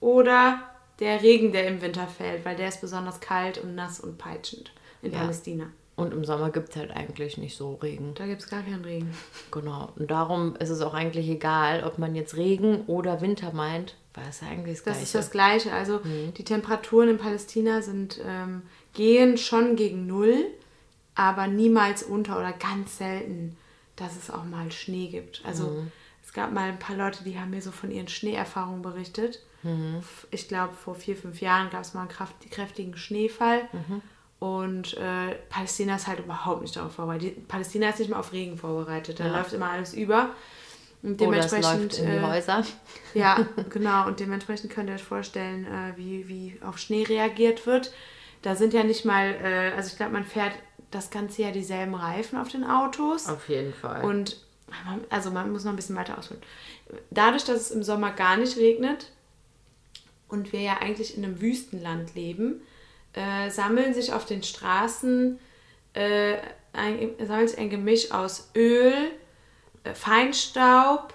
oder 0.00 0.62
der 0.98 1.22
Regen, 1.22 1.52
der 1.52 1.66
im 1.68 1.80
Winter 1.80 2.06
fällt, 2.06 2.44
weil 2.44 2.56
der 2.56 2.68
ist 2.68 2.80
besonders 2.80 3.20
kalt 3.20 3.58
und 3.58 3.74
nass 3.74 4.00
und 4.00 4.18
peitschend 4.18 4.72
in 5.02 5.12
Ja. 5.12 5.20
Palästina. 5.20 5.66
Und 5.96 6.14
im 6.14 6.24
Sommer 6.24 6.50
gibt 6.50 6.70
es 6.70 6.76
halt 6.76 6.90
eigentlich 6.92 7.36
nicht 7.36 7.56
so 7.56 7.74
Regen. 7.74 8.14
Da 8.14 8.26
gibt 8.26 8.40
es 8.42 8.48
gar 8.48 8.62
keinen 8.62 8.84
Regen. 8.84 9.14
Genau. 9.50 9.90
Und 9.96 10.10
darum 10.10 10.56
ist 10.56 10.70
es 10.70 10.80
auch 10.80 10.94
eigentlich 10.94 11.28
egal, 11.28 11.84
ob 11.84 11.98
man 11.98 12.14
jetzt 12.14 12.36
Regen 12.36 12.82
oder 12.86 13.20
Winter 13.20 13.52
meint, 13.52 13.96
weil 14.14 14.24
es 14.28 14.42
eigentlich 14.42 14.78
das 14.78 14.84
Das 14.84 14.92
Gleiche. 14.94 15.02
ist 15.04 15.14
das 15.14 15.30
Gleiche. 15.30 15.72
Also 15.72 16.00
die 16.36 16.44
Temperaturen 16.44 17.08
in 17.10 17.18
Palästina 17.18 17.82
sind, 17.82 18.20
ähm, 18.26 18.62
gehen 18.94 19.36
schon 19.36 19.76
gegen 19.76 20.06
Null, 20.06 20.46
aber 21.20 21.46
niemals 21.48 22.02
unter 22.02 22.38
oder 22.38 22.52
ganz 22.52 22.96
selten, 22.96 23.56
dass 23.96 24.16
es 24.16 24.30
auch 24.30 24.44
mal 24.44 24.72
Schnee 24.72 25.08
gibt. 25.08 25.42
Also 25.44 25.84
es 26.24 26.32
gab 26.32 26.50
mal 26.52 26.68
ein 26.70 26.78
paar 26.78 26.96
Leute, 26.96 27.24
die 27.24 27.38
haben 27.38 27.50
mir 27.50 27.60
so 27.60 27.70
von 27.72 27.90
ihren 27.90 28.08
Schneeerfahrungen 28.08 28.80
berichtet. 28.80 29.40
Ich 30.30 30.48
glaube, 30.48 30.72
vor 30.72 30.94
vier, 30.94 31.14
fünf 31.16 31.42
Jahren 31.42 31.68
gab 31.68 31.82
es 31.82 31.92
mal 31.92 32.00
einen 32.00 32.08
kraft, 32.08 32.34
kräftigen 32.50 32.96
Schneefall. 32.96 33.68
Und 34.38 34.96
äh, 34.96 35.34
Palästina 35.50 35.96
ist 35.96 36.06
halt 36.06 36.20
überhaupt 36.20 36.62
nicht 36.62 36.74
darauf 36.74 36.92
vorbereitet. 36.94 37.46
Palästina 37.48 37.90
ist 37.90 37.98
nicht 37.98 38.10
mal 38.10 38.18
auf 38.18 38.32
Regen 38.32 38.56
vorbereitet. 38.56 39.20
Da 39.20 39.26
Ja. 39.26 39.36
läuft 39.36 39.52
immer 39.52 39.68
alles 39.70 39.92
über. 39.92 40.30
Und 41.02 41.20
Oder 41.20 41.38
es 41.40 41.50
dementsprechend 41.50 41.92
läuft 41.92 41.98
in 41.98 42.06
die 42.06 42.16
äh, 42.16 42.22
Häuser. 42.22 42.64
ja, 43.14 43.46
genau. 43.68 44.06
Und 44.06 44.20
dementsprechend 44.20 44.70
könnt 44.72 44.88
ihr 44.88 44.94
euch 44.94 45.02
vorstellen, 45.04 45.66
äh, 45.66 45.92
wie, 45.96 46.26
wie 46.28 46.58
auf 46.62 46.78
Schnee 46.78 47.02
reagiert 47.02 47.66
wird. 47.66 47.92
Da 48.40 48.56
sind 48.56 48.72
ja 48.72 48.82
nicht 48.84 49.04
mal, 49.04 49.34
äh, 49.42 49.72
also 49.76 49.88
ich 49.90 49.96
glaube, 49.96 50.12
man 50.12 50.24
fährt 50.24 50.52
das 50.90 51.10
ganze 51.10 51.42
Jahr 51.42 51.52
dieselben 51.52 51.94
Reifen 51.94 52.38
auf 52.38 52.48
den 52.48 52.64
Autos. 52.64 53.28
Auf 53.28 53.48
jeden 53.48 53.72
Fall. 53.72 54.04
Und 54.04 54.36
also 55.08 55.30
man 55.30 55.50
muss 55.50 55.64
noch 55.64 55.72
ein 55.72 55.76
bisschen 55.76 55.96
weiter 55.96 56.18
ausholen. 56.18 56.42
Dadurch, 57.10 57.44
dass 57.44 57.60
es 57.60 57.70
im 57.70 57.82
Sommer 57.82 58.12
gar 58.12 58.36
nicht 58.36 58.56
regnet 58.56 59.10
und 60.28 60.52
wir 60.52 60.60
ja 60.60 60.78
eigentlich 60.80 61.16
in 61.16 61.24
einem 61.24 61.40
Wüstenland 61.40 62.14
leben, 62.14 62.62
äh, 63.12 63.50
sammeln 63.50 63.94
sich 63.94 64.12
auf 64.12 64.24
den 64.24 64.42
Straßen 64.42 65.38
äh, 65.94 66.36
ein, 66.72 67.10
sammelt 67.26 67.50
sich 67.50 67.58
ein 67.58 67.70
Gemisch 67.70 68.12
aus 68.12 68.50
Öl, 68.54 69.10
äh, 69.82 69.94
Feinstaub, 69.94 71.14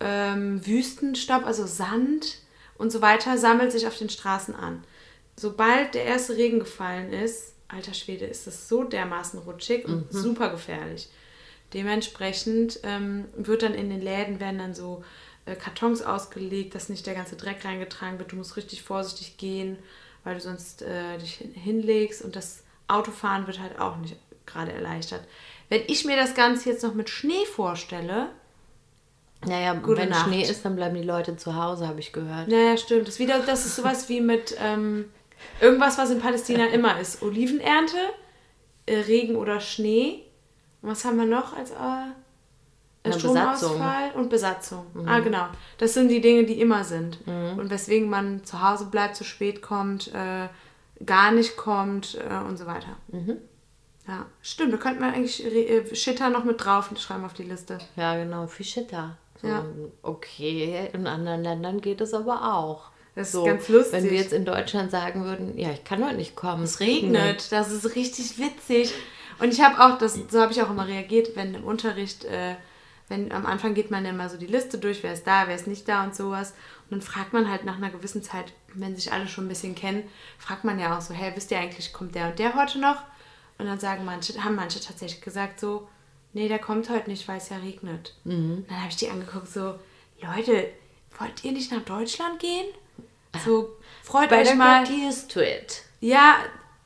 ähm, 0.00 0.64
Wüstenstaub, 0.66 1.46
also 1.46 1.66
Sand 1.66 2.38
und 2.76 2.90
so 2.90 3.00
weiter, 3.00 3.38
sammelt 3.38 3.72
sich 3.72 3.86
auf 3.86 3.96
den 3.96 4.10
Straßen 4.10 4.54
an. 4.54 4.84
Sobald 5.36 5.94
der 5.94 6.04
erste 6.04 6.36
Regen 6.36 6.58
gefallen 6.58 7.12
ist, 7.12 7.53
alter 7.74 7.94
Schwede, 7.94 8.24
ist 8.26 8.46
es 8.46 8.68
so 8.68 8.84
dermaßen 8.84 9.40
rutschig 9.40 9.86
und 9.86 10.12
super 10.12 10.50
gefährlich. 10.50 11.08
Dementsprechend 11.72 12.78
ähm, 12.84 13.24
wird 13.36 13.62
dann 13.62 13.74
in 13.74 13.90
den 13.90 14.00
Läden 14.00 14.38
werden 14.40 14.58
dann 14.58 14.74
so 14.74 15.02
äh, 15.46 15.56
Kartons 15.56 16.02
ausgelegt, 16.02 16.74
dass 16.74 16.88
nicht 16.88 17.06
der 17.06 17.14
ganze 17.14 17.36
Dreck 17.36 17.64
reingetragen 17.64 18.18
wird. 18.18 18.32
Du 18.32 18.36
musst 18.36 18.56
richtig 18.56 18.82
vorsichtig 18.82 19.36
gehen, 19.38 19.78
weil 20.22 20.34
du 20.36 20.40
sonst 20.40 20.82
äh, 20.82 21.18
dich 21.18 21.34
hin- 21.34 21.52
hinlegst 21.54 22.22
und 22.22 22.36
das 22.36 22.62
Autofahren 22.86 23.46
wird 23.46 23.60
halt 23.60 23.78
auch 23.80 23.96
nicht 23.96 24.16
gerade 24.46 24.72
erleichtert. 24.72 25.22
Wenn 25.68 25.82
ich 25.88 26.04
mir 26.04 26.16
das 26.16 26.34
Ganze 26.34 26.68
jetzt 26.70 26.82
noch 26.84 26.94
mit 26.94 27.10
Schnee 27.10 27.44
vorstelle, 27.46 28.28
naja, 29.46 29.74
Gute 29.74 30.02
wenn 30.02 30.08
Nacht. 30.10 30.26
Schnee 30.28 30.42
ist, 30.42 30.64
dann 30.64 30.76
bleiben 30.76 30.94
die 30.94 31.02
Leute 31.02 31.36
zu 31.36 31.54
Hause, 31.56 31.86
habe 31.88 32.00
ich 32.00 32.12
gehört. 32.12 32.48
naja, 32.48 32.76
stimmt. 32.76 33.02
Das 33.08 33.14
ist, 33.14 33.18
wieder, 33.20 33.40
das 33.40 33.66
ist 33.66 33.76
sowas 33.76 34.08
wie 34.08 34.20
mit 34.20 34.56
ähm, 34.58 35.10
irgendwas, 35.60 35.98
was 35.98 36.10
in 36.10 36.20
Palästina 36.20 36.66
immer 36.66 36.98
ist. 37.00 37.22
Olivenernte, 37.22 37.96
äh, 38.86 38.96
Regen 38.98 39.36
oder 39.36 39.60
Schnee. 39.60 40.22
Und 40.82 40.90
was 40.90 41.04
haben 41.04 41.16
wir 41.18 41.26
noch 41.26 41.56
als 41.56 41.70
äh, 41.70 43.12
Stromausfall 43.12 44.12
und 44.14 44.30
Besatzung. 44.30 44.86
Ah, 45.06 45.20
genau. 45.20 45.46
Das 45.78 45.94
sind 45.94 46.08
die 46.08 46.20
Dinge, 46.20 46.44
die 46.44 46.60
immer 46.60 46.84
sind. 46.84 47.18
Und 47.26 47.70
weswegen 47.70 48.08
man 48.08 48.44
zu 48.44 48.62
Hause 48.62 48.86
bleibt, 48.86 49.16
zu 49.16 49.24
spät 49.24 49.60
kommt, 49.62 50.12
äh, 50.14 50.48
gar 51.04 51.32
nicht 51.32 51.56
kommt 51.56 52.16
äh, 52.16 52.46
und 52.46 52.56
so 52.56 52.66
weiter. 52.66 52.96
Ja, 54.06 54.26
stimmt. 54.42 54.72
Da 54.72 54.76
könnten 54.76 55.00
wir 55.00 55.08
eigentlich 55.08 55.44
äh, 55.44 55.94
Shitter 55.94 56.30
noch 56.30 56.44
mit 56.44 56.64
drauf 56.64 56.90
schreiben 56.98 57.24
auf 57.24 57.34
die 57.34 57.44
Liste. 57.44 57.78
Ja, 57.96 58.16
genau, 58.16 58.46
viel 58.46 58.66
Shitter. 58.66 59.16
So, 59.40 59.48
Ja. 59.48 59.64
Okay, 60.02 60.90
in 60.92 61.06
anderen 61.06 61.42
Ländern 61.42 61.80
geht 61.80 62.00
es 62.00 62.14
aber 62.14 62.54
auch. 62.54 62.90
Das 63.14 63.28
ist 63.28 63.32
so, 63.32 63.44
ganz 63.44 63.68
lustig. 63.68 63.92
Wenn 63.92 64.10
wir 64.10 64.18
jetzt 64.18 64.32
in 64.32 64.44
Deutschland 64.44 64.90
sagen 64.90 65.24
würden, 65.24 65.56
ja, 65.56 65.70
ich 65.70 65.84
kann 65.84 66.04
heute 66.04 66.16
nicht 66.16 66.34
kommen, 66.34 66.64
es 66.64 66.80
regnet. 66.80 67.52
Das 67.52 67.70
ist 67.70 67.94
richtig 67.94 68.38
witzig. 68.38 68.92
Und 69.38 69.52
ich 69.52 69.60
habe 69.60 69.80
auch, 69.84 69.98
das, 69.98 70.18
so 70.28 70.40
habe 70.40 70.52
ich 70.52 70.62
auch 70.62 70.70
immer 70.70 70.86
reagiert, 70.86 71.36
wenn 71.36 71.54
im 71.54 71.64
Unterricht, 71.64 72.24
äh, 72.24 72.56
wenn 73.08 73.30
am 73.32 73.46
Anfang 73.46 73.74
geht 73.74 73.90
man 73.90 74.04
ja 74.04 74.10
immer 74.10 74.28
so 74.28 74.36
die 74.36 74.46
Liste 74.46 74.78
durch, 74.78 75.02
wer 75.02 75.12
ist 75.12 75.26
da, 75.26 75.46
wer 75.46 75.54
ist 75.54 75.66
nicht 75.66 75.88
da 75.88 76.04
und 76.04 76.14
sowas. 76.14 76.54
Und 76.84 76.92
dann 76.92 77.02
fragt 77.02 77.32
man 77.32 77.50
halt 77.50 77.64
nach 77.64 77.76
einer 77.76 77.90
gewissen 77.90 78.22
Zeit, 78.22 78.52
wenn 78.72 78.96
sich 78.96 79.12
alle 79.12 79.28
schon 79.28 79.46
ein 79.46 79.48
bisschen 79.48 79.74
kennen, 79.74 80.04
fragt 80.38 80.64
man 80.64 80.78
ja 80.78 80.96
auch 80.96 81.00
so, 81.00 81.14
hey, 81.14 81.32
wisst 81.34 81.50
ihr 81.50 81.58
eigentlich, 81.58 81.92
kommt 81.92 82.14
der 82.14 82.28
und 82.30 82.38
der 82.38 82.54
heute 82.54 82.78
noch? 82.78 83.02
Und 83.58 83.66
dann 83.66 83.78
sagen 83.78 84.04
manche, 84.04 84.42
haben 84.42 84.56
manche 84.56 84.80
tatsächlich 84.80 85.20
gesagt 85.20 85.60
so, 85.60 85.86
nee, 86.32 86.48
der 86.48 86.58
kommt 86.58 86.90
heute 86.90 87.08
nicht, 87.10 87.28
weil 87.28 87.38
es 87.38 87.48
ja 87.48 87.58
regnet. 87.58 88.14
Und 88.58 88.66
dann 88.68 88.78
habe 88.80 88.88
ich 88.90 88.96
die 88.96 89.08
angeguckt 89.08 89.48
so, 89.48 89.78
Leute, 90.20 90.68
wollt 91.18 91.44
ihr 91.44 91.52
nicht 91.52 91.70
nach 91.70 91.82
Deutschland 91.82 92.40
gehen? 92.40 92.66
So, 93.44 93.76
freut 94.02 94.30
Bei 94.30 94.42
euch 94.42 94.54
mal. 94.54 94.86
Here's 94.86 95.26
to 95.26 95.40
it. 95.40 95.82
Ja, 96.00 96.36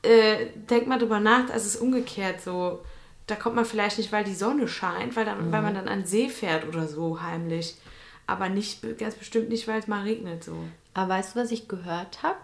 äh, 0.01 0.47
denkt 0.55 0.87
mal 0.87 0.99
drüber 0.99 1.19
nach, 1.19 1.49
es 1.53 1.65
ist 1.65 1.75
umgekehrt 1.77 2.41
so. 2.41 2.83
Da 3.27 3.35
kommt 3.35 3.55
man 3.55 3.65
vielleicht 3.65 3.97
nicht, 3.97 4.11
weil 4.11 4.23
die 4.23 4.33
Sonne 4.33 4.67
scheint, 4.67 5.15
weil, 5.15 5.25
dann, 5.25 5.51
weil 5.51 5.61
man 5.61 5.75
dann 5.75 5.87
an 5.87 5.99
den 5.99 6.07
See 6.07 6.29
fährt 6.29 6.67
oder 6.67 6.87
so 6.87 7.21
heimlich. 7.21 7.75
Aber 8.25 8.49
nicht, 8.49 8.81
ganz 8.97 9.15
bestimmt 9.15 9.49
nicht, 9.49 9.67
weil 9.67 9.79
es 9.79 9.87
mal 9.87 10.03
regnet 10.03 10.43
so. 10.43 10.55
Aber 10.93 11.09
weißt 11.13 11.35
du, 11.35 11.39
was 11.39 11.51
ich 11.51 11.67
gehört 11.67 12.23
habe? 12.23 12.39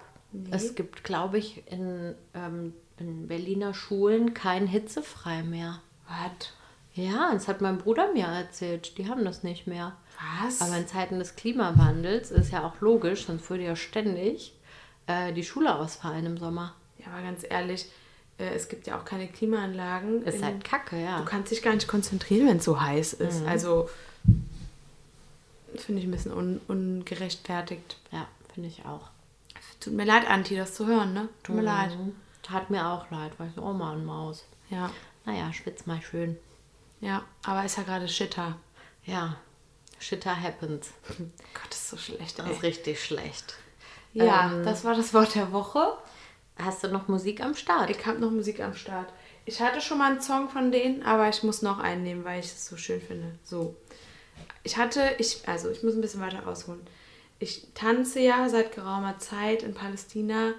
Es 0.52 0.76
gibt, 0.76 1.04
glaube 1.04 1.38
ich, 1.38 1.64
in, 1.72 2.14
ähm, 2.34 2.74
in 2.98 3.28
Berliner 3.28 3.74
Schulen 3.74 4.34
kein 4.34 4.68
Hitzefrei 4.68 5.44
mehr. 5.44 5.82
Was? 6.08 6.52
Ja, 6.94 7.32
das 7.34 7.48
hat 7.48 7.62
mein 7.62 7.78
Bruder 7.78 8.12
mir 8.14 8.26
erzählt. 8.26 8.98
Die 8.98 9.10
haben 9.10 9.26
das 9.26 9.44
nicht 9.44 9.68
mehr. 9.68 9.96
Was? 10.44 10.62
Aber 10.62 10.78
in 10.78 10.88
Zeiten 10.88 11.20
des 11.20 11.36
Klimawandels 11.36 12.32
ist 12.32 12.52
ja 12.52 12.66
auch 12.66 12.80
logisch, 12.82 13.26
sonst 13.26 13.50
würde 13.50 13.64
ja 13.64 13.76
ständig 13.76 14.54
äh, 15.08 15.34
die 15.34 15.44
Schule 15.44 15.76
ausfallen 15.76 16.26
im 16.26 16.38
Sommer. 16.38 16.74
Ja, 17.00 17.08
aber 17.14 17.22
ganz 17.22 17.44
ehrlich, 17.48 17.86
äh, 18.38 18.50
es 18.56 18.70
gibt 18.70 18.88
ja 18.88 18.98
auch 19.00 19.06
keine 19.06 19.28
Klimaanlagen. 19.28 20.24
Ist 20.26 20.36
in- 20.38 20.46
halt 20.46 20.64
kacke, 20.64 21.02
ja. 21.02 21.20
Du 21.20 21.26
kannst 21.26 21.52
dich 21.52 21.62
gar 21.62 21.74
nicht 21.76 21.88
konzentrieren, 21.88 22.48
wenn 22.48 22.58
es 22.58 22.64
so 22.66 22.80
heiß 22.82 23.14
ist. 23.14 23.46
Also 23.46 23.90
finde 25.76 26.02
ich 26.02 26.08
ein 26.08 26.12
bisschen 26.12 26.34
un 26.34 26.62
ungerechtfertigt. 26.68 27.98
Ja, 28.12 28.28
finde 28.54 28.70
ich 28.70 28.86
auch. 28.86 29.10
Tut 29.80 29.94
mir 29.94 30.06
leid, 30.06 30.28
Anti, 30.30 30.56
das 30.56 30.74
zu 30.74 30.86
hören, 30.88 31.14
ne? 31.14 31.28
Tut 31.44 31.56
mir 31.56 31.62
leid. 31.62 31.92
Mhm. 31.98 32.16
Tat 32.44 32.70
mir 32.70 32.88
auch 32.88 33.10
leid, 33.12 33.34
weil 33.38 33.50
ich 33.50 33.62
oh 33.62 33.74
Mann, 33.74 34.06
Maus. 34.06 34.46
Ja, 34.70 34.90
Naja, 35.26 35.52
schwitz 35.54 35.86
mal 35.86 36.02
schön. 36.02 36.38
ja. 37.02 37.24
Aber 37.44 37.66
ist 37.66 37.78
ja 37.78 37.84
gerade 37.84 38.08
Shitter. 38.08 38.56
Ja, 39.06 39.36
shitter 40.06 40.40
happens. 40.42 40.90
Gott, 41.54 41.70
das 41.70 41.80
ist 41.80 41.90
so 41.90 41.98
schlecht, 41.98 42.40
Das 42.40 42.46
ey. 42.48 42.52
ist 42.54 42.64
richtig 42.64 43.04
schlecht. 43.04 43.56
Ja, 44.14 44.52
Ähm, 44.52 44.64
das 44.64 44.84
war 44.86 44.96
das 44.96 45.14
Wort 45.14 45.36
der 45.36 45.52
Woche. 45.52 45.98
Hast 46.58 46.84
du 46.84 46.88
noch 46.88 47.08
Musik 47.08 47.42
am 47.42 47.54
Start? 47.56 47.90
Ich 47.90 48.06
habe 48.06 48.20
noch 48.20 48.32
Musik 48.32 48.62
am 48.62 48.74
Start. 48.76 49.12
Ich 49.44 49.60
hatte 49.62 49.82
schon 49.82 49.98
mal 49.98 50.12
einen 50.12 50.22
Song 50.22 50.50
von 50.50 50.72
denen, 50.72 51.04
aber 51.04 51.28
ich 51.30 51.44
muss 51.44 51.62
noch 51.62 51.80
einen 51.80 52.04
nehmen, 52.04 52.24
weil 52.24 52.40
ich 52.40 52.46
es 52.48 52.66
so 52.66 52.78
schön 52.78 53.02
finde. 53.02 53.38
So. 53.44 53.76
Ich 54.64 54.78
hatte, 54.78 55.16
ich, 55.20 55.48
also 55.48 55.70
ich 55.70 55.84
muss 55.84 55.94
ein 55.96 56.02
bisschen 56.02 56.22
weiter 56.22 56.48
ausholen. 56.48 56.82
Ich 57.40 57.68
tanze 57.74 58.22
ja 58.22 58.48
seit 58.50 58.74
geraumer 58.74 59.20
Zeit 59.20 59.62
in 59.64 59.74
Palästina 59.74 60.54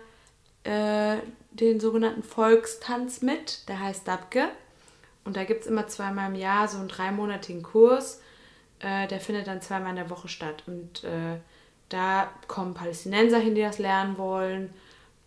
äh, 0.65 1.17
den 1.51 1.81
sogenannten 1.81 2.23
Volkstanz 2.23 3.23
mit. 3.23 3.67
Der 3.69 3.81
heißt 3.81 4.07
Dabke. 4.07 4.49
Und 5.25 5.37
da 5.37 5.45
gibt 5.45 5.63
es 5.63 5.67
immer 5.67 5.89
zweimal 5.89 6.31
im 6.31 6.37
Jahr 6.37 6.69
so 6.69 6.79
einen 6.79 6.89
dreimonatigen 6.89 7.63
Kurs. 7.63 8.21
Äh, 8.81 9.07
der 9.09 9.21
findet 9.21 9.47
dann 9.47 9.63
zweimal 9.63 9.91
in 9.91 9.97
der 9.97 10.11
Woche 10.11 10.29
statt. 10.29 10.63
Und 10.67 11.05
äh, 11.05 11.39
da 11.89 12.31
kommen 12.49 12.75
Palästinenser 12.75 13.39
hin, 13.39 13.55
die 13.55 13.63
das 13.63 13.79
lernen 13.79 14.19
wollen, 14.19 14.71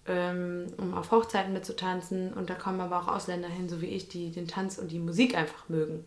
ähm, 0.07 0.67
um 0.77 0.93
auf 0.93 1.11
Hochzeiten 1.11 1.53
mitzutanzen. 1.53 2.33
Und 2.33 2.49
da 2.49 2.55
kommen 2.55 2.81
aber 2.81 2.99
auch 2.99 3.07
Ausländer 3.07 3.49
hin, 3.49 3.69
so 3.69 3.81
wie 3.81 3.87
ich, 3.87 4.07
die 4.07 4.31
den 4.31 4.47
Tanz 4.47 4.77
und 4.77 4.91
die 4.91 4.99
Musik 4.99 5.35
einfach 5.35 5.69
mögen. 5.69 6.05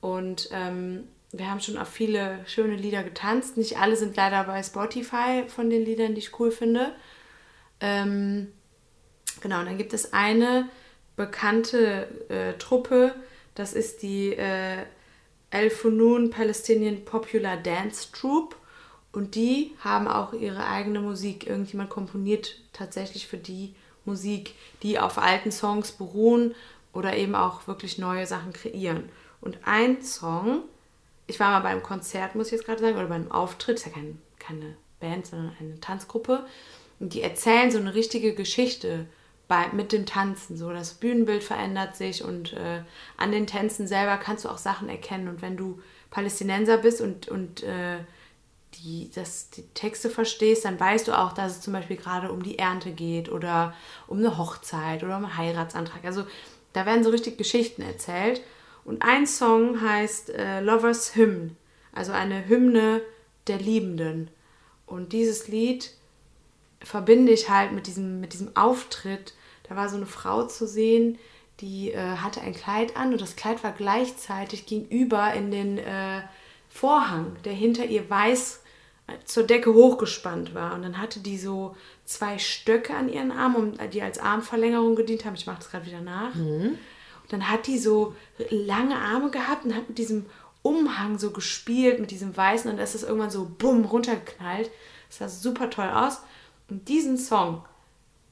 Und 0.00 0.48
ähm, 0.52 1.04
wir 1.32 1.50
haben 1.50 1.60
schon 1.60 1.78
auf 1.78 1.88
viele 1.88 2.38
schöne 2.46 2.76
Lieder 2.76 3.02
getanzt. 3.02 3.56
Nicht 3.56 3.78
alle 3.78 3.96
sind 3.96 4.16
leider 4.16 4.44
bei 4.44 4.62
Spotify 4.62 5.44
von 5.48 5.70
den 5.70 5.84
Liedern, 5.84 6.14
die 6.14 6.20
ich 6.20 6.38
cool 6.38 6.50
finde. 6.50 6.92
Ähm, 7.80 8.52
genau, 9.40 9.60
und 9.60 9.66
dann 9.66 9.78
gibt 9.78 9.92
es 9.92 10.12
eine 10.12 10.68
bekannte 11.16 12.08
äh, 12.28 12.52
Truppe, 12.58 13.14
das 13.54 13.72
ist 13.72 14.02
die 14.02 14.34
äh, 14.34 14.84
El 15.56 15.70
Funun 15.70 16.28
Palestinian 16.28 17.02
Popular 17.06 17.56
Dance 17.56 18.08
Troupe. 18.12 18.56
Und 19.10 19.34
die 19.36 19.72
haben 19.82 20.06
auch 20.06 20.34
ihre 20.34 20.66
eigene 20.66 21.00
Musik. 21.00 21.46
Irgendjemand 21.46 21.88
komponiert 21.88 22.60
tatsächlich 22.74 23.26
für 23.26 23.38
die 23.38 23.74
Musik, 24.04 24.54
die 24.82 24.98
auf 24.98 25.16
alten 25.16 25.50
Songs 25.50 25.92
beruhen 25.92 26.54
oder 26.92 27.16
eben 27.16 27.34
auch 27.34 27.66
wirklich 27.66 27.96
neue 27.96 28.26
Sachen 28.26 28.52
kreieren. 28.52 29.08
Und 29.40 29.56
ein 29.64 30.02
Song, 30.02 30.62
ich 31.26 31.40
war 31.40 31.50
mal 31.52 31.60
beim 31.60 31.82
Konzert, 31.82 32.34
muss 32.34 32.48
ich 32.48 32.52
jetzt 32.52 32.66
gerade 32.66 32.82
sagen, 32.82 32.98
oder 32.98 33.06
beim 33.06 33.32
Auftritt, 33.32 33.78
ist 33.78 33.86
ja 33.86 33.92
kein, 33.92 34.20
keine 34.38 34.76
Band, 35.00 35.26
sondern 35.26 35.56
eine 35.58 35.80
Tanzgruppe. 35.80 36.44
Und 37.00 37.14
die 37.14 37.22
erzählen 37.22 37.70
so 37.70 37.78
eine 37.78 37.94
richtige 37.94 38.34
Geschichte 38.34 39.06
bei, 39.48 39.68
mit 39.72 39.92
dem 39.92 40.06
Tanzen. 40.06 40.56
So, 40.56 40.70
das 40.72 40.94
Bühnenbild 40.94 41.44
verändert 41.44 41.96
sich 41.96 42.24
und 42.24 42.52
äh, 42.52 42.82
an 43.16 43.32
den 43.32 43.46
Tänzen 43.46 43.86
selber 43.86 44.16
kannst 44.16 44.44
du 44.44 44.48
auch 44.48 44.58
Sachen 44.58 44.88
erkennen. 44.88 45.28
Und 45.28 45.42
wenn 45.42 45.56
du 45.56 45.80
Palästinenser 46.10 46.78
bist 46.78 47.00
und, 47.00 47.28
und 47.28 47.62
äh, 47.62 47.98
die, 48.74 49.10
das, 49.14 49.50
die 49.50 49.62
Texte 49.74 50.10
verstehst, 50.10 50.64
dann 50.64 50.78
weißt 50.78 51.08
du 51.08 51.18
auch, 51.18 51.32
dass 51.32 51.52
es 51.52 51.60
zum 51.60 51.72
Beispiel 51.72 51.96
gerade 51.96 52.32
um 52.32 52.42
die 52.42 52.58
Ernte 52.58 52.90
geht 52.90 53.30
oder 53.30 53.74
um 54.06 54.18
eine 54.18 54.36
Hochzeit 54.36 55.02
oder 55.02 55.16
um 55.16 55.24
einen 55.24 55.36
Heiratsantrag. 55.36 56.04
Also 56.04 56.26
da 56.72 56.84
werden 56.84 57.04
so 57.04 57.10
richtig 57.10 57.38
Geschichten 57.38 57.82
erzählt. 57.82 58.42
Und 58.84 59.02
ein 59.02 59.26
Song 59.26 59.80
heißt 59.80 60.30
äh, 60.30 60.60
Lovers 60.60 61.16
Hymn, 61.16 61.56
also 61.92 62.12
eine 62.12 62.46
Hymne 62.46 63.02
der 63.46 63.58
Liebenden. 63.58 64.30
Und 64.86 65.12
dieses 65.12 65.48
Lied 65.48 65.90
verbinde 66.86 67.32
ich 67.32 67.50
halt 67.50 67.72
mit 67.72 67.88
diesem, 67.88 68.20
mit 68.20 68.32
diesem 68.32 68.56
Auftritt. 68.56 69.34
Da 69.68 69.74
war 69.74 69.88
so 69.88 69.96
eine 69.96 70.06
Frau 70.06 70.46
zu 70.46 70.66
sehen, 70.68 71.18
die 71.60 71.90
äh, 71.90 72.16
hatte 72.18 72.40
ein 72.40 72.54
Kleid 72.54 72.96
an 72.96 73.12
und 73.12 73.20
das 73.20 73.34
Kleid 73.34 73.64
war 73.64 73.72
gleichzeitig 73.72 74.66
gegenüber 74.66 75.32
in 75.34 75.50
den 75.50 75.78
äh, 75.78 76.22
Vorhang, 76.68 77.36
der 77.44 77.54
hinter 77.54 77.86
ihr 77.86 78.08
weiß 78.08 78.60
äh, 79.08 79.12
zur 79.24 79.42
Decke 79.42 79.74
hochgespannt 79.74 80.54
war. 80.54 80.74
Und 80.74 80.82
dann 80.82 80.98
hatte 80.98 81.18
die 81.20 81.38
so 81.38 81.74
zwei 82.04 82.38
Stöcke 82.38 82.94
an 82.94 83.08
ihren 83.08 83.32
Armen, 83.32 83.76
die 83.92 84.02
als 84.02 84.18
Armverlängerung 84.18 84.94
gedient 84.94 85.24
haben. 85.24 85.34
Ich 85.34 85.46
mache 85.46 85.58
das 85.58 85.70
gerade 85.70 85.86
wieder 85.86 86.02
nach. 86.02 86.34
Und 87.22 87.32
dann 87.32 87.48
hat 87.50 87.66
die 87.66 87.78
so 87.78 88.14
lange 88.50 88.96
Arme 88.96 89.30
gehabt 89.30 89.64
und 89.64 89.74
hat 89.74 89.88
mit 89.88 89.98
diesem 89.98 90.26
Umhang 90.62 91.18
so 91.18 91.32
gespielt, 91.32 91.98
mit 91.98 92.12
diesem 92.12 92.36
Weißen. 92.36 92.70
Und 92.70 92.78
es 92.78 92.94
ist 92.94 93.02
irgendwann 93.02 93.30
so 93.30 93.50
bumm 93.58 93.84
runtergeknallt. 93.84 94.70
Das 95.08 95.18
sah 95.18 95.28
super 95.28 95.68
toll 95.70 95.88
aus. 95.88 96.20
Und 96.68 96.88
diesen 96.88 97.16
Song, 97.16 97.64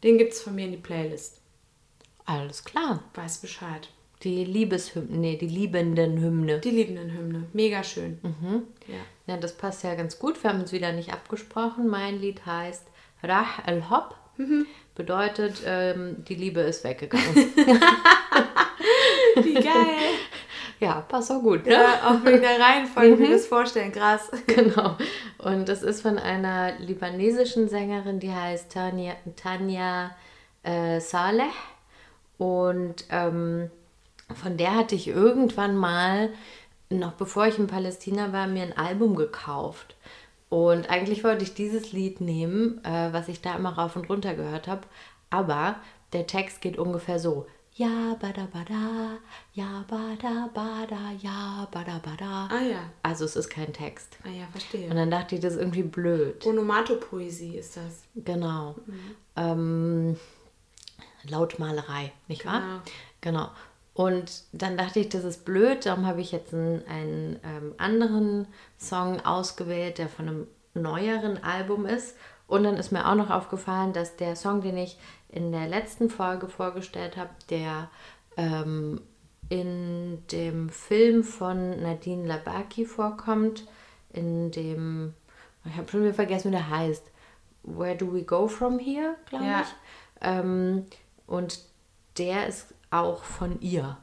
den 0.03 0.19
gibt 0.19 0.33
es 0.33 0.43
von 0.43 0.55
mir 0.55 0.67
in 0.67 0.73
die 0.73 0.79
Playlist. 0.79 1.41
Alles 2.25 2.65
klar. 2.65 3.05
Weiß 3.15 3.39
Bescheid. 3.39 3.89
Die 4.23 4.45
Liebeshymne, 4.45 5.17
nee, 5.17 5.37
die 5.37 5.49
Liebenden-Hymne. 5.49 6.61
Die 6.61 6.71
Liebenden-Hymne. 6.71 7.49
Mega 7.53 7.85
schön. 7.85 8.19
Ja. 8.89 8.95
Ja, 9.27 9.37
das 9.37 9.57
passt 9.57 9.85
ja 9.85 9.95
ganz 9.95 10.19
gut. 10.19 10.43
Wir 10.43 10.51
haben 10.51 10.61
uns 10.61 10.73
wieder 10.73 10.93
nicht 10.93 11.13
abgesprochen. 11.13 11.89
Mein 11.89 12.19
Lied 12.21 12.47
heißt 12.47 12.87
Rah 13.23 13.47
el 13.67 13.91
Hop. 13.91 14.17
Bedeutet, 14.95 15.63
ähm, 15.67 16.25
die 16.25 16.35
Liebe 16.35 16.61
ist 16.61 16.85
weggegangen. 16.85 17.35
Wie 19.43 19.55
geil. 19.55 19.65
ja, 20.81 21.01
passt 21.03 21.31
auch 21.31 21.41
gut. 21.41 21.67
Ne? 21.67 21.73
ja, 21.73 22.11
auch 22.11 22.25
wegen 22.25 22.41
der 22.41 22.59
Reihenfolge, 22.59 23.19
wie 23.19 23.23
wir 23.23 23.31
das 23.31 23.47
vorstellen. 23.47 23.93
Krass. 23.93 24.31
Genau. 24.47 24.97
Und 25.39 25.69
das 25.69 25.83
ist 25.83 26.03
von 26.03 26.19
einer 26.19 26.79
libanesischen 26.79 27.69
Sängerin, 27.69 28.21
die 28.21 28.33
heißt 28.33 28.73
Tanja, 28.73 29.15
Tanja 29.37 30.11
äh, 30.63 31.01
Saleh. 31.01 31.51
Und 32.39 33.05
ähm, 33.11 33.71
von 34.35 34.57
der 34.57 34.75
hatte 34.75 34.95
ich 34.95 35.09
irgendwann 35.09 35.77
mal, 35.77 36.31
noch 36.91 37.13
bevor 37.13 37.47
ich 37.47 37.59
in 37.59 37.67
Palästina 37.67 38.33
war, 38.33 38.47
mir 38.47 38.63
ein 38.63 38.77
Album 38.77 39.17
gekauft. 39.17 39.97
Und 40.49 40.89
eigentlich 40.91 41.25
wollte 41.25 41.45
ich 41.45 41.55
dieses 41.55 41.93
Lied 41.93 42.21
nehmen, 42.21 42.83
äh, 42.85 43.13
was 43.13 43.29
ich 43.29 43.41
da 43.41 43.57
immer 43.57 43.77
rauf 43.77 43.97
und 43.97 44.09
runter 44.09 44.35
gehört 44.35 44.69
habe. 44.69 44.83
Aber 45.31 45.77
der 46.13 46.27
Text 46.27 46.61
geht 46.61 46.79
ungefähr 46.79 47.19
so. 47.19 47.47
Ja, 47.77 48.15
bada 48.21 48.47
bada, 48.53 49.19
ja, 49.53 49.85
bada 49.89 50.49
bada, 50.55 51.11
ja, 51.21 51.67
bada 51.73 51.99
bada. 51.99 52.49
Ah 52.49 52.63
ja. 52.63 52.91
Also 53.03 53.25
es 53.25 53.35
ist 53.35 53.51
kein 53.51 53.73
Text. 53.73 54.17
Ah 54.23 54.29
ja, 54.29 54.47
verstehe. 54.53 54.89
Und 54.89 54.95
dann 54.95 55.11
dachte 55.11 55.35
ich, 55.35 55.41
das 55.41 55.55
ist 55.55 55.59
irgendwie 55.59 55.83
blöd. 55.83 56.47
Onomatopoesie 56.47 57.57
ist 57.57 57.77
das. 57.77 58.05
Genau. 58.15 58.77
Ähm, 59.35 60.17
Lautmalerei, 61.25 62.13
nicht 62.29 62.47
wahr? 62.47 62.61
Genau. 63.21 63.49
Genau. 63.49 63.51
Und 63.95 64.45
dann 64.53 64.77
dachte 64.77 65.01
ich, 65.01 65.09
das 65.09 65.25
ist 65.25 65.45
blöd, 65.45 65.85
darum 65.85 66.07
habe 66.07 66.21
ich 66.21 66.31
jetzt 66.31 66.55
einen, 66.55 66.87
einen 66.87 67.41
ähm, 67.43 67.75
anderen 67.79 68.47
Song 68.79 69.21
ausgewählt, 69.25 69.99
der 69.99 70.09
von 70.09 70.29
einem 70.29 70.47
neueren 70.75 71.43
Album 71.43 71.87
ist. 71.87 72.17
Und 72.47 72.65
dann 72.65 72.77
ist 72.77 72.93
mir 72.93 73.09
auch 73.09 73.15
noch 73.15 73.31
aufgefallen, 73.31 73.93
dass 73.93 74.17
der 74.17 74.37
Song, 74.37 74.61
den 74.61 74.77
ich 74.77 74.99
in 75.31 75.51
der 75.51 75.67
letzten 75.67 76.11
Folge 76.11 76.49
vorgestellt 76.49 77.17
habe, 77.17 77.31
der 77.51 77.89
ähm, 78.37 79.01
in 79.49 80.23
dem 80.31 80.69
Film 80.69 81.25
von 81.25 81.83
Nadine 81.83 82.27
Labaki 82.27 82.85
vorkommt, 82.87 83.67
in 84.13 84.51
dem, 84.51 85.15
ich 85.65 85.77
habe 85.77 85.91
schon 85.91 86.03
wieder 86.03 86.15
vergessen, 86.15 86.49
wie 86.49 86.57
der 86.57 86.71
heißt, 86.71 87.11
Where 87.63 87.97
Do 87.97 88.13
We 88.13 88.23
Go 88.23 88.47
From 88.47 88.79
Here, 88.79 89.17
glaube 89.27 89.45
Ja. 89.47 89.61
ich. 89.63 89.75
Ähm, 90.21 90.85
und 91.27 91.61
der 92.19 92.47
ist 92.47 92.75
auch 92.91 93.25
von 93.25 93.61
ihr. 93.61 93.97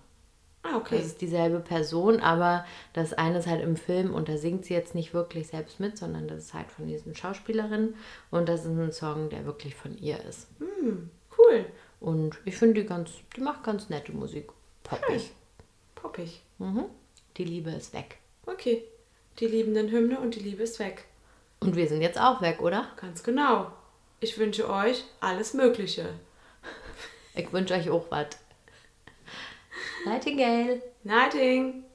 Ah, 0.64 0.78
okay. 0.78 0.98
Das 0.98 1.08
ist 1.08 1.22
dieselbe 1.22 1.60
Person, 1.60 2.20
aber 2.20 2.66
das 2.94 3.14
eine 3.14 3.40
ist 3.40 3.48
halt 3.48 3.64
im 3.64 3.76
Film 3.76 4.14
und 4.14 4.30
da 4.30 4.38
singt 4.38 4.66
sie 4.66 4.76
jetzt 4.76 4.94
nicht 4.94 5.14
wirklich 5.14 5.48
selbst 5.48 5.80
mit, 5.80 5.98
sondern 5.98 6.28
das 6.28 6.40
ist 6.40 6.54
halt 6.54 6.70
von 6.72 6.88
diesen 6.88 7.16
Schauspielerinnen 7.16 7.96
und 8.30 8.48
das 8.48 8.62
ist 8.62 8.68
ein 8.68 8.92
Song, 8.92 9.30
der 9.30 9.46
wirklich 9.46 9.76
von 9.76 9.98
ihr 9.98 10.24
ist. 10.24 10.48
Cool. 11.38 11.66
Und 12.00 12.38
ich 12.46 12.58
finde 12.58 12.82
die 12.82 12.88
ganz, 12.88 13.12
die 13.36 13.42
macht 13.42 13.64
ganz 13.64 13.90
nette 13.90 14.12
Musik. 14.12 14.50
Poppig. 14.84 15.32
Poppig. 15.96 16.42
Mhm. 16.60 16.86
Die 17.38 17.44
Liebe 17.44 17.72
ist 17.72 17.94
weg. 17.94 18.18
Okay. 18.46 18.84
Die 19.40 19.48
liebenden 19.48 19.90
Hymne 19.90 20.20
und 20.20 20.36
die 20.36 20.42
Liebe 20.42 20.64
ist 20.64 20.80
weg. 20.80 21.06
Und 21.60 21.76
wir 21.76 21.88
sind 21.88 22.02
jetzt 22.02 22.20
auch 22.20 22.42
weg, 22.42 22.62
oder? 22.62 22.88
Ganz 22.98 23.24
genau. 23.24 23.72
Ich 24.20 24.38
wünsche 24.38 24.70
euch 24.70 25.06
alles 25.20 25.54
Mögliche. 25.54 26.10
Ich 27.34 27.52
wünsche 27.54 27.74
euch 27.74 27.90
auch 27.90 28.06
was. 28.10 28.28
Nightingale. 30.06 30.82
Nighting. 31.04 31.91